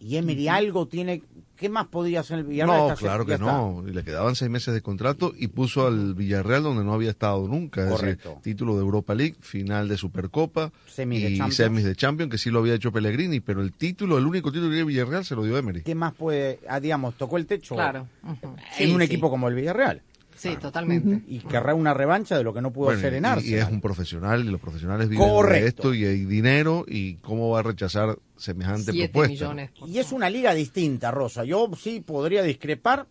Y 0.00 0.16
Emery 0.16 0.48
algo 0.48 0.86
tiene... 0.86 1.22
¿Qué 1.56 1.68
más 1.68 1.88
podía 1.88 2.20
hacer 2.20 2.38
el 2.38 2.44
Villarreal? 2.44 2.78
No, 2.78 2.88
Está- 2.92 3.00
claro 3.00 3.26
que 3.26 3.32
está. 3.32 3.44
no. 3.44 3.82
Y 3.84 3.90
le 3.92 4.04
quedaban 4.04 4.36
seis 4.36 4.48
meses 4.48 4.72
de 4.72 4.80
contrato 4.80 5.32
y 5.36 5.48
puso 5.48 5.88
al 5.88 6.14
Villarreal 6.14 6.62
donde 6.62 6.84
no 6.84 6.92
había 6.94 7.10
estado 7.10 7.48
nunca. 7.48 7.82
Es 7.82 8.00
decir, 8.00 8.18
título 8.42 8.74
de 8.76 8.82
Europa 8.82 9.12
League, 9.16 9.34
final 9.40 9.88
de 9.88 9.96
Supercopa 9.96 10.70
Semis 10.86 11.20
de 11.20 11.30
y 11.30 11.36
Champions. 11.38 11.56
semis 11.56 11.84
de 11.84 11.96
Champions, 11.96 12.30
que 12.30 12.38
sí 12.38 12.50
lo 12.50 12.60
había 12.60 12.74
hecho 12.74 12.92
Pellegrini, 12.92 13.40
pero 13.40 13.60
el 13.60 13.72
título, 13.72 14.18
el 14.18 14.26
único 14.26 14.52
título 14.52 14.68
que 14.68 14.76
tiene 14.76 14.86
Villarreal 14.86 15.24
se 15.24 15.34
lo 15.34 15.42
dio 15.42 15.58
Emery. 15.58 15.82
¿Qué 15.82 15.96
más 15.96 16.14
puede...? 16.14 16.60
Ah, 16.68 16.78
digamos, 16.78 17.16
tocó 17.16 17.36
el 17.38 17.46
techo 17.46 17.74
Claro. 17.74 18.06
ujú. 18.22 18.54
en 18.78 18.86
Sí, 18.86 18.92
un 18.94 19.00
sí. 19.00 19.06
equipo 19.06 19.28
como 19.28 19.48
el 19.48 19.56
Villarreal. 19.56 20.00
Sí, 20.38 20.56
totalmente. 20.56 21.22
Y 21.26 21.40
querrá 21.40 21.74
una 21.74 21.92
revancha 21.92 22.38
de 22.38 22.44
lo 22.44 22.54
que 22.54 22.62
no 22.62 22.72
pudo 22.72 22.86
Bueno, 22.86 22.98
hacer 23.00 23.14
en 23.14 23.24
y- 23.24 23.26
y, 23.26 23.30
Arsenal. 23.30 23.58
es 23.66 23.68
un 23.72 23.80
profesional 23.80 24.40
y 24.44 24.48
los 24.50 24.60
profesionales 24.60 25.08
viven 25.08 25.28
Correcto. 25.28 25.62
de 25.62 25.68
esto 25.68 25.94
y 25.94 26.04
hay 26.04 26.24
dinero 26.24 26.84
y 26.86 27.14
cómo 27.16 27.50
va 27.50 27.60
a 27.60 27.62
rechazar 27.64 28.16
semejante 28.36 28.92
Siete 28.92 29.08
propuesta. 29.08 29.32
millones. 29.32 29.70
Y 29.86 29.98
es 29.98 30.12
una 30.12 30.30
liga 30.30 30.54
distinta, 30.54 31.10
Rosa. 31.10 31.44
Yo 31.44 31.68
sí 31.76 32.00
podría 32.00 32.42
discrepar 32.42 33.06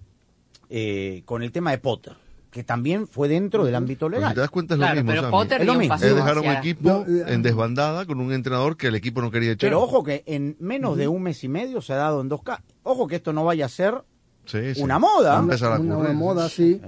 eh, 0.70 1.22
con 1.26 1.44
el 1.44 1.52
tema 1.52 1.72
de 1.72 1.78
Potter, 1.78 2.14
que 2.52 2.64
también 2.64 3.08
fue 3.08 3.28
dentro 3.28 3.64
del 3.66 3.76
ámbito 3.76 4.08
Pero 4.08 4.18
si 4.18 4.20
legal. 4.22 4.34
te 4.34 4.40
das 4.42 4.50
cuenta 4.50 4.74
es 4.74 4.78
Claro, 4.80 4.96
lo 4.96 5.04
mismo, 5.04 5.12
pero. 5.22 5.32
Potter 5.32 5.62
Es 5.62 5.68
lo 5.68 5.74
mismo. 5.76 5.96
Es 5.96 6.02
dejar 6.02 6.38
a 6.38 6.42
un 6.42 6.48
equipo 6.48 7.06
eh, 7.08 7.24
en 7.28 7.42
desbandada 7.42 8.06
con 8.06 8.20
un 8.20 8.34
entrenador 8.34 8.76
que 8.78 8.88
el 8.88 8.96
equipo 8.96 9.22
no 9.22 9.32
quería 9.32 9.52
echar. 9.52 9.70
Pero 9.70 9.82
ojo 9.82 10.04
que 10.04 10.24
en 10.26 10.56
menos 10.60 10.98
de 10.98 11.08
un 11.08 11.24
mes 11.24 11.44
y 11.44 11.48
medio 11.50 11.82
se 11.82 11.94
ha 11.94 11.98
dado 11.98 12.22
en 12.22 12.30
dos 12.30 12.42
casos. 12.44 12.66
Ojo 12.84 13.08
que 13.08 13.18
esto 13.18 13.32
no 13.34 13.44
vaya 13.46 13.66
a 13.66 13.70
ser 13.70 14.02
Sí, 14.46 14.76
sí. 14.76 14.82
una 14.82 14.98
moda. 15.00 15.32
Va 15.34 15.38
a 15.40 15.42
empezar 15.42 15.74
a 15.74 15.80
Una 15.80 16.14
moda, 16.14 16.48
sí. 16.50 16.82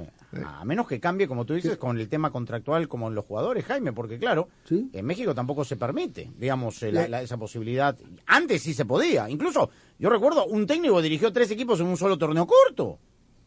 A 0.46 0.64
menos 0.64 0.88
que 0.88 1.00
cambie, 1.00 1.28
como 1.28 1.46
tú 1.46 1.54
dices, 1.56 1.78
con 1.78 1.98
el 2.00 2.08
tema 2.08 2.32
contractual 2.32 2.88
como 2.88 3.08
en 3.08 3.16
los 3.16 3.26
jugadores, 3.26 3.66
Jaime, 3.66 3.94
porque 3.94 4.20
claro, 4.20 4.48
Sí. 4.66 4.90
en 4.94 5.06
México 5.06 5.34
tampoco 5.34 5.64
se 5.66 5.76
permite, 5.76 6.32
digamos, 6.38 6.84
eh, 6.84 6.92
la- 6.92 7.08
la- 7.08 7.22
esa 7.24 7.38
posibilidad. 7.38 7.98
Antes 8.28 8.62
sí 8.62 8.74
se 8.76 8.86
podía. 8.86 9.30
Incluso, 9.30 9.70
yo 9.98 10.10
recuerdo, 10.10 10.46
un 10.46 10.68
técnico 10.68 11.02
dirigió 11.02 11.34
tres 11.34 11.50
equipos 11.52 11.80
en 11.80 11.88
un 11.88 11.98
solo 11.98 12.18
torneo 12.18 12.46
corto. 12.46 13.00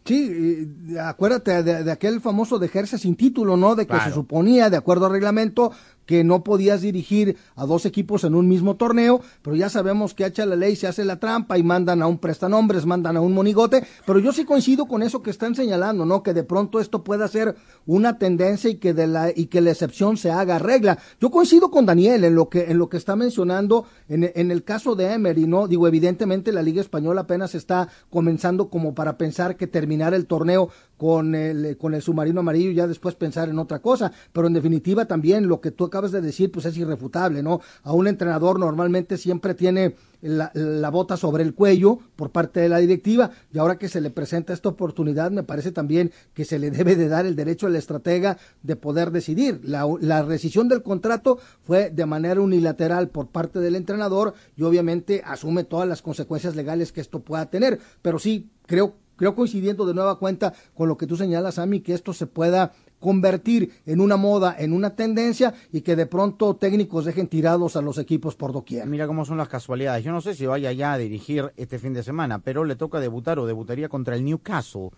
Sí, 0.05 0.67
acuérdate 1.01 1.63
de, 1.63 1.85
de 1.85 1.93
aquel 1.93 2.21
famoso 2.21 2.59
de 2.59 2.67
ejerce 2.67 2.99
sin 2.99 3.15
título, 3.15 3.57
¿no? 3.57 3.77
De 3.77 3.85
que 3.85 3.91
Claro. 3.95 4.05
se 4.07 4.13
suponía, 4.15 4.69
de 4.69 4.77
acuerdo 4.77 5.07
al 5.07 5.13
reglamento, 5.13 5.71
que 6.07 6.25
no 6.25 6.45
podías 6.45 6.81
dirigir 6.81 7.37
a 7.55 7.67
dos 7.67 7.87
equipos 7.87 8.25
en 8.25 8.35
un 8.35 8.49
mismo 8.49 8.77
torneo, 8.77 9.21
pero 9.43 9.57
ya 9.57 9.69
sabemos 9.69 10.15
que 10.15 10.27
echa 10.27 10.47
la 10.47 10.57
ley, 10.57 10.77
se 10.77 10.87
hace 10.87 11.05
la 11.05 11.19
trampa 11.19 11.59
y 11.59 11.63
mandan 11.63 12.03
a 12.03 12.07
un 12.07 12.19
prestanombres, 12.19 12.87
mandan 12.87 13.17
a 13.17 13.21
un 13.21 13.33
monigote, 13.33 13.87
pero 14.07 14.19
yo 14.19 14.33
sí 14.33 14.45
coincido 14.45 14.87
con 14.87 15.03
eso 15.03 15.23
que 15.23 15.31
están 15.31 15.55
señalando, 15.55 16.05
¿no? 16.05 16.23
Que 16.23 16.35
de 16.35 16.45
pronto 16.45 16.81
esto 16.81 17.05
pueda 17.05 17.29
ser 17.29 17.57
una 17.87 18.19
tendencia 18.19 18.71
y 18.71 18.77
que 18.77 18.95
de 18.95 19.07
la 19.07 19.33
y 19.35 19.47
que 19.47 19.61
la 19.61 19.71
excepción 19.71 20.17
se 20.17 20.31
haga 20.31 20.59
regla. 20.59 20.99
Yo 21.21 21.31
coincido 21.31 21.71
con 21.71 21.87
Daniel 21.87 22.25
en 22.25 22.35
lo 22.35 22.49
que 22.49 22.71
en 22.71 22.79
lo 22.79 22.89
que 22.89 22.97
está 22.97 23.17
mencionando 23.17 23.87
en, 24.09 24.31
en 24.35 24.51
el 24.51 24.65
caso 24.65 24.95
de 24.95 25.13
Emery, 25.13 25.47
¿no? 25.47 25.69
Digo, 25.69 25.87
evidentemente 25.89 26.53
la 26.53 26.63
Liga 26.63 26.81
española 26.81 27.23
apenas 27.23 27.55
está 27.55 27.89
comenzando 28.11 28.69
como 28.69 28.95
para 28.95 29.19
pensar 29.19 29.57
que 29.57 29.67
terminar 29.67 30.15
el 30.15 30.27
torneo 30.27 30.71
con 31.03 31.35
el 31.35 31.77
con 31.79 31.95
el 31.95 32.01
submarino 32.01 32.39
amarillo 32.39 32.71
y 32.71 32.75
ya 32.75 32.87
después 32.87 33.17
pensar 33.17 33.49
en 33.49 33.59
otra 33.59 33.81
cosa, 33.81 34.13
pero 34.33 34.47
en 34.47 34.53
definitiva 34.53 35.05
también 35.05 35.49
lo 35.49 35.61
que 35.61 35.73
tú 35.73 35.85
acabas 35.85 36.13
de 36.13 36.21
decir 36.21 36.53
pues 36.53 36.65
es 36.65 36.77
irrefutable, 36.77 37.43
¿no? 37.43 37.61
A 37.83 37.93
un 37.93 38.07
entrenador 38.07 38.61
normalmente 38.61 39.19
siempre 39.19 39.55
tiene 39.55 39.97
la, 40.21 40.53
la 40.55 40.91
bota 40.91 41.17
sobre 41.17 41.43
el 41.43 41.55
cuello 41.55 41.99
por 42.15 42.31
parte 42.31 42.61
de 42.61 42.69
la 42.69 42.79
directiva 42.79 43.33
y 43.53 43.59
ahora 43.59 43.79
que 43.79 43.89
se 43.89 44.01
le 44.01 44.11
presenta 44.11 44.53
esta 44.53 44.69
oportunidad 44.69 45.33
me 45.33 45.43
parece 45.43 45.73
también 45.73 46.13
que 46.35 46.45
se 46.45 46.61
le 46.61 46.71
debe 46.71 46.95
de 46.95 47.09
dar 47.09 47.27
el 47.27 47.35
derecho 47.35 47.67
al 47.67 47.75
estratega 47.75 48.39
de 48.63 48.77
poder 48.77 49.11
decidir. 49.11 49.61
La, 49.65 49.85
la 50.01 50.23
rescisión 50.23 50.69
del 50.69 50.85
contrato 50.85 51.41
fue 51.63 51.91
de 51.91 52.07
manera 52.07 52.41
unilateral 52.41 53.09
por 53.09 53.27
parte 53.27 53.59
del 53.59 53.75
entrenador 53.75 54.35
y 54.57 54.63
obviamente 54.63 55.21
asume 55.27 55.65
todas 55.65 55.89
las 55.89 56.01
consecuencias 56.01 56.55
legales 56.55 56.93
que 56.93 57.01
esto 57.01 57.19
pueda 57.19 57.51
tener, 57.51 57.81
pero 58.03 58.21
sí 58.21 58.53
creo 58.67 59.02
creo 59.23 59.37
coincidiendo 59.37 59.87
de 59.87 59.95
nueva 59.95 60.19
cuenta 60.19 60.53
con 60.75 60.89
lo 60.89 60.97
que 60.97 61.07
tú 61.07 61.17
señalas, 61.17 61.61
Ami, 61.61 61.79
que 61.79 61.95
esto 61.95 62.13
se 62.13 62.27
pueda 62.27 62.73
convertir 62.99 63.73
en 63.87 64.01
una 64.01 64.17
moda, 64.17 64.57
en 64.59 64.73
una 64.73 64.97
tendencia 64.97 65.55
y 65.71 65.83
que 65.83 65.95
de 65.95 66.07
pronto 66.07 66.57
técnicos 66.57 67.05
dejen 67.05 67.29
tirados 67.29 67.77
a 67.77 67.83
los 67.83 67.99
equipos 67.99 68.35
por 68.35 68.53
doquier. 68.53 68.85
Mira 68.89 69.07
cómo 69.07 69.25
son 69.25 69.39
las 69.39 69.47
casualidades. 69.47 70.03
Yo 70.03 70.11
no 70.11 70.21
sé 70.21 70.35
si 70.35 70.45
vaya 70.45 70.73
ya 70.73 70.95
a 70.95 70.99
dirigir 70.99 71.53
este 71.57 71.79
fin 71.79 71.95
de 71.95 72.03
semana, 72.03 72.41
pero 72.41 72.65
le 72.65 72.75
toca 72.75 72.99
debutar 72.99 73.39
o 73.39 73.47
debutaría 73.47 73.89
contra 73.89 74.17
el 74.17 74.25
Newcastle, 74.25 74.91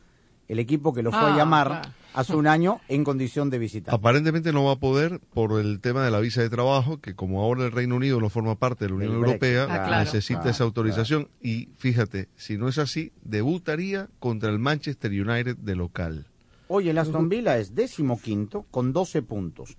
el 0.48 0.58
equipo 0.58 0.92
que 0.92 1.02
lo 1.02 1.10
fue 1.10 1.20
a 1.20 1.34
Ah, 1.34 1.36
llamar 1.36 1.66
claro. 1.68 1.88
hace 2.14 2.36
un 2.36 2.46
año 2.46 2.80
en 2.88 3.02
condición 3.04 3.50
de 3.50 3.58
visitante. 3.58 3.94
Aparentemente 3.96 4.52
no 4.52 4.64
va 4.64 4.72
a 4.72 4.76
poder 4.76 5.20
por 5.32 5.58
el 5.60 5.80
tema 5.80 6.04
de 6.04 6.10
la 6.10 6.20
visa 6.20 6.42
de 6.42 6.50
trabajo, 6.50 6.98
que 7.00 7.14
como 7.14 7.42
ahora 7.42 7.64
el 7.64 7.72
Reino 7.72 7.96
Unido 7.96 8.20
no 8.20 8.28
forma 8.30 8.54
parte 8.56 8.84
de 8.84 8.90
la 8.90 8.96
Unión. 8.96 9.12
Europea, 9.14 9.64
Ah, 9.64 9.86
claro. 9.86 10.04
necesita 10.04 10.40
Claro, 10.40 10.50
esa 10.50 10.64
autorización. 10.64 11.28
Y 11.40 11.68
fíjate, 11.78 12.28
si 12.36 12.58
no 12.58 12.68
es 12.68 12.78
así, 12.78 13.12
debutaría 13.22 14.08
contra 14.18 14.50
el 14.50 14.58
Manchester 14.58 15.10
United 15.10 15.56
de 15.56 15.76
local. 15.76 16.26
Hoy 16.68 16.88
el 16.88 16.98
Aston 16.98 17.28
Villa 17.28 17.58
es 17.58 17.74
décimo 17.74 18.20
quinto 18.20 18.64
con 18.70 18.92
12 18.92 19.22
puntos. 19.22 19.76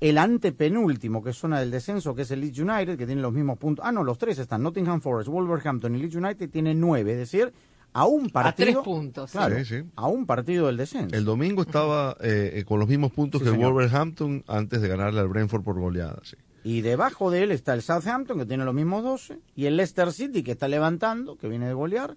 El 0.00 0.18
antepenúltimo, 0.18 1.22
que 1.24 1.30
es 1.30 1.36
zona 1.38 1.58
del 1.60 1.70
descenso, 1.70 2.14
que 2.14 2.22
es 2.22 2.30
el 2.30 2.40
Leeds 2.42 2.58
United, 2.58 2.98
que 2.98 3.06
tiene 3.06 3.22
los 3.22 3.32
mismos 3.32 3.56
puntos. 3.58 3.84
Ah, 3.86 3.92
no, 3.92 4.04
los 4.04 4.18
tres 4.18 4.38
están. 4.38 4.62
Nottingham 4.62 5.00
Forest, 5.00 5.28
Wolverhampton 5.30 5.94
y 5.96 5.98
Leeds 5.98 6.14
United 6.16 6.50
tienen 6.50 6.78
nueve. 6.80 7.12
Es 7.12 7.18
decir, 7.18 7.52
a 7.98 8.04
un 8.06 8.28
partido. 8.30 8.66
tres 8.72 8.76
puntos. 8.84 9.30
Claro, 9.32 9.56
Sí, 9.58 9.64
sí. 9.64 9.84
a 9.96 10.06
un 10.06 10.26
partido 10.26 10.66
del 10.66 10.76
descenso. 10.76 11.16
El 11.16 11.24
domingo 11.24 11.62
estaba 11.62 12.16
eh, 12.20 12.52
eh, 12.54 12.64
con 12.64 12.78
los 12.78 12.88
mismos 12.88 13.10
puntos 13.12 13.40
Sí, 13.40 13.44
que 13.44 13.50
el 13.50 13.56
señor. 13.56 13.72
Wolverhampton 13.72 14.44
antes 14.46 14.82
de 14.82 14.88
ganarle 14.88 15.20
al 15.20 15.28
Brentford 15.28 15.62
por 15.62 15.78
goleada. 15.80 16.20
Sí. 16.22 16.36
Y 16.62 16.80
debajo 16.82 17.30
de 17.30 17.44
él 17.44 17.52
está 17.52 17.74
el 17.74 17.82
Southampton, 17.82 18.38
que 18.38 18.44
tiene 18.46 18.64
los 18.64 18.74
mismos 18.74 19.02
12, 19.04 19.38
y 19.54 19.66
el 19.66 19.76
Leicester 19.76 20.12
City, 20.12 20.42
que 20.42 20.52
está 20.52 20.68
levantando, 20.68 21.36
que 21.38 21.48
viene 21.48 21.66
de 21.68 21.72
golear, 21.74 22.16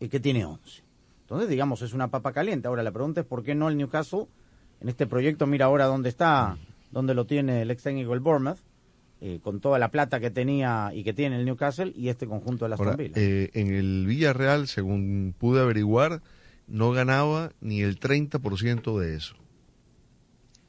y 0.00 0.08
que 0.08 0.18
tiene 0.20 0.44
11. 0.44 0.82
Entonces, 1.22 1.48
digamos, 1.48 1.80
es 1.80 1.94
una 1.94 2.08
papa 2.08 2.32
caliente. 2.32 2.68
Ahora, 2.68 2.82
la 2.82 2.92
pregunta 2.92 3.20
es 3.22 3.26
por 3.26 3.42
qué 3.44 3.54
no 3.54 3.68
el 3.68 3.76
Newcastle, 3.78 4.26
en 4.80 4.88
este 4.88 5.06
proyecto, 5.06 5.46
mira 5.46 5.66
ahora 5.66 5.86
dónde 5.86 6.08
está, 6.10 6.58
dónde 6.90 7.14
lo 7.14 7.24
tiene 7.24 7.62
el 7.62 7.70
ex 7.70 7.82
técnico 7.84 8.10
del 8.10 8.20
Bournemouth, 8.20 8.58
eh, 9.26 9.40
con 9.42 9.58
toda 9.58 9.78
la 9.78 9.90
plata 9.90 10.20
que 10.20 10.30
tenía 10.30 10.90
y 10.92 11.02
que 11.02 11.14
tiene 11.14 11.36
el 11.36 11.46
Newcastle, 11.46 11.94
y 11.96 12.10
este 12.10 12.26
conjunto 12.26 12.66
de 12.68 12.74
Aston 12.74 12.88
Ahora, 12.88 12.96
Villa. 12.98 13.14
eh, 13.16 13.48
en 13.54 13.72
el 13.72 14.04
Villarreal, 14.06 14.68
según 14.68 15.34
pude 15.38 15.62
averiguar, 15.62 16.20
no 16.68 16.92
ganaba 16.92 17.52
ni 17.62 17.80
el 17.80 17.98
30% 17.98 18.98
de 18.98 19.16
eso. 19.16 19.34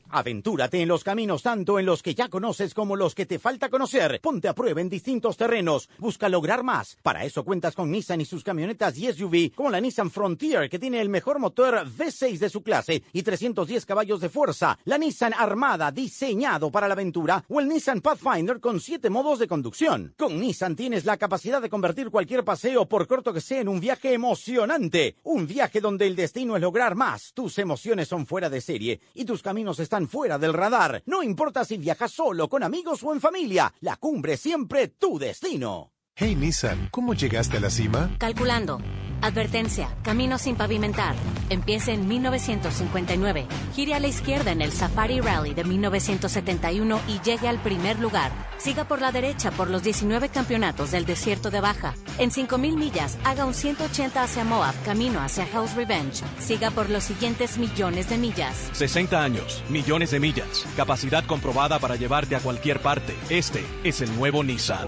Aventúrate 0.10 0.82
en 0.82 0.88
los 0.88 1.04
caminos 1.04 1.44
tanto 1.44 1.80
en 1.80 1.86
los 1.86 2.04
que 2.04 2.16
ya 2.16 2.30
conoces 2.30 2.74
como 2.74 2.96
los 2.96 3.16
que 3.16 3.26
te 3.26 3.40
falta 3.40 3.70
conocer. 3.70 4.20
Ponte 4.22 4.48
a 4.48 4.54
prueba 4.54 4.82
en 4.82 4.90
distintos 4.90 5.38
terrenos. 5.38 5.90
Busca 5.98 6.30
lograr 6.30 6.64
más. 6.64 6.98
Para 7.02 7.26
eso 7.26 7.44
cuentas 7.44 7.76
con 7.76 7.92
Nissan 7.92 8.22
y 8.22 8.26
sus 8.26 8.44
camionetas 8.44 8.98
y 8.98 9.12
SUV, 9.12 9.54
como 9.56 9.70
la 9.70 9.82
Nissan 9.82 10.12
Frontier, 10.12 10.70
que 10.70 10.80
tiene 10.80 11.02
el 11.02 11.10
mejor 11.10 11.40
motor 11.40 11.86
V6 11.86 12.38
de 12.38 12.50
su 12.50 12.62
clase 12.62 13.04
y 13.12 13.24
310 13.24 13.86
caballos 13.86 14.22
de 14.22 14.30
fuerza. 14.30 14.78
La 14.86 14.98
Nissan 14.98 15.34
Armada, 15.34 15.92
diseñado 15.92 16.72
para 16.72 16.88
la 16.88 16.94
aventura, 16.94 17.44
o 17.50 17.60
el 17.60 17.68
Nissan 17.68 18.02
Pathfinder 18.02 18.60
con 18.60 18.80
7 18.80 19.10
modos 19.10 19.40
de 19.40 19.48
conducción. 19.48 20.14
Con 20.18 20.40
Nissan 20.40 20.76
tienes 20.76 21.06
la 21.06 21.18
capacidad 21.18 21.62
de 21.62 21.70
convertir 21.70 22.10
cualquier 22.10 22.44
paseo, 22.44 22.86
por 22.88 23.08
corto 23.08 23.34
que 23.34 23.42
sea, 23.42 23.62
en 23.62 23.68
un 23.68 23.80
viaje 23.80 24.14
emocionante. 24.14 25.18
Un 25.24 25.48
viaje 25.48 25.82
donde 25.82 26.08
el 26.08 26.16
destino 26.16 26.56
es 26.56 26.62
lograr 26.62 26.96
más. 26.96 27.34
Tus 27.34 27.58
emociones 27.60 28.08
son 28.08 28.26
fuera 28.26 28.50
de 28.50 28.62
serie 28.62 29.00
y 29.14 29.26
tus 29.26 29.42
caminos 29.42 29.80
están 29.80 30.05
fuera 30.08 30.38
del 30.38 30.54
radar. 30.54 31.02
No 31.06 31.24
importa 31.24 31.66
si 31.66 31.78
viajas 31.78 32.12
solo, 32.12 32.48
con 32.48 32.64
amigos 32.64 33.04
o 33.04 33.14
en 33.14 33.22
familia. 33.22 33.74
La 33.82 33.98
cumbre 33.98 34.38
siempre 34.38 34.90
tu 34.90 35.18
destino. 35.18 35.95
Hey 36.18 36.34
Nissan, 36.34 36.88
¿cómo 36.92 37.14
llegaste 37.14 37.58
a 37.58 37.60
la 37.60 37.70
cima? 37.70 38.10
Calculando. 38.18 38.80
Advertencia, 39.22 39.90
camino 40.02 40.38
sin 40.38 40.56
pavimentar. 40.56 41.14
Empiece 41.50 41.92
en 41.92 42.08
1959. 42.08 43.46
Gire 43.74 43.96
a 43.96 44.00
la 44.00 44.08
izquierda 44.08 44.54
en 44.54 44.62
el 44.62 44.72
Safari 44.72 45.20
Rally 45.20 45.54
de 45.54 45.66
1971 45.66 47.02
y 47.10 47.20
llegue 47.20 47.50
al 47.50 47.62
primer 47.62 48.00
lugar. 48.00 48.32
Siga 48.58 48.86
por 48.86 49.02
la 49.02 49.12
derecha 49.12 49.52
por 49.52 49.70
los 49.70 49.84
19 49.84 50.30
campeonatos 50.30 50.92
del 50.92 51.06
desierto 51.06 51.52
de 51.52 51.60
Baja. 51.60 51.96
En 52.18 52.32
5000 52.32 52.78
millas, 52.78 53.18
haga 53.26 53.44
un 53.44 53.54
180 53.54 54.24
hacia 54.24 54.46
Moab, 54.46 54.74
camino 54.86 55.20
hacia 55.20 55.44
Hell's 55.44 55.76
Revenge. 55.76 56.24
Siga 56.40 56.72
por 56.72 56.90
los 56.90 57.04
siguientes 57.04 57.58
millones 57.58 58.08
de 58.08 58.18
millas. 58.18 58.70
60 58.72 59.22
años, 59.22 59.66
millones 59.68 60.12
de 60.12 60.22
millas, 60.22 60.66
capacidad 60.78 61.26
comprobada 61.26 61.78
para 61.80 61.98
llevarte 61.98 62.38
a 62.38 62.40
cualquier 62.40 62.80
parte. 62.80 63.14
Este 63.30 63.66
es 63.84 64.00
el 64.00 64.16
nuevo 64.16 64.46
Nissan. 64.46 64.88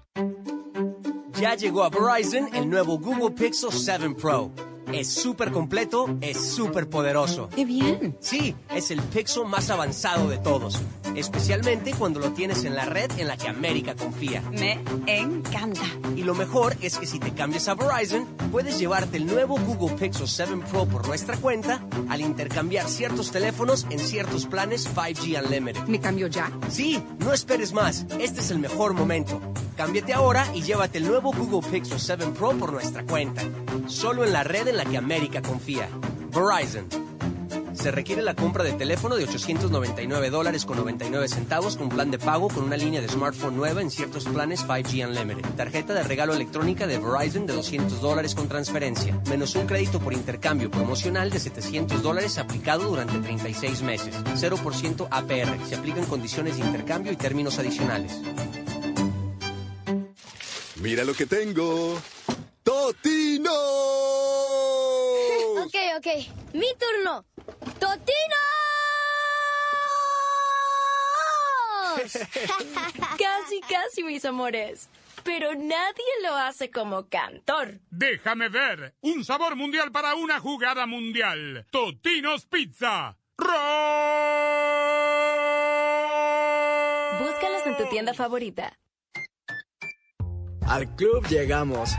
Ya 1.39 1.55
llegó 1.55 1.83
a 1.83 1.89
Verizon 1.89 2.53
el 2.53 2.69
nuevo 2.69 2.99
Google 2.99 3.31
Pixel 3.31 3.71
7 3.71 4.15
Pro. 4.21 4.51
Es 4.91 5.07
súper 5.07 5.51
completo, 5.51 6.17
es 6.21 6.37
súper 6.37 6.89
poderoso. 6.89 7.47
¡Qué 7.55 7.63
bien! 7.65 8.17
Sí, 8.19 8.53
es 8.75 8.91
el 8.91 9.01
Pixel 9.01 9.45
más 9.45 9.69
avanzado 9.69 10.29
de 10.29 10.37
todos. 10.37 10.81
Especialmente 11.15 11.93
cuando 11.93 12.19
lo 12.19 12.31
tienes 12.31 12.63
en 12.63 12.75
la 12.75 12.85
red 12.85 13.11
en 13.17 13.27
la 13.27 13.37
que 13.37 13.47
América 13.47 13.95
confía. 13.95 14.41
Me 14.51 14.79
encanta. 15.05 15.81
Y 16.15 16.23
lo 16.23 16.33
mejor 16.35 16.75
es 16.81 16.97
que 16.97 17.05
si 17.05 17.19
te 17.19 17.31
cambias 17.31 17.67
a 17.67 17.75
Verizon, 17.75 18.25
puedes 18.51 18.79
llevarte 18.79 19.17
el 19.17 19.25
nuevo 19.25 19.57
Google 19.59 19.95
Pixel 19.97 20.27
7 20.27 20.57
Pro 20.69 20.85
por 20.85 21.07
nuestra 21.07 21.37
cuenta 21.37 21.83
al 22.09 22.21
intercambiar 22.21 22.87
ciertos 22.87 23.31
teléfonos 23.31 23.85
en 23.89 23.99
ciertos 23.99 24.45
planes 24.45 24.89
5G 24.93 25.43
Unlimited. 25.43 25.83
¿Me 25.83 25.99
cambio 25.99 26.27
ya? 26.27 26.51
Sí, 26.69 27.03
no 27.19 27.33
esperes 27.33 27.73
más. 27.73 28.05
Este 28.19 28.41
es 28.41 28.51
el 28.51 28.59
mejor 28.59 28.93
momento. 28.93 29.41
Cámbiate 29.75 30.13
ahora 30.13 30.45
y 30.53 30.61
llévate 30.61 30.97
el 30.99 31.07
nuevo 31.07 31.31
Google 31.33 31.67
Pixel 31.69 31.99
7 31.99 32.27
Pro 32.37 32.51
por 32.51 32.71
nuestra 32.71 33.03
cuenta. 33.03 33.41
Solo 33.87 34.23
en 34.23 34.33
la 34.33 34.43
red 34.43 34.67
en 34.67 34.77
la 34.77 34.85
que 34.85 34.97
América 34.97 35.41
confía. 35.41 35.89
Verizon. 36.31 37.10
Se 37.81 37.89
requiere 37.89 38.21
la 38.21 38.35
compra 38.35 38.63
de 38.63 38.73
teléfono 38.73 39.15
de 39.15 39.23
899 39.23 40.29
dólares 40.29 40.65
con 40.65 40.77
99 40.77 41.27
centavos 41.27 41.77
con 41.77 41.89
plan 41.89 42.11
de 42.11 42.19
pago 42.19 42.47
con 42.47 42.65
una 42.65 42.77
línea 42.77 43.01
de 43.01 43.07
smartphone 43.07 43.57
nueva 43.57 43.81
en 43.81 43.89
ciertos 43.89 44.25
planes 44.25 44.63
5G 44.67 45.07
Unlimited. 45.07 45.49
Tarjeta 45.55 45.95
de 45.95 46.03
regalo 46.03 46.35
electrónica 46.35 46.85
de 46.85 46.99
Verizon 46.99 47.47
de 47.47 47.53
200 47.53 47.99
dólares 47.99 48.35
con 48.35 48.47
transferencia. 48.47 49.19
Menos 49.27 49.55
un 49.55 49.65
crédito 49.65 49.99
por 49.99 50.13
intercambio 50.13 50.69
promocional 50.69 51.31
de 51.31 51.39
700 51.39 52.03
dólares 52.03 52.37
aplicado 52.37 52.87
durante 52.87 53.17
36 53.17 53.81
meses. 53.81 54.13
0% 54.25 55.07
APR. 55.09 55.67
Se 55.67 55.75
aplican 55.75 56.05
condiciones 56.05 56.57
de 56.57 56.63
intercambio 56.63 57.11
y 57.11 57.15
términos 57.15 57.57
adicionales. 57.57 58.21
Mira 60.75 61.03
lo 61.03 61.15
que 61.15 61.25
tengo. 61.25 61.99
¡Totino! 62.61 63.51
Ok, 65.63 65.75
ok. 65.97 66.07
Mi 66.53 66.67
turno. 66.77 67.23
¡Totinos! 67.79 68.41
Casi, 73.17 73.61
casi, 73.61 74.03
mis 74.03 74.25
amores. 74.25 74.89
Pero 75.23 75.53
nadie 75.53 76.03
lo 76.23 76.35
hace 76.35 76.71
como 76.71 77.07
cantor. 77.07 77.79
Déjame 77.91 78.49
ver. 78.49 78.95
Un 79.01 79.23
sabor 79.23 79.55
mundial 79.55 79.91
para 79.91 80.15
una 80.15 80.39
jugada 80.39 80.87
mundial. 80.87 81.67
Totinos 81.69 82.45
Pizza. 82.45 83.17
Búscalos 87.19 87.67
en 87.67 87.77
tu 87.77 87.85
tienda 87.89 88.13
favorita. 88.13 88.77
Al 90.67 90.95
club 90.95 91.27
llegamos. 91.27 91.91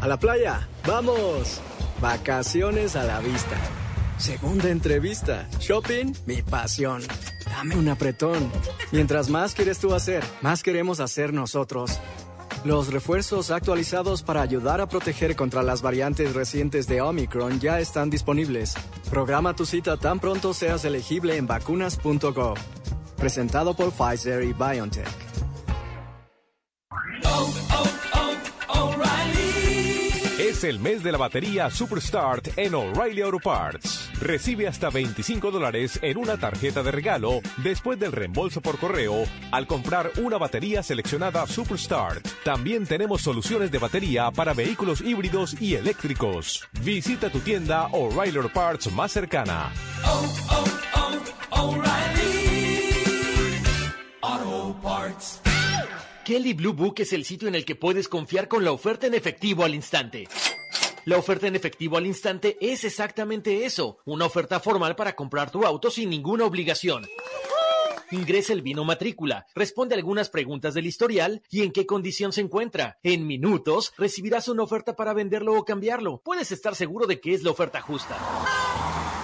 A 0.00 0.06
la 0.06 0.18
playa, 0.18 0.68
vamos. 0.86 1.60
Vacaciones 2.00 2.94
a 2.96 3.04
la 3.04 3.20
vista. 3.20 3.56
Segunda 4.20 4.68
entrevista. 4.68 5.48
Shopping, 5.58 6.12
mi 6.26 6.42
pasión. 6.42 7.02
Dame 7.46 7.74
un 7.74 7.88
apretón. 7.88 8.52
Mientras 8.92 9.30
más 9.30 9.54
quieres 9.54 9.78
tú 9.78 9.94
hacer, 9.94 10.22
más 10.42 10.62
queremos 10.62 11.00
hacer 11.00 11.32
nosotros. 11.32 11.98
Los 12.62 12.92
refuerzos 12.92 13.50
actualizados 13.50 14.22
para 14.22 14.42
ayudar 14.42 14.82
a 14.82 14.88
proteger 14.88 15.36
contra 15.36 15.62
las 15.62 15.80
variantes 15.80 16.34
recientes 16.34 16.86
de 16.86 17.00
Omicron 17.00 17.60
ya 17.60 17.80
están 17.80 18.10
disponibles. 18.10 18.74
Programa 19.08 19.56
tu 19.56 19.64
cita 19.64 19.96
tan 19.96 20.20
pronto 20.20 20.52
seas 20.52 20.84
elegible 20.84 21.38
en 21.38 21.46
vacunas.gov. 21.46 22.58
Presentado 23.16 23.72
por 23.72 23.90
Pfizer 23.90 24.44
y 24.44 24.52
BioNTech. 24.52 25.08
Es 30.38 30.64
el 30.64 30.78
mes 30.78 31.02
de 31.02 31.12
la 31.12 31.18
batería 31.18 31.70
Superstart 31.70 32.58
en 32.58 32.74
O'Reilly 32.74 33.22
Auto 33.22 33.38
Parts. 33.38 34.09
Recibe 34.20 34.68
hasta 34.68 34.90
25 34.90 35.50
dólares 35.50 35.98
en 36.02 36.18
una 36.18 36.36
tarjeta 36.36 36.82
de 36.82 36.90
regalo 36.90 37.40
después 37.56 37.98
del 37.98 38.12
reembolso 38.12 38.60
por 38.60 38.78
correo 38.78 39.24
al 39.50 39.66
comprar 39.66 40.12
una 40.18 40.36
batería 40.36 40.82
seleccionada 40.82 41.46
Superstart. 41.46 42.26
También 42.44 42.86
tenemos 42.86 43.22
soluciones 43.22 43.70
de 43.70 43.78
batería 43.78 44.30
para 44.30 44.52
vehículos 44.52 45.00
híbridos 45.00 45.60
y 45.60 45.74
eléctricos. 45.74 46.68
Visita 46.82 47.30
tu 47.30 47.40
tienda 47.40 47.86
O'Reilly 47.92 48.48
Parts 48.52 48.92
más 48.92 49.10
cercana. 49.12 49.72
Kelly 56.24 56.52
Blue 56.52 56.74
Book 56.74 56.94
es 56.98 57.12
el 57.12 57.24
sitio 57.24 57.48
en 57.48 57.54
el 57.54 57.64
que 57.64 57.74
puedes 57.74 58.06
confiar 58.06 58.48
con 58.48 58.64
la 58.64 58.72
oferta 58.72 59.06
en 59.06 59.14
efectivo 59.14 59.64
al 59.64 59.74
instante. 59.74 60.28
La 61.06 61.16
oferta 61.16 61.46
en 61.46 61.56
efectivo 61.56 61.96
al 61.96 62.06
instante 62.06 62.58
es 62.60 62.84
exactamente 62.84 63.64
eso, 63.64 63.98
una 64.04 64.26
oferta 64.26 64.60
formal 64.60 64.96
para 64.96 65.16
comprar 65.16 65.50
tu 65.50 65.64
auto 65.64 65.90
sin 65.90 66.10
ninguna 66.10 66.44
obligación. 66.44 67.06
Ingresa 68.10 68.52
el 68.52 68.60
vino 68.60 68.84
matrícula, 68.84 69.46
responde 69.54 69.94
algunas 69.94 70.30
preguntas 70.30 70.74
del 70.74 70.86
historial 70.86 71.42
y 71.48 71.62
en 71.62 71.70
qué 71.70 71.86
condición 71.86 72.32
se 72.32 72.40
encuentra. 72.40 72.98
En 73.02 73.26
minutos 73.26 73.92
recibirás 73.96 74.48
una 74.48 74.64
oferta 74.64 74.96
para 74.96 75.14
venderlo 75.14 75.54
o 75.54 75.64
cambiarlo. 75.64 76.20
Puedes 76.24 76.50
estar 76.50 76.74
seguro 76.74 77.06
de 77.06 77.20
que 77.20 77.34
es 77.34 77.44
la 77.44 77.52
oferta 77.52 77.80
justa. 77.80 78.18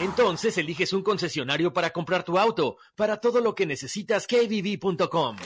Entonces 0.01 0.57
eliges 0.59 0.93
un 0.93 1.03
concesionario 1.03 1.73
para 1.73 1.91
comprar 1.91 2.23
tu 2.23 2.39
auto. 2.39 2.77
Para 2.95 3.17
todo 3.17 3.41
lo 3.41 3.55
que 3.55 3.67
necesitas, 3.67 4.27
kbb.com. 4.27 5.37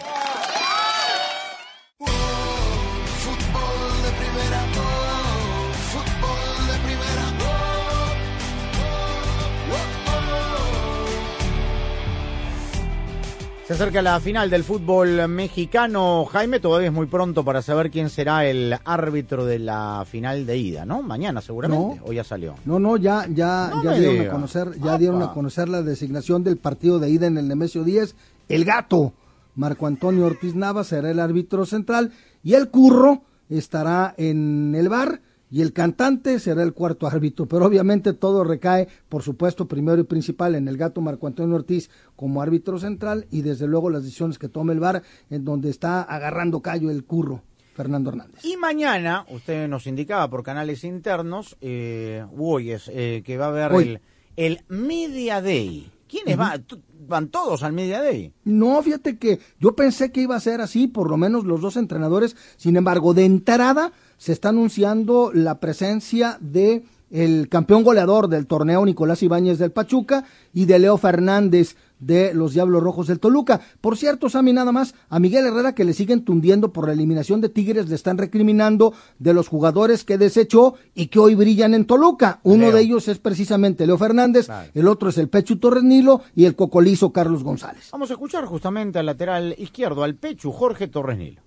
Se 13.70 13.74
acerca 13.74 14.02
la 14.02 14.18
final 14.18 14.50
del 14.50 14.64
fútbol 14.64 15.28
mexicano. 15.28 16.24
Jaime, 16.24 16.58
todavía 16.58 16.88
es 16.88 16.92
muy 16.92 17.06
pronto 17.06 17.44
para 17.44 17.62
saber 17.62 17.92
quién 17.92 18.10
será 18.10 18.44
el 18.44 18.76
árbitro 18.84 19.44
de 19.44 19.60
la 19.60 20.04
final 20.10 20.44
de 20.44 20.56
ida, 20.56 20.84
¿no? 20.84 21.02
Mañana 21.02 21.40
seguramente, 21.40 22.00
o 22.04 22.12
ya 22.12 22.24
salió. 22.24 22.56
No, 22.64 22.80
no, 22.80 22.96
ya, 22.96 23.28
ya, 23.32 23.70
No 23.72 23.84
ya 23.84 23.92
dieron 23.92 24.26
a 24.26 24.30
conocer, 24.32 24.80
ya 24.80 24.98
dieron 24.98 25.22
a 25.22 25.32
conocer 25.32 25.68
la 25.68 25.82
designación 25.82 26.42
del 26.42 26.56
partido 26.56 26.98
de 26.98 27.10
ida 27.10 27.28
en 27.28 27.38
el 27.38 27.46
Nemesio 27.46 27.84
10. 27.84 28.16
El 28.48 28.64
gato, 28.64 29.12
Marco 29.54 29.86
Antonio 29.86 30.26
Ortiz 30.26 30.56
Nava 30.56 30.82
será 30.82 31.08
el 31.08 31.20
árbitro 31.20 31.64
central 31.64 32.10
y 32.42 32.54
el 32.54 32.70
curro 32.70 33.22
estará 33.48 34.16
en 34.16 34.74
el 34.74 34.88
bar 34.88 35.20
y 35.50 35.62
el 35.62 35.72
cantante 35.72 36.38
será 36.38 36.62
el 36.62 36.72
cuarto 36.72 37.06
árbitro. 37.06 37.46
Pero 37.46 37.66
obviamente 37.66 38.12
todo 38.12 38.44
recae, 38.44 38.88
por 39.08 39.22
supuesto, 39.22 39.66
primero 39.66 40.00
y 40.00 40.04
principal 40.04 40.54
en 40.54 40.68
el 40.68 40.76
gato 40.76 41.00
Marco 41.00 41.26
Antonio 41.26 41.56
Ortiz 41.56 41.90
como 42.16 42.40
árbitro 42.40 42.78
central 42.78 43.26
y 43.30 43.42
desde 43.42 43.66
luego 43.66 43.90
las 43.90 44.04
decisiones 44.04 44.38
que 44.38 44.48
tome 44.48 44.72
el 44.72 44.80
bar 44.80 45.02
en 45.28 45.44
donde 45.44 45.70
está 45.70 46.02
agarrando 46.02 46.60
callo 46.60 46.90
el 46.90 47.04
curro, 47.04 47.42
Fernando 47.74 48.10
Hernández. 48.10 48.44
Y 48.44 48.56
mañana, 48.56 49.26
usted 49.28 49.68
nos 49.68 49.86
indicaba 49.86 50.30
por 50.30 50.42
canales 50.42 50.84
internos, 50.84 51.56
eh, 51.60 52.24
hoy 52.36 52.70
es, 52.70 52.90
eh, 52.92 53.22
que 53.24 53.36
va 53.36 53.46
a 53.46 53.48
haber 53.48 53.72
Hoy. 53.72 53.84
el, 53.88 54.00
el 54.36 54.64
Media 54.68 55.42
Day. 55.42 55.90
¿Quiénes 56.10 56.36
van? 56.36 56.66
Van 57.08 57.28
todos 57.28 57.62
al 57.62 57.72
Media 57.72 58.00
Day. 58.00 58.32
No, 58.44 58.82
fíjate 58.82 59.18
que 59.18 59.40
yo 59.58 59.74
pensé 59.74 60.12
que 60.12 60.22
iba 60.22 60.36
a 60.36 60.40
ser 60.40 60.60
así, 60.60 60.86
por 60.86 61.08
lo 61.08 61.16
menos 61.16 61.44
los 61.44 61.60
dos 61.60 61.76
entrenadores. 61.76 62.36
Sin 62.56 62.76
embargo, 62.76 63.14
de 63.14 63.24
entrada 63.24 63.92
se 64.16 64.32
está 64.32 64.50
anunciando 64.50 65.30
la 65.32 65.60
presencia 65.60 66.38
de 66.40 66.84
el 67.10 67.48
campeón 67.48 67.82
goleador 67.82 68.28
del 68.28 68.46
torneo 68.46 68.84
Nicolás 68.84 69.22
Ibáñez 69.22 69.58
del 69.58 69.72
Pachuca 69.72 70.24
y 70.52 70.66
de 70.66 70.78
Leo 70.78 70.96
Fernández 70.96 71.76
de 72.00 72.34
los 72.34 72.54
Diablos 72.54 72.82
Rojos 72.82 73.06
del 73.06 73.20
Toluca. 73.20 73.60
Por 73.80 73.96
cierto, 73.96 74.28
Sammy, 74.28 74.52
nada 74.52 74.72
más, 74.72 74.94
a 75.08 75.18
Miguel 75.18 75.46
Herrera 75.46 75.74
que 75.74 75.84
le 75.84 75.92
siguen 75.92 76.24
tundiendo 76.24 76.72
por 76.72 76.86
la 76.86 76.92
eliminación 76.92 77.40
de 77.40 77.48
Tigres, 77.48 77.88
le 77.88 77.94
están 77.94 78.18
recriminando 78.18 78.92
de 79.18 79.34
los 79.34 79.48
jugadores 79.48 80.04
que 80.04 80.18
desechó 80.18 80.74
y 80.94 81.06
que 81.06 81.18
hoy 81.18 81.34
brillan 81.34 81.74
en 81.74 81.84
Toluca. 81.84 82.40
Uno 82.42 82.64
Leo. 82.66 82.76
de 82.76 82.82
ellos 82.82 83.08
es 83.08 83.18
precisamente 83.18 83.86
Leo 83.86 83.98
Fernández, 83.98 84.48
el 84.74 84.88
otro 84.88 85.10
es 85.10 85.18
el 85.18 85.28
Pechu 85.28 85.56
Torres 85.56 85.84
Nilo 85.84 86.22
y 86.34 86.46
el 86.46 86.56
cocolizo 86.56 87.12
Carlos 87.12 87.44
González. 87.44 87.88
Vamos 87.92 88.10
a 88.10 88.14
escuchar 88.14 88.44
justamente 88.46 88.98
al 88.98 89.06
lateral 89.06 89.54
izquierdo, 89.58 90.02
al 90.02 90.14
Pechu, 90.14 90.52
Jorge 90.52 90.88
Torres 90.88 91.18
Nilo. 91.18 91.42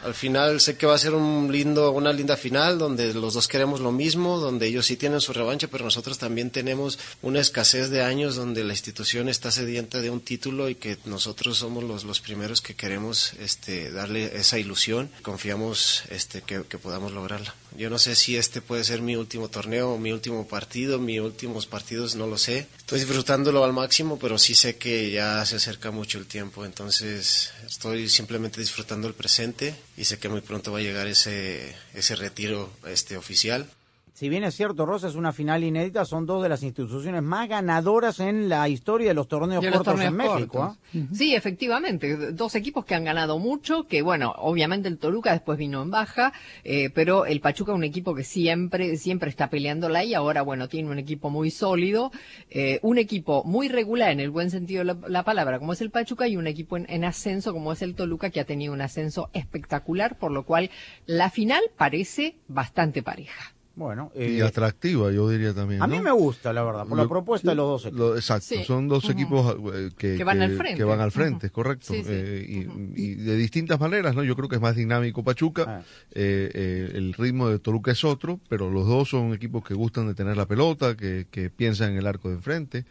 Al 0.00 0.14
final 0.14 0.60
sé 0.60 0.76
que 0.76 0.86
va 0.86 0.94
a 0.94 0.98
ser 0.98 1.14
un 1.14 1.50
lindo, 1.50 1.90
una 1.90 2.12
linda 2.12 2.36
final 2.36 2.78
donde 2.78 3.14
los 3.14 3.34
dos 3.34 3.48
queremos 3.48 3.80
lo 3.80 3.92
mismo, 3.92 4.38
donde 4.38 4.66
ellos 4.66 4.86
sí 4.86 4.96
tienen 4.96 5.20
su 5.20 5.32
revancha, 5.32 5.68
pero 5.68 5.84
nosotros 5.84 6.18
también 6.18 6.50
tenemos 6.50 6.98
una 7.22 7.40
escasez 7.40 7.90
de 7.90 8.02
años 8.02 8.36
donde 8.36 8.62
la 8.62 8.72
institución 8.72 9.28
está 9.28 9.50
sedienta 9.50 10.00
de 10.00 10.10
un 10.10 10.20
título 10.20 10.68
y 10.68 10.74
que 10.74 10.98
nosotros 11.06 11.58
somos 11.58 11.82
los, 11.82 12.04
los 12.04 12.20
primeros 12.20 12.60
que 12.60 12.74
queremos 12.74 13.32
este, 13.40 13.90
darle 13.90 14.36
esa 14.36 14.58
ilusión. 14.58 15.10
Confiamos 15.22 16.02
este, 16.10 16.42
que, 16.42 16.62
que 16.68 16.78
podamos 16.78 17.12
lograrla. 17.12 17.54
Yo 17.76 17.90
no 17.90 17.98
sé 17.98 18.14
si 18.14 18.36
este 18.36 18.60
puede 18.60 18.84
ser 18.84 19.02
mi 19.02 19.16
último 19.16 19.48
torneo, 19.48 19.98
mi 19.98 20.12
último 20.12 20.46
partido, 20.46 20.98
mis 20.98 21.20
últimos 21.20 21.66
partidos, 21.66 22.14
no 22.14 22.26
lo 22.26 22.38
sé. 22.38 22.66
Estoy 22.78 23.00
disfrutándolo 23.00 23.64
al 23.64 23.72
máximo, 23.72 24.18
pero 24.18 24.38
sí 24.38 24.54
sé 24.54 24.76
que 24.76 25.10
ya 25.10 25.44
se 25.44 25.56
acerca 25.56 25.90
mucho 25.90 26.18
el 26.18 26.26
tiempo, 26.26 26.64
entonces 26.64 27.50
estoy 27.66 28.08
simplemente 28.08 28.60
disfrutando 28.60 29.08
el 29.08 29.14
presente 29.14 29.74
y 29.96 30.04
sé 30.04 30.18
que 30.18 30.28
muy 30.28 30.40
pronto 30.40 30.72
va 30.72 30.78
a 30.78 30.82
llegar 30.82 31.06
ese, 31.06 31.74
ese 31.94 32.16
retiro 32.16 32.70
este, 32.86 33.16
oficial. 33.16 33.68
Si 34.16 34.30
bien 34.30 34.44
es 34.44 34.54
cierto, 34.54 34.86
Rosa, 34.86 35.08
es 35.08 35.14
una 35.14 35.30
final 35.30 35.62
inédita, 35.62 36.06
son 36.06 36.24
dos 36.24 36.42
de 36.42 36.48
las 36.48 36.62
instituciones 36.62 37.22
más 37.22 37.50
ganadoras 37.50 38.18
en 38.18 38.48
la 38.48 38.66
historia 38.66 39.08
de 39.08 39.12
los 39.12 39.28
torneos 39.28 39.62
De 39.62 39.68
los 39.68 39.76
cortos 39.76 39.92
torneos 39.92 40.10
en 40.10 40.16
México. 40.16 40.62
¿ah? 40.62 40.76
Sí, 41.12 41.34
efectivamente, 41.34 42.32
dos 42.32 42.54
equipos 42.54 42.86
que 42.86 42.94
han 42.94 43.04
ganado 43.04 43.38
mucho, 43.38 43.86
que 43.86 44.00
bueno, 44.00 44.32
obviamente 44.38 44.88
el 44.88 44.96
Toluca 44.96 45.32
después 45.32 45.58
vino 45.58 45.82
en 45.82 45.90
baja, 45.90 46.32
eh, 46.64 46.88
pero 46.94 47.26
el 47.26 47.42
Pachuca 47.42 47.74
un 47.74 47.84
equipo 47.84 48.14
que 48.14 48.24
siempre, 48.24 48.96
siempre 48.96 49.28
está 49.28 49.50
peleándola 49.50 50.02
y 50.02 50.14
ahora 50.14 50.40
bueno, 50.40 50.66
tiene 50.66 50.88
un 50.88 50.98
equipo 50.98 51.28
muy 51.28 51.50
sólido, 51.50 52.10
eh, 52.48 52.78
un 52.80 52.96
equipo 52.96 53.44
muy 53.44 53.68
regular 53.68 54.12
en 54.12 54.20
el 54.20 54.30
buen 54.30 54.50
sentido 54.50 54.78
de 54.78 54.94
la, 54.94 54.98
la 55.08 55.24
palabra, 55.24 55.58
como 55.58 55.74
es 55.74 55.82
el 55.82 55.90
Pachuca, 55.90 56.26
y 56.26 56.38
un 56.38 56.46
equipo 56.46 56.78
en, 56.78 56.86
en 56.88 57.04
ascenso 57.04 57.52
como 57.52 57.70
es 57.70 57.82
el 57.82 57.94
Toluca, 57.94 58.30
que 58.30 58.40
ha 58.40 58.46
tenido 58.46 58.72
un 58.72 58.80
ascenso 58.80 59.28
espectacular, 59.34 60.16
por 60.16 60.32
lo 60.32 60.46
cual 60.46 60.70
la 61.04 61.28
final 61.28 61.60
parece 61.76 62.36
bastante 62.48 63.02
pareja. 63.02 63.55
Bueno, 63.76 64.10
y 64.14 64.40
eh, 64.40 64.42
atractiva, 64.42 65.12
yo 65.12 65.28
diría 65.28 65.52
también. 65.52 65.82
a 65.82 65.86
¿no? 65.86 65.94
mí 65.94 66.00
me 66.00 66.10
gusta, 66.10 66.50
la 66.54 66.62
verdad, 66.64 66.86
por 66.86 66.96
la 66.96 67.06
propuesta 67.06 67.50
de 67.50 67.54
los 67.56 67.66
dos 67.68 67.86
equipos. 67.86 67.98
Lo- 68.08 68.16
exacto, 68.16 68.46
Sí. 68.48 68.64
son 68.64 68.88
dos 68.88 69.08
equipos 69.10 69.54
eh, 69.74 69.90
que, 69.98 70.16
Que 70.16 70.24
van 70.24 70.40
al 70.40 70.56
frente. 70.56 70.78
que 70.78 70.84
van 70.84 71.00
al 71.00 71.12
frente, 71.12 71.50
correcto. 71.50 71.92
Sí, 71.92 72.02
sí. 72.02 72.08
Eh, 72.10 72.66
y, 72.96 73.02
y 73.02 73.14
de 73.16 73.36
distintas 73.36 73.78
maneras, 73.78 74.14
¿no? 74.14 74.24
Yo 74.24 74.34
creo 74.34 74.48
que 74.48 74.56
es 74.56 74.62
más 74.62 74.76
dinámico 74.76 75.22
Pachuca, 75.22 75.64
Ah. 75.68 75.82
eh, 76.12 76.50
eh, 76.54 76.90
el 76.94 77.12
ritmo 77.12 77.48
de 77.50 77.58
Toluca 77.58 77.92
es 77.92 78.02
otro, 78.02 78.40
pero 78.48 78.70
los 78.70 78.86
dos 78.86 79.10
son 79.10 79.34
equipos 79.34 79.62
que 79.62 79.74
gustan 79.74 80.06
de 80.08 80.14
tener 80.14 80.38
la 80.38 80.46
pelota, 80.46 80.96
que, 80.96 81.26
que 81.30 81.50
piensan 81.50 81.92
en 81.92 81.98
el 81.98 82.06
arco 82.06 82.30
de 82.30 82.36
enfrente. 82.36 82.86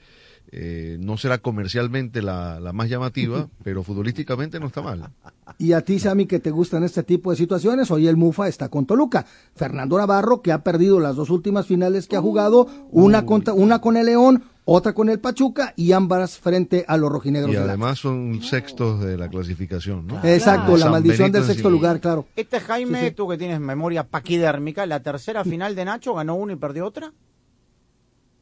Eh, 0.51 0.97
no 1.01 1.17
será 1.17 1.39
comercialmente 1.39 2.21
la, 2.21 2.59
la 2.59 2.71
más 2.71 2.87
llamativa, 2.89 3.49
pero 3.63 3.83
futbolísticamente 3.83 4.59
no 4.59 4.67
está 4.67 4.81
mal. 4.81 5.09
Y 5.57 5.73
a 5.73 5.81
ti, 5.81 5.99
Sammy, 5.99 6.25
que 6.27 6.39
te 6.39 6.51
gustan 6.51 6.83
este 6.83 7.03
tipo 7.03 7.31
de 7.31 7.37
situaciones, 7.37 7.91
hoy 7.91 8.07
el 8.07 8.15
Mufa 8.15 8.47
está 8.47 8.69
con 8.69 8.85
Toluca. 8.85 9.25
Fernando 9.55 9.97
Navarro, 9.97 10.41
que 10.41 10.51
ha 10.51 10.63
perdido 10.63 10.99
las 10.99 11.15
dos 11.15 11.29
últimas 11.29 11.65
finales 11.65 12.07
que 12.07 12.15
ha 12.15 12.21
jugado, 12.21 12.67
una, 12.91 13.25
contra, 13.25 13.53
una 13.53 13.79
con 13.79 13.97
el 13.97 14.05
León, 14.05 14.43
otra 14.65 14.93
con 14.93 15.09
el 15.09 15.19
Pachuca 15.19 15.73
y 15.75 15.91
ambas 15.91 16.37
frente 16.39 16.85
a 16.87 16.97
los 16.97 17.11
rojinegros. 17.11 17.53
Y 17.53 17.57
además 17.57 17.99
son 17.99 18.41
sextos 18.41 18.99
de 19.01 19.17
la 19.17 19.29
clasificación, 19.29 20.07
¿no? 20.07 20.23
Exacto, 20.23 20.71
la 20.73 20.83
San 20.83 20.91
maldición 20.91 21.31
Benito 21.31 21.37
del 21.39 21.47
sexto 21.47 21.67
encima. 21.67 21.69
lugar, 21.69 21.99
claro. 21.99 22.25
Este 22.35 22.59
Jaime, 22.59 22.99
Sí, 23.01 23.05
sí. 23.07 23.11
tú 23.11 23.27
que 23.27 23.37
tienes 23.37 23.59
memoria 23.59 24.07
paquidérmica, 24.07 24.85
la 24.85 25.01
tercera 25.03 25.43
final 25.43 25.75
de 25.75 25.85
Nacho 25.85 26.13
ganó 26.15 26.35
una 26.35 26.53
y 26.53 26.55
perdió 26.55 26.85
otra. 26.87 27.13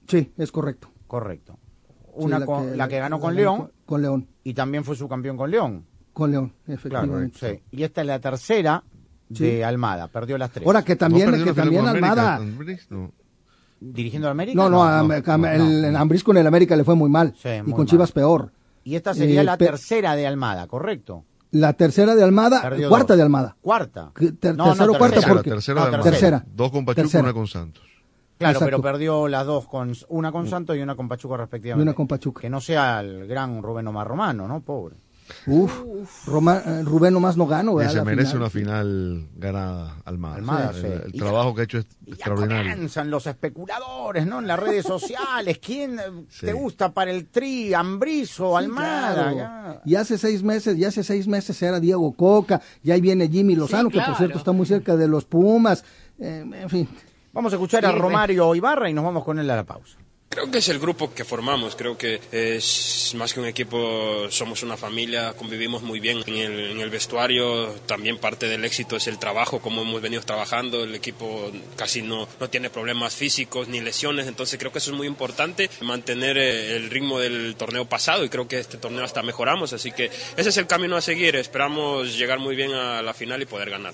Sí, 0.08 0.32
es 0.38 0.52
correcto. 0.52 0.90
Correcto. 1.08 1.58
Sí, 2.18 2.24
Una 2.26 2.46
con, 2.46 2.78
la 2.78 2.88
que 2.88 3.00
ganó 3.00 3.20
con 3.20 3.34
León 3.36 3.72
Con 3.86 4.02
León, 4.02 4.28
y 4.44 4.54
también 4.54 4.84
fue 4.84 4.96
su 4.96 5.08
campeón 5.10 5.36
con 5.38 5.50
León. 5.50 5.86
con 6.14 6.30
León, 6.32 6.54
Claro, 6.66 6.74
efectivamente. 6.80 7.40
sí. 7.72 7.78
Y 7.78 7.84
esta 7.84 8.02
es 8.02 8.08
la 8.08 8.20
tercera 8.20 8.84
Sí. 9.34 9.44
de 9.46 9.66
Almada, 9.66 10.08
perdió 10.10 10.38
las 10.38 10.52
tres. 10.52 10.66
Ahora 10.68 10.84
que 10.84 10.96
también, 10.96 11.26
¿No 11.26 11.32
perdió 11.32 11.46
que 11.54 11.60
la 11.60 11.64
también 11.64 11.88
Almada. 11.88 12.36
Ambriz? 12.36 12.86
No. 12.92 13.12
dirigiendo 13.80 14.28
a 14.28 14.32
América. 14.32 14.56
No, 14.56 14.70
no, 14.70 14.84
a- 14.84 15.00
a- 15.00 15.04
no, 15.04 15.14
el, 15.48 15.82
no. 15.82 15.88
en 15.90 15.96
Ambriz 15.98 16.24
con 16.24 16.38
el 16.38 16.48
América 16.48 16.76
le 16.76 16.84
fue 16.86 16.96
muy 16.96 17.10
mal. 17.10 17.34
Sí, 17.42 17.50
y 17.50 17.62
muy 17.64 17.72
con 17.72 17.80
mal. 17.80 17.88
Chivas 17.88 18.12
peor. 18.12 18.52
Y 18.86 18.96
esta 18.96 19.14
sería 19.14 19.42
Eh, 19.42 19.44
la 19.44 19.58
tercera 19.58 20.16
de 20.16 20.26
Almada, 20.28 20.68
correcto. 20.68 21.26
La 21.52 21.74
tercera 21.74 22.16
de 22.16 22.24
Almada, 22.24 22.62
Perdió 22.62 22.90
cuarta 22.90 23.14
dos. 23.14 23.18
de 23.18 23.24
Almada. 23.24 23.56
Cuarta. 23.62 24.12
Que 24.16 24.32
ter- 24.34 24.56
No, 24.56 24.66
no, 24.66 24.70
tercera 24.72 24.92
o 24.92 24.98
cuarta 24.98 25.16
tercera. 25.16 25.34
porque 25.34 25.50
tercera 25.50 25.76
No, 25.76 25.82
de 25.82 25.96
Almada. 25.96 26.12
tercera. 26.12 26.46
Dos 26.56 26.72
con 26.72 26.86
Pachuca, 26.86 27.02
Tercera. 27.04 27.24
una 27.24 27.34
con 27.34 27.48
Santos. 27.48 27.84
Claro, 28.44 28.60
Exacto. 28.60 28.66
pero 28.66 28.82
perdió 28.82 29.28
las 29.28 29.46
dos 29.46 29.68
con 29.68 29.94
una 30.10 30.32
con 30.32 30.48
Santos 30.48 30.76
y 30.78 30.82
una 30.82 30.96
con 30.96 31.08
Pachuca 31.08 31.38
respectivamente. 31.38 31.82
Y 31.84 31.88
una 31.88 31.94
con 31.96 32.08
Pachuca. 32.08 32.42
Que 32.42 32.50
no 32.50 32.62
sea 32.62 33.00
el 33.02 33.28
gran 33.28 33.62
Rubén 33.64 33.88
Omar 33.88 34.08
Romano, 34.08 34.48
¿no? 34.48 34.62
Pobre. 34.62 34.96
Uf, 35.48 36.28
Roma- 36.28 36.62
eh, 36.66 36.82
Rubén 36.84 37.14
nomás 37.14 37.38
no 37.38 37.48
gano, 37.48 37.72
Que 37.72 37.78
¿verdad? 37.78 37.92
se 37.92 37.98
La 38.00 38.04
merece 38.04 38.32
final. 38.32 38.42
una 38.42 38.50
final 38.50 39.28
ganada 39.38 39.96
Almada. 40.04 40.36
Almada, 40.36 40.70
el, 40.72 40.82
sí. 40.82 40.88
el 41.06 41.16
Y 41.16 41.18
trabajo 41.18 41.56
que 41.56 41.62
ha 41.62 41.64
hecho 41.64 41.78
es 41.78 41.86
Y 42.06 42.10
ya 42.10 42.14
extraordinario. 42.16 42.72
comienzan 42.74 43.10
los 43.10 43.26
especuladores, 43.26 44.28
¿no? 44.28 44.40
En 44.40 44.48
las 44.48 44.60
redes 44.60 44.86
sociales. 44.86 45.60
¿Quién 45.60 45.98
eh, 45.98 46.04
Sí. 46.30 46.46
te 46.46 46.54
gusta 46.54 46.92
para 46.94 47.12
el 47.12 47.28
tri? 47.28 47.74
¿Ambrizo 47.74 48.50
Sí, 48.52 48.66
Almada? 48.66 49.14
claro. 49.32 49.38
Ya. 49.38 49.82
Y 49.86 49.96
hace 49.96 50.18
seis 50.18 50.44
meses, 50.44 50.78
ya 50.78 50.90
hace 50.90 51.04
seis 51.04 51.26
meses 51.28 51.60
era 51.62 51.80
Diego 51.80 52.12
Coca, 52.14 52.62
y 52.84 52.92
ahí 52.92 53.00
viene 53.00 53.30
Jimmy 53.30 53.56
Lozano, 53.56 53.88
que 53.90 53.94
claro. 53.94 54.12
por 54.12 54.18
cierto 54.18 54.38
está 54.38 54.52
muy 54.52 54.66
cerca 54.66 54.98
de 54.98 55.08
los 55.08 55.24
Pumas. 55.24 55.86
Eh, 56.20 56.46
en 56.64 56.70
fin, 56.70 56.88
Vamos 57.34 57.52
a 57.52 57.56
escuchar 57.56 57.84
a 57.84 57.92
Romario 57.92 58.54
Ibarra 58.54 58.88
y 58.88 58.94
nos 58.94 59.04
vamos 59.04 59.24
con 59.24 59.40
él 59.40 59.50
a 59.50 59.56
la 59.56 59.64
pausa. 59.64 59.98
Creo 60.30 60.50
que 60.50 60.60
es 60.60 60.70
el 60.70 60.80
grupo 60.80 61.14
que 61.14 61.26
formamos, 61.26 61.76
creo 61.76 61.96
que 61.96 62.20
es 62.32 63.14
más 63.16 63.34
que 63.34 63.40
un 63.40 63.46
equipo, 63.46 64.28
somos 64.30 64.64
una 64.64 64.78
familia, 64.78 65.34
convivimos 65.34 65.84
muy 65.84 66.00
bien 66.00 66.24
en 66.26 66.36
el, 66.36 66.72
en 66.72 66.80
el 66.80 66.90
vestuario, 66.90 67.70
también 67.86 68.18
parte 68.18 68.48
del 68.48 68.66
éxito 68.66 68.96
es 68.96 69.08
el 69.08 69.20
trabajo, 69.20 69.60
como 69.60 69.84
hemos 69.84 70.02
venido 70.02 70.24
trabajando, 70.24 70.84
el 70.84 70.96
equipo 70.96 71.52
casi 71.76 72.02
no, 72.02 72.28
no 72.40 72.50
tiene 72.50 72.72
problemas 72.72 73.16
físicos 73.16 73.68
ni 73.68 73.80
lesiones, 73.80 74.26
entonces 74.26 74.58
creo 74.58 74.72
que 74.72 74.80
eso 74.80 74.90
es 74.90 74.98
muy 74.98 75.06
importante, 75.06 75.70
mantener 75.82 76.38
eh, 76.40 76.78
el 76.78 76.90
ritmo 76.90 77.20
del 77.20 77.56
torneo 77.56 77.86
pasado 77.86 78.24
y 78.24 78.30
creo 78.30 78.48
que 78.48 78.60
este 78.60 78.78
torneo 78.78 79.04
hasta 79.04 79.22
mejoramos, 79.22 79.72
así 79.74 79.92
que 79.92 80.06
ese 80.36 80.50
es 80.50 80.58
el 80.58 80.66
camino 80.66 80.96
a 80.96 81.02
seguir, 81.02 81.36
esperamos 81.36 82.18
llegar 82.18 82.40
muy 82.40 82.56
bien 82.56 82.74
a 82.74 83.04
la 83.04 83.14
final 83.14 83.40
y 83.44 83.46
poder 83.46 83.70
ganar. 83.70 83.94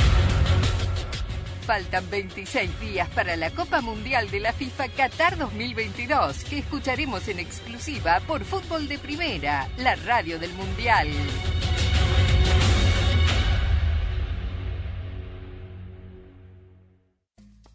Faltan 1.71 2.09
26 2.09 2.81
días 2.81 3.07
para 3.11 3.37
la 3.37 3.49
Copa 3.49 3.79
Mundial 3.79 4.29
de 4.29 4.41
la 4.41 4.51
FIFA 4.51 4.89
Qatar 4.89 5.37
2022, 5.37 6.43
que 6.43 6.57
escucharemos 6.57 7.29
en 7.29 7.39
exclusiva 7.39 8.19
por 8.27 8.43
Fútbol 8.43 8.89
de 8.89 8.99
Primera, 8.99 9.69
la 9.77 9.95
radio 9.95 10.37
del 10.37 10.51
Mundial. 10.51 11.07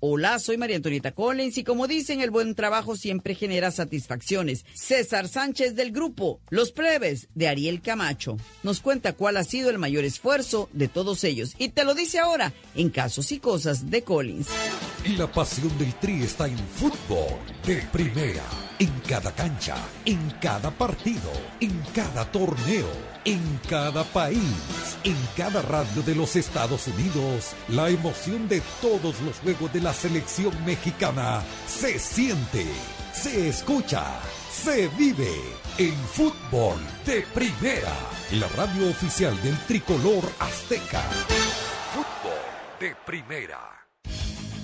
Hola, 0.09 0.38
soy 0.38 0.57
María 0.57 0.76
Antonieta 0.76 1.11
Collins 1.11 1.59
y 1.59 1.64
como 1.64 1.88
dicen, 1.88 2.20
el 2.20 2.30
buen 2.30 2.54
trabajo 2.54 2.94
siempre 2.94 3.34
genera 3.34 3.72
satisfacciones. 3.72 4.64
César 4.72 5.26
Sánchez 5.26 5.74
del 5.74 5.90
grupo 5.90 6.38
Los 6.48 6.70
Plebes 6.70 7.26
de 7.34 7.48
Ariel 7.48 7.82
Camacho 7.82 8.36
nos 8.62 8.78
cuenta 8.80 9.14
cuál 9.14 9.36
ha 9.36 9.42
sido 9.42 9.68
el 9.68 9.78
mayor 9.78 10.04
esfuerzo 10.04 10.68
de 10.72 10.86
todos 10.86 11.24
ellos 11.24 11.57
y 11.59 11.70
te 11.70 11.84
lo 11.84 11.96
dice 11.96 12.20
ahora 12.20 12.52
en 12.76 12.90
Casos 12.90 13.32
y 13.32 13.40
Cosas 13.40 13.90
de 13.90 14.04
Collins. 14.04 14.46
Y 15.04 15.16
la 15.16 15.26
pasión 15.26 15.76
del 15.76 15.92
Tri 15.94 16.22
está 16.22 16.46
en 16.46 16.59
fútbol 16.59 17.40
de 17.66 17.76
primera, 17.92 18.44
en 18.78 18.90
cada 19.09 19.34
cancha, 19.34 19.76
en 20.04 20.30
cada 20.40 20.70
partido, 20.70 21.32
en 21.61 21.80
cada 21.92 22.30
torneo, 22.30 22.88
en 23.24 23.40
cada 23.68 24.04
país, 24.04 24.40
en 25.02 25.16
cada 25.36 25.62
radio 25.62 26.02
de 26.02 26.14
los 26.14 26.36
Estados 26.36 26.86
Unidos. 26.86 27.54
La 27.68 27.88
emoción 27.88 28.48
de 28.48 28.62
todos 28.80 29.20
los 29.20 29.36
juegos 29.42 29.72
de 29.72 29.80
la 29.80 29.92
selección 29.97 30.53
mexicana 30.64 31.42
se 31.66 31.99
siente, 31.99 32.66
se 33.12 33.49
escucha, 33.49 34.05
se 34.53 34.88
vive 34.88 35.34
en 35.78 35.94
fútbol 35.94 36.78
de 37.07 37.22
primera, 37.34 37.94
la 38.32 38.47
radio 38.49 38.90
oficial 38.90 39.34
del 39.42 39.59
tricolor 39.66 40.24
azteca. 40.38 41.01
Fútbol 41.94 42.38
de 42.78 42.94
primera. 43.07 43.86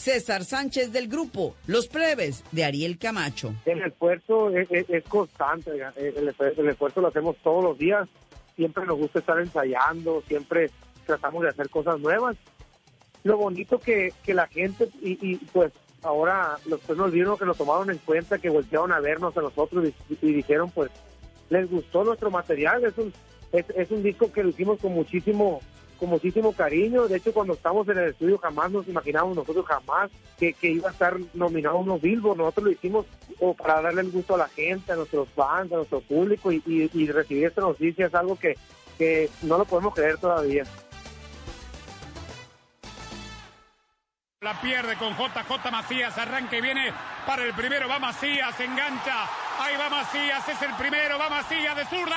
César 0.00 0.44
Sánchez 0.44 0.92
del 0.92 1.08
grupo 1.08 1.54
Los 1.66 1.86
Plebes 1.86 2.42
de 2.52 2.64
Ariel 2.64 2.98
Camacho. 2.98 3.54
El 3.66 3.82
esfuerzo 3.82 4.48
es, 4.56 4.66
es- 4.70 4.88
es 4.88 5.04
constante, 5.04 5.70
el, 5.96 6.28
esfuer- 6.34 6.54
el 6.58 6.68
esfuerzo 6.68 7.00
lo 7.02 7.08
hacemos 7.08 7.36
todos 7.42 7.62
los 7.62 7.78
días, 7.78 8.08
siempre 8.56 8.84
nos 8.86 8.98
gusta 8.98 9.18
estar 9.20 9.38
ensayando, 9.38 10.22
siempre 10.26 10.70
tratamos 11.06 11.42
de 11.42 11.50
hacer 11.50 11.68
cosas 11.68 12.00
nuevas. 12.00 12.36
Lo 13.24 13.36
bonito 13.36 13.78
que, 13.78 14.12
que 14.24 14.32
la 14.32 14.46
gente, 14.48 14.88
y, 15.02 15.36
pues 15.52 15.72
ahora 16.02 16.56
los 16.66 16.80
que 16.80 16.94
nos 16.94 17.12
vieron 17.12 17.36
que 17.36 17.44
lo 17.44 17.54
tomaron 17.54 17.90
en 17.90 17.98
cuenta, 17.98 18.38
que 18.38 18.48
voltearon 18.48 18.92
a 18.92 19.00
vernos 19.00 19.36
a 19.36 19.42
nosotros 19.42 19.86
y, 20.22 20.32
dijeron 20.32 20.70
pues 20.70 20.90
les 21.50 21.70
gustó 21.70 22.04
nuestro 22.04 22.30
material, 22.30 22.84
es 22.86 22.96
un, 22.96 23.12
es 23.52 23.90
un 23.90 24.02
disco 24.02 24.32
que 24.32 24.42
lo 24.42 24.48
hicimos 24.48 24.78
con 24.80 24.94
muchísimo 24.94 25.60
con 26.00 26.08
muchísimo 26.08 26.52
cariño. 26.52 27.06
De 27.06 27.18
hecho, 27.18 27.32
cuando 27.32 27.52
estamos 27.52 27.86
en 27.88 27.98
el 27.98 28.08
estudio 28.10 28.38
jamás 28.38 28.70
nos 28.72 28.88
imaginábamos 28.88 29.36
nosotros 29.36 29.64
jamás 29.66 30.10
que, 30.38 30.52
que 30.54 30.70
iba 30.70 30.88
a 30.88 30.92
estar 30.92 31.16
nominado 31.34 31.76
unos 31.76 32.00
Billboard. 32.00 32.38
Nosotros 32.38 32.64
lo 32.64 32.70
hicimos 32.72 33.06
como 33.38 33.54
para 33.54 33.82
darle 33.82 34.00
el 34.00 34.10
gusto 34.10 34.34
a 34.34 34.38
la 34.38 34.48
gente, 34.48 34.90
a 34.92 34.96
nuestros 34.96 35.28
fans, 35.28 35.70
a 35.72 35.76
nuestro 35.76 36.00
público 36.00 36.50
y, 36.50 36.62
y- 36.66 37.06
recibir 37.06 37.44
esta 37.46 37.60
noticia 37.60 38.06
es 38.06 38.14
algo 38.14 38.36
que, 38.36 38.56
que 38.98 39.28
no 39.42 39.58
lo 39.58 39.64
podemos 39.64 39.94
creer 39.94 40.16
todavía. 40.18 40.64
La 44.40 44.58
pierde 44.62 44.96
con 44.96 45.12
JJ 45.12 45.70
Macías, 45.70 46.16
arranca 46.16 46.56
y 46.56 46.62
viene 46.62 46.92
para 47.26 47.42
el 47.44 47.52
primero, 47.52 47.86
va 47.88 47.98
Macías, 47.98 48.58
engancha, 48.58 49.24
ahí 49.58 49.76
va 49.76 49.90
Macías, 49.90 50.48
es 50.48 50.62
el 50.62 50.74
primero, 50.76 51.18
va 51.18 51.28
Macías 51.28 51.76
de 51.76 51.84
zurda, 51.84 52.16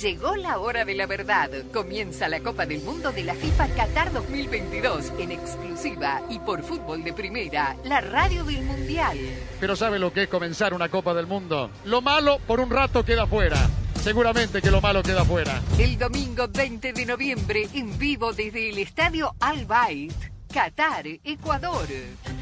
Llegó 0.00 0.36
la 0.36 0.58
hora 0.58 0.84
de 0.84 0.94
la 0.94 1.06
verdad. 1.06 1.50
Comienza 1.72 2.28
la 2.28 2.40
Copa 2.40 2.66
del 2.66 2.82
Mundo 2.82 3.10
de 3.10 3.24
la 3.24 3.34
FIFA 3.34 3.68
Qatar 3.68 4.12
2022 4.12 5.12
en 5.18 5.32
exclusiva 5.32 6.22
y 6.30 6.38
por 6.38 6.62
fútbol 6.62 7.02
de 7.02 7.12
primera, 7.12 7.76
la 7.84 8.00
radio 8.00 8.44
del 8.44 8.62
Mundial. 8.62 9.18
Pero 9.58 9.74
¿sabe 9.74 9.98
lo 9.98 10.12
que 10.12 10.24
es 10.24 10.28
comenzar 10.28 10.72
una 10.72 10.88
Copa 10.88 11.14
del 11.14 11.26
Mundo? 11.26 11.70
Lo 11.84 12.00
malo 12.00 12.38
por 12.46 12.60
un 12.60 12.70
rato 12.70 13.04
queda 13.04 13.26
fuera. 13.26 13.58
Seguramente 14.00 14.62
que 14.62 14.70
lo 14.70 14.80
malo 14.80 15.02
queda 15.02 15.24
fuera. 15.24 15.60
El 15.78 15.98
domingo 15.98 16.46
20 16.48 16.92
de 16.92 17.06
noviembre 17.06 17.68
en 17.74 17.98
vivo 17.98 18.32
desde 18.32 18.70
el 18.70 18.78
estadio 18.78 19.34
Al 19.40 19.66
Bayt, 19.66 20.14
Qatar, 20.52 21.06
Ecuador. 21.24 21.86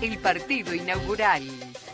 El 0.03 0.19
partido 0.19 0.75
inaugural. 0.75 1.43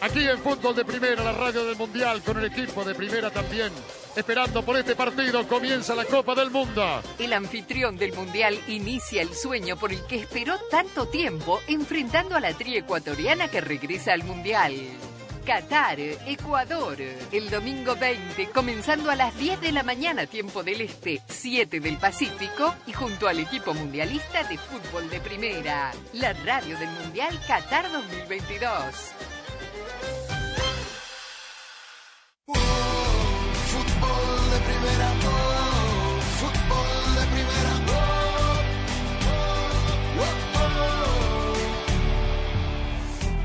Aquí 0.00 0.28
en 0.28 0.38
Fútbol 0.38 0.74
de 0.74 0.84
Primera, 0.84 1.22
la 1.22 1.32
radio 1.32 1.64
del 1.64 1.76
Mundial, 1.76 2.20
con 2.22 2.38
el 2.38 2.46
equipo 2.46 2.84
de 2.84 2.94
Primera 2.96 3.30
también. 3.30 3.70
Esperando 4.16 4.62
por 4.64 4.76
este 4.76 4.94
partido. 4.94 5.46
Comienza 5.46 5.94
la 5.94 6.04
Copa 6.04 6.34
del 6.34 6.50
Mundo. 6.50 7.02
El 7.18 7.32
anfitrión 7.32 7.96
del 7.96 8.12
Mundial 8.12 8.58
inicia 8.68 9.22
el 9.22 9.34
sueño 9.34 9.76
por 9.76 9.92
el 9.92 10.02
que 10.06 10.16
esperó 10.16 10.58
tanto 10.70 11.06
tiempo 11.06 11.60
enfrentando 11.66 12.36
a 12.36 12.40
la 12.40 12.52
tri 12.54 12.76
ecuatoriana 12.76 13.48
que 13.48 13.60
regresa 13.60 14.12
al 14.12 14.24
Mundial. 14.24 14.74
Qatar, 15.44 15.98
Ecuador, 15.98 16.96
el 17.32 17.50
domingo 17.50 17.96
20, 17.96 18.50
comenzando 18.50 19.10
a 19.10 19.16
las 19.16 19.36
10 19.36 19.60
de 19.60 19.72
la 19.72 19.82
mañana, 19.82 20.26
tiempo 20.26 20.62
del 20.62 20.82
Este, 20.82 21.20
7 21.26 21.80
del 21.80 21.98
Pacífico, 21.98 22.74
y 22.86 22.92
junto 22.92 23.26
al 23.26 23.40
equipo 23.40 23.74
mundialista 23.74 24.44
de 24.44 24.56
fútbol 24.56 25.10
de 25.10 25.20
primera, 25.20 25.90
la 26.12 26.32
radio 26.32 26.78
del 26.78 26.90
Mundial 26.90 27.40
Qatar 27.48 27.90
2022. 27.90 28.70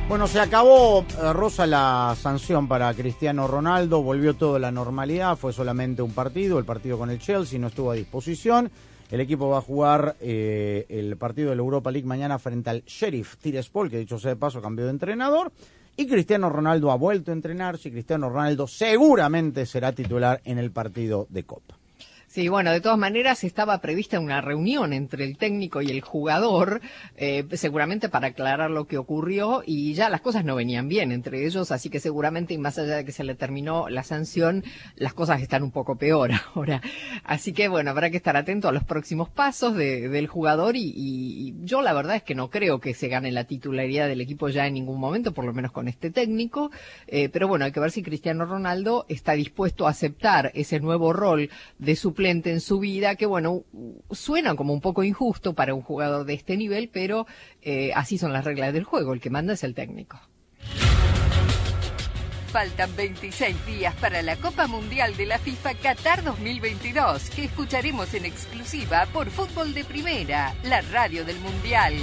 Bueno, 0.07 0.25
se 0.27 0.39
acabó, 0.39 1.01
eh, 1.01 1.33
Rosa, 1.33 1.67
la 1.67 2.15
sanción 2.17 2.69
para 2.69 2.93
Cristiano 2.93 3.45
Ronaldo, 3.45 4.01
volvió 4.01 4.35
todo 4.35 4.55
a 4.55 4.59
la 4.59 4.71
normalidad, 4.71 5.35
fue 5.35 5.51
solamente 5.51 6.01
un 6.01 6.11
partido, 6.11 6.59
el 6.59 6.63
partido 6.63 6.97
con 6.97 7.09
el 7.09 7.19
Chelsea 7.19 7.59
no 7.59 7.67
estuvo 7.67 7.91
a 7.91 7.95
disposición. 7.95 8.71
El 9.11 9.19
equipo 9.19 9.49
va 9.49 9.57
a 9.57 9.61
jugar 9.61 10.15
eh, 10.21 10.85
el 10.87 11.17
partido 11.17 11.49
de 11.49 11.57
la 11.57 11.61
Europa 11.61 11.91
League 11.91 12.07
mañana 12.07 12.39
frente 12.39 12.69
al 12.69 12.83
Sheriff 12.85 13.35
Tiraspol, 13.35 13.89
que 13.89 13.97
dicho 13.97 14.17
sea 14.17 14.29
de 14.29 14.37
paso 14.37 14.61
cambió 14.61 14.85
de 14.85 14.91
entrenador. 14.91 15.51
Y 15.97 16.07
Cristiano 16.07 16.49
Ronaldo 16.49 16.89
ha 16.91 16.95
vuelto 16.95 17.31
a 17.31 17.33
entrenar. 17.33 17.77
Si 17.77 17.91
Cristiano 17.91 18.29
Ronaldo 18.29 18.65
seguramente 18.65 19.65
será 19.65 19.91
titular 19.91 20.39
en 20.45 20.57
el 20.57 20.71
partido 20.71 21.27
de 21.29 21.43
Copa. 21.43 21.77
Sí, 22.29 22.49
bueno, 22.49 22.71
de 22.73 22.81
todas 22.81 22.97
maneras 22.97 23.45
estaba 23.45 23.79
prevista 23.79 24.19
una 24.19 24.41
reunión 24.41 24.91
entre 24.91 25.23
el 25.23 25.37
técnico 25.37 25.81
y 25.81 25.89
el 25.89 26.01
jugador, 26.01 26.81
eh, 27.15 27.45
seguramente 27.53 28.09
para 28.09 28.27
aclarar 28.27 28.69
lo 28.69 28.85
que 28.85 28.97
ocurrió 28.97 29.63
y 29.65 29.93
ya 29.93 30.09
las 30.09 30.19
cosas 30.19 30.43
no 30.43 30.53
venían 30.55 30.89
bien 30.89 31.13
entre 31.13 31.45
ellos, 31.47 31.71
así 31.71 31.89
que 31.89 32.01
seguramente, 32.01 32.53
y 32.53 32.57
más 32.57 32.77
allá 32.77 32.97
de 32.97 33.05
que 33.05 33.13
se 33.13 33.23
le 33.23 33.33
terminó 33.35 33.87
la 33.87 34.03
sanción, 34.03 34.65
las 34.97 35.13
cosas 35.13 35.41
están 35.41 35.63
un 35.63 35.71
poco 35.71 35.95
peor 35.95 36.31
ahora. 36.53 36.81
Así 37.23 37.53
que 37.53 37.69
bueno, 37.69 37.91
habrá 37.91 38.09
que 38.09 38.17
estar 38.17 38.35
atento 38.35 38.67
a 38.67 38.73
los 38.73 38.83
próximos 38.83 39.29
pasos 39.29 39.73
de- 39.75 40.09
del 40.09 40.27
jugador 40.27 40.75
y, 40.75 40.93
y- 40.95 41.55
yo 41.63 41.81
la 41.81 41.93
verdad 41.93 42.17
es 42.17 42.23
que 42.23 42.35
no 42.35 42.49
creo 42.49 42.79
que 42.81 42.93
se 42.93 43.07
gane 43.07 43.31
la 43.31 43.45
titularidad 43.45 44.07
del 44.09 44.19
equipo 44.21 44.49
ya 44.49 44.67
en 44.67 44.73
ningún 44.73 44.99
momento, 44.99 45.33
por 45.33 45.45
lo 45.45 45.53
menos 45.53 45.71
con 45.71 45.87
este 45.87 46.11
técnico, 46.11 46.71
eh, 47.07 47.29
pero 47.29 47.47
bueno, 47.47 47.63
hay 47.63 47.71
que 47.71 47.79
ver 47.79 47.91
si 47.91 48.03
Cristiano 48.03 48.45
Ronaldo 48.45 49.05
está 49.07 49.31
dispuesto 49.31 49.87
a 49.87 49.91
aceptar 49.91 50.51
ese 50.55 50.81
nuevo 50.81 51.13
rol 51.13 51.49
de 51.79 51.95
suplente 52.17 52.51
en 52.51 52.61
su 52.61 52.79
vida, 52.79 53.15
que 53.15 53.27
bueno, 53.27 53.63
suena 54.09 54.55
como 54.55 54.73
un 54.73 54.81
poco 54.81 55.03
injusto 55.03 55.53
para 55.53 55.75
un 55.75 55.83
jugador 55.83 56.25
de 56.25 56.33
este 56.33 56.57
nivel, 56.57 56.89
pero 56.91 57.27
eh, 57.61 57.91
así 57.93 58.17
son 58.17 58.33
las 58.33 58.43
reglas 58.43 58.73
del 58.73 58.85
juego, 58.85 59.13
el 59.13 59.21
que 59.21 59.29
manda 59.29 59.53
es 59.53 59.63
el 59.63 59.75
técnico. 59.75 60.19
Faltan 62.51 62.95
26 62.95 63.65
días 63.67 63.93
para 63.97 64.23
la 64.23 64.35
Copa 64.35 64.65
Mundial 64.65 65.15
de 65.15 65.27
la 65.27 65.37
FIFA 65.37 65.75
Qatar 65.75 66.23
2022, 66.23 67.29
que 67.29 67.43
escucharemos 67.43 68.11
en 68.15 68.25
exclusiva 68.25 69.05
por 69.13 69.29
Fútbol 69.29 69.75
de 69.75 69.83
Primera, 69.83 70.55
la 70.63 70.81
radio 70.81 71.23
del 71.23 71.39
Mundial. 71.39 71.93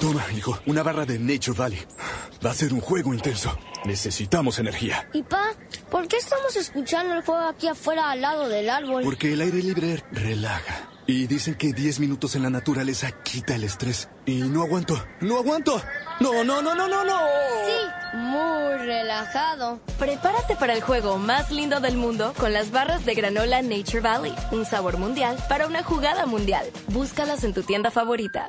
Toma, 0.00 0.24
hijo, 0.34 0.58
una 0.64 0.82
barra 0.82 1.04
de 1.04 1.18
Nature 1.18 1.58
Valley. 1.58 1.78
Va 2.44 2.52
a 2.52 2.54
ser 2.54 2.72
un 2.72 2.80
juego 2.80 3.12
intenso. 3.12 3.54
Necesitamos 3.84 4.58
energía. 4.58 5.06
Y 5.12 5.22
pa, 5.22 5.52
¿por 5.90 6.08
qué 6.08 6.16
estamos 6.16 6.56
escuchando 6.56 7.14
el 7.14 7.22
juego 7.22 7.46
aquí 7.46 7.68
afuera 7.68 8.10
al 8.10 8.22
lado 8.22 8.48
del 8.48 8.70
árbol? 8.70 9.02
Porque 9.04 9.34
el 9.34 9.42
aire 9.42 9.58
libre 9.58 10.02
relaja. 10.10 10.88
Y 11.06 11.26
dicen 11.26 11.54
que 11.54 11.74
10 11.74 12.00
minutos 12.00 12.34
en 12.34 12.44
la 12.44 12.50
naturaleza 12.50 13.10
quita 13.22 13.54
el 13.54 13.64
estrés. 13.64 14.08
Y 14.24 14.40
no 14.40 14.62
aguanto, 14.62 15.04
no 15.20 15.36
aguanto. 15.36 15.82
No, 16.20 16.44
no, 16.44 16.62
no, 16.62 16.74
no, 16.74 16.88
no, 16.88 17.04
no. 17.04 17.18
Sí, 17.66 18.16
muy 18.16 18.78
relajado. 18.86 19.80
Prepárate 19.98 20.56
para 20.56 20.72
el 20.72 20.80
juego 20.80 21.18
más 21.18 21.50
lindo 21.50 21.80
del 21.80 21.98
mundo 21.98 22.32
con 22.38 22.54
las 22.54 22.70
barras 22.70 23.04
de 23.04 23.14
granola 23.14 23.60
Nature 23.60 24.00
Valley. 24.00 24.34
Un 24.52 24.64
sabor 24.64 24.96
mundial 24.96 25.36
para 25.48 25.66
una 25.66 25.82
jugada 25.82 26.24
mundial. 26.24 26.66
Búscalas 26.88 27.44
en 27.44 27.52
tu 27.52 27.62
tienda 27.64 27.90
favorita. 27.90 28.48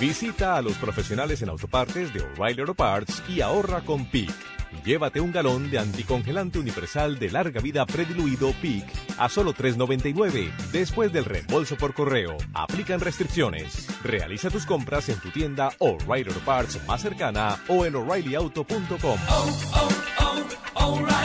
Visita 0.00 0.56
a 0.56 0.62
los 0.62 0.74
profesionales 0.74 1.42
en 1.42 1.48
autopartes 1.48 2.14
de 2.14 2.20
O'Reilly 2.20 2.60
Auto 2.60 2.74
Parts 2.74 3.22
y 3.28 3.40
ahorra 3.40 3.80
con 3.80 4.06
PIC. 4.06 4.30
Llévate 4.84 5.20
un 5.20 5.32
galón 5.32 5.70
de 5.70 5.78
anticongelante 5.78 6.58
universal 6.58 7.18
de 7.18 7.30
larga 7.30 7.60
vida 7.60 7.84
prediluido 7.84 8.52
PIC 8.62 8.84
a 9.18 9.28
solo 9.28 9.52
$3.99 9.52 10.52
después 10.72 11.12
del 11.12 11.24
reembolso 11.24 11.76
por 11.76 11.94
correo. 11.94 12.36
Aplican 12.54 13.00
restricciones. 13.00 13.88
Realiza 14.04 14.50
tus 14.50 14.66
compras 14.66 15.08
en 15.08 15.18
tu 15.18 15.30
tienda 15.30 15.70
O'Reilly 15.78 16.30
Auto 16.30 16.44
Parts 16.44 16.86
más 16.86 17.02
cercana 17.02 17.58
o 17.66 17.84
en 17.84 17.96
o'ReillyAuto.com. 17.96 19.18
Auto 19.26 19.64
Parts. 19.74 20.68
Con 20.76 21.06
la 21.06 21.18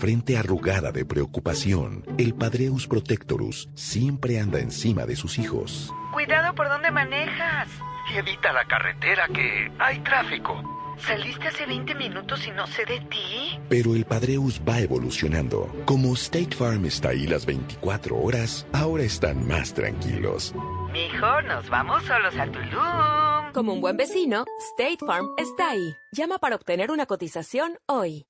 frente 0.00 0.38
arrugada 0.38 0.92
de 0.92 1.04
preocupación, 1.04 2.04
el 2.16 2.34
Padreus 2.34 2.86
Protectorus 2.86 3.68
siempre 3.74 4.40
anda 4.40 4.58
encima 4.58 5.04
de 5.04 5.14
sus 5.14 5.38
hijos. 5.38 5.92
Cuidado 6.12 6.54
por 6.54 6.70
dónde 6.70 6.90
manejas. 6.90 7.68
Y 8.12 8.16
evita 8.16 8.50
la 8.52 8.64
carretera 8.64 9.28
que 9.28 9.70
hay 9.78 9.98
tráfico. 10.00 10.96
Saliste 10.98 11.48
hace 11.48 11.66
20 11.66 11.94
minutos 11.94 12.46
y 12.46 12.50
no 12.50 12.66
sé 12.66 12.84
de 12.86 13.00
ti. 13.00 13.60
Pero 13.68 13.94
el 13.94 14.06
Padreus 14.06 14.60
va 14.66 14.80
evolucionando. 14.80 15.70
Como 15.84 16.14
State 16.14 16.56
Farm 16.56 16.86
está 16.86 17.10
ahí 17.10 17.26
las 17.26 17.44
24 17.44 18.16
horas, 18.16 18.66
ahora 18.72 19.02
están 19.02 19.46
más 19.46 19.74
tranquilos. 19.74 20.54
Mijo, 20.92 21.42
nos 21.42 21.68
vamos 21.68 22.02
solos 22.04 22.34
a 22.36 22.46
Tulum. 22.46 23.52
Como 23.52 23.74
un 23.74 23.80
buen 23.80 23.96
vecino, 23.96 24.44
State 24.76 25.04
Farm 25.06 25.26
está 25.36 25.70
ahí. 25.70 25.94
Llama 26.12 26.38
para 26.38 26.56
obtener 26.56 26.90
una 26.90 27.06
cotización 27.06 27.78
hoy. 27.86 28.29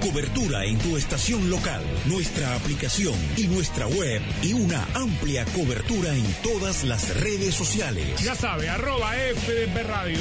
cobertura 0.00 0.64
en 0.64 0.78
tu 0.78 0.96
estación 0.96 1.48
local, 1.48 1.82
nuestra 2.04 2.54
aplicación 2.54 3.14
y 3.36 3.46
nuestra 3.46 3.86
web 3.86 4.20
y 4.42 4.52
una 4.52 4.86
amplia 4.94 5.46
cobertura 5.46 6.14
en 6.14 6.24
todas 6.42 6.84
las 6.84 7.16
redes 7.20 7.54
sociales. 7.54 8.20
Ya 8.22 8.34
sabe, 8.34 8.68
arroba 8.68 9.12
FDP 9.12 9.86
Radio, 9.86 10.18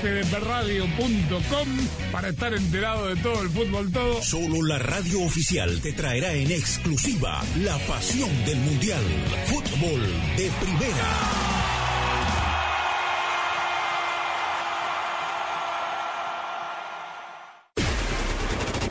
fdpradio.com 0.00 1.68
para 2.12 2.28
estar 2.28 2.54
enterado 2.54 3.08
de 3.08 3.16
todo 3.16 3.42
el 3.42 3.50
fútbol 3.50 3.90
todo. 3.90 4.22
Solo 4.22 4.62
la 4.62 4.78
radio 4.78 5.22
oficial 5.22 5.80
te 5.80 5.92
traerá 5.92 6.32
en 6.32 6.52
exclusiva 6.52 7.42
la 7.58 7.76
pasión 7.88 8.30
del 8.44 8.58
Mundial. 8.58 9.02
Fútbol 9.46 10.02
de 10.36 10.50
primera. 10.60 11.53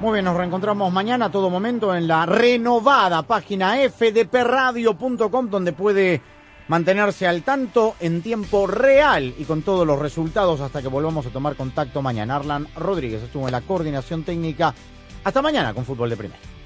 Muy 0.00 0.14
bien, 0.14 0.24
nos 0.24 0.34
reencontramos 0.34 0.90
mañana 0.90 1.26
a 1.26 1.30
todo 1.30 1.50
momento 1.50 1.94
en 1.94 2.08
la 2.08 2.24
renovada 2.24 3.22
página 3.22 3.74
fdpradio.com 3.76 5.50
donde 5.50 5.74
puede 5.74 6.22
mantenerse 6.68 7.26
al 7.26 7.42
tanto 7.42 7.96
en 8.00 8.22
tiempo 8.22 8.66
real 8.66 9.34
y 9.36 9.44
con 9.44 9.60
todos 9.60 9.86
los 9.86 9.98
resultados 9.98 10.62
hasta 10.62 10.80
que 10.80 10.88
volvamos 10.88 11.26
a 11.26 11.30
tomar 11.30 11.54
contacto 11.54 12.00
mañana. 12.00 12.36
Arlan 12.36 12.66
Rodríguez 12.76 13.22
estuvo 13.22 13.44
en 13.46 13.52
la 13.52 13.60
coordinación 13.60 14.22
técnica. 14.22 14.74
Hasta 15.22 15.42
mañana 15.42 15.74
con 15.74 15.84
Fútbol 15.84 16.08
de 16.08 16.16
Primera. 16.16 16.59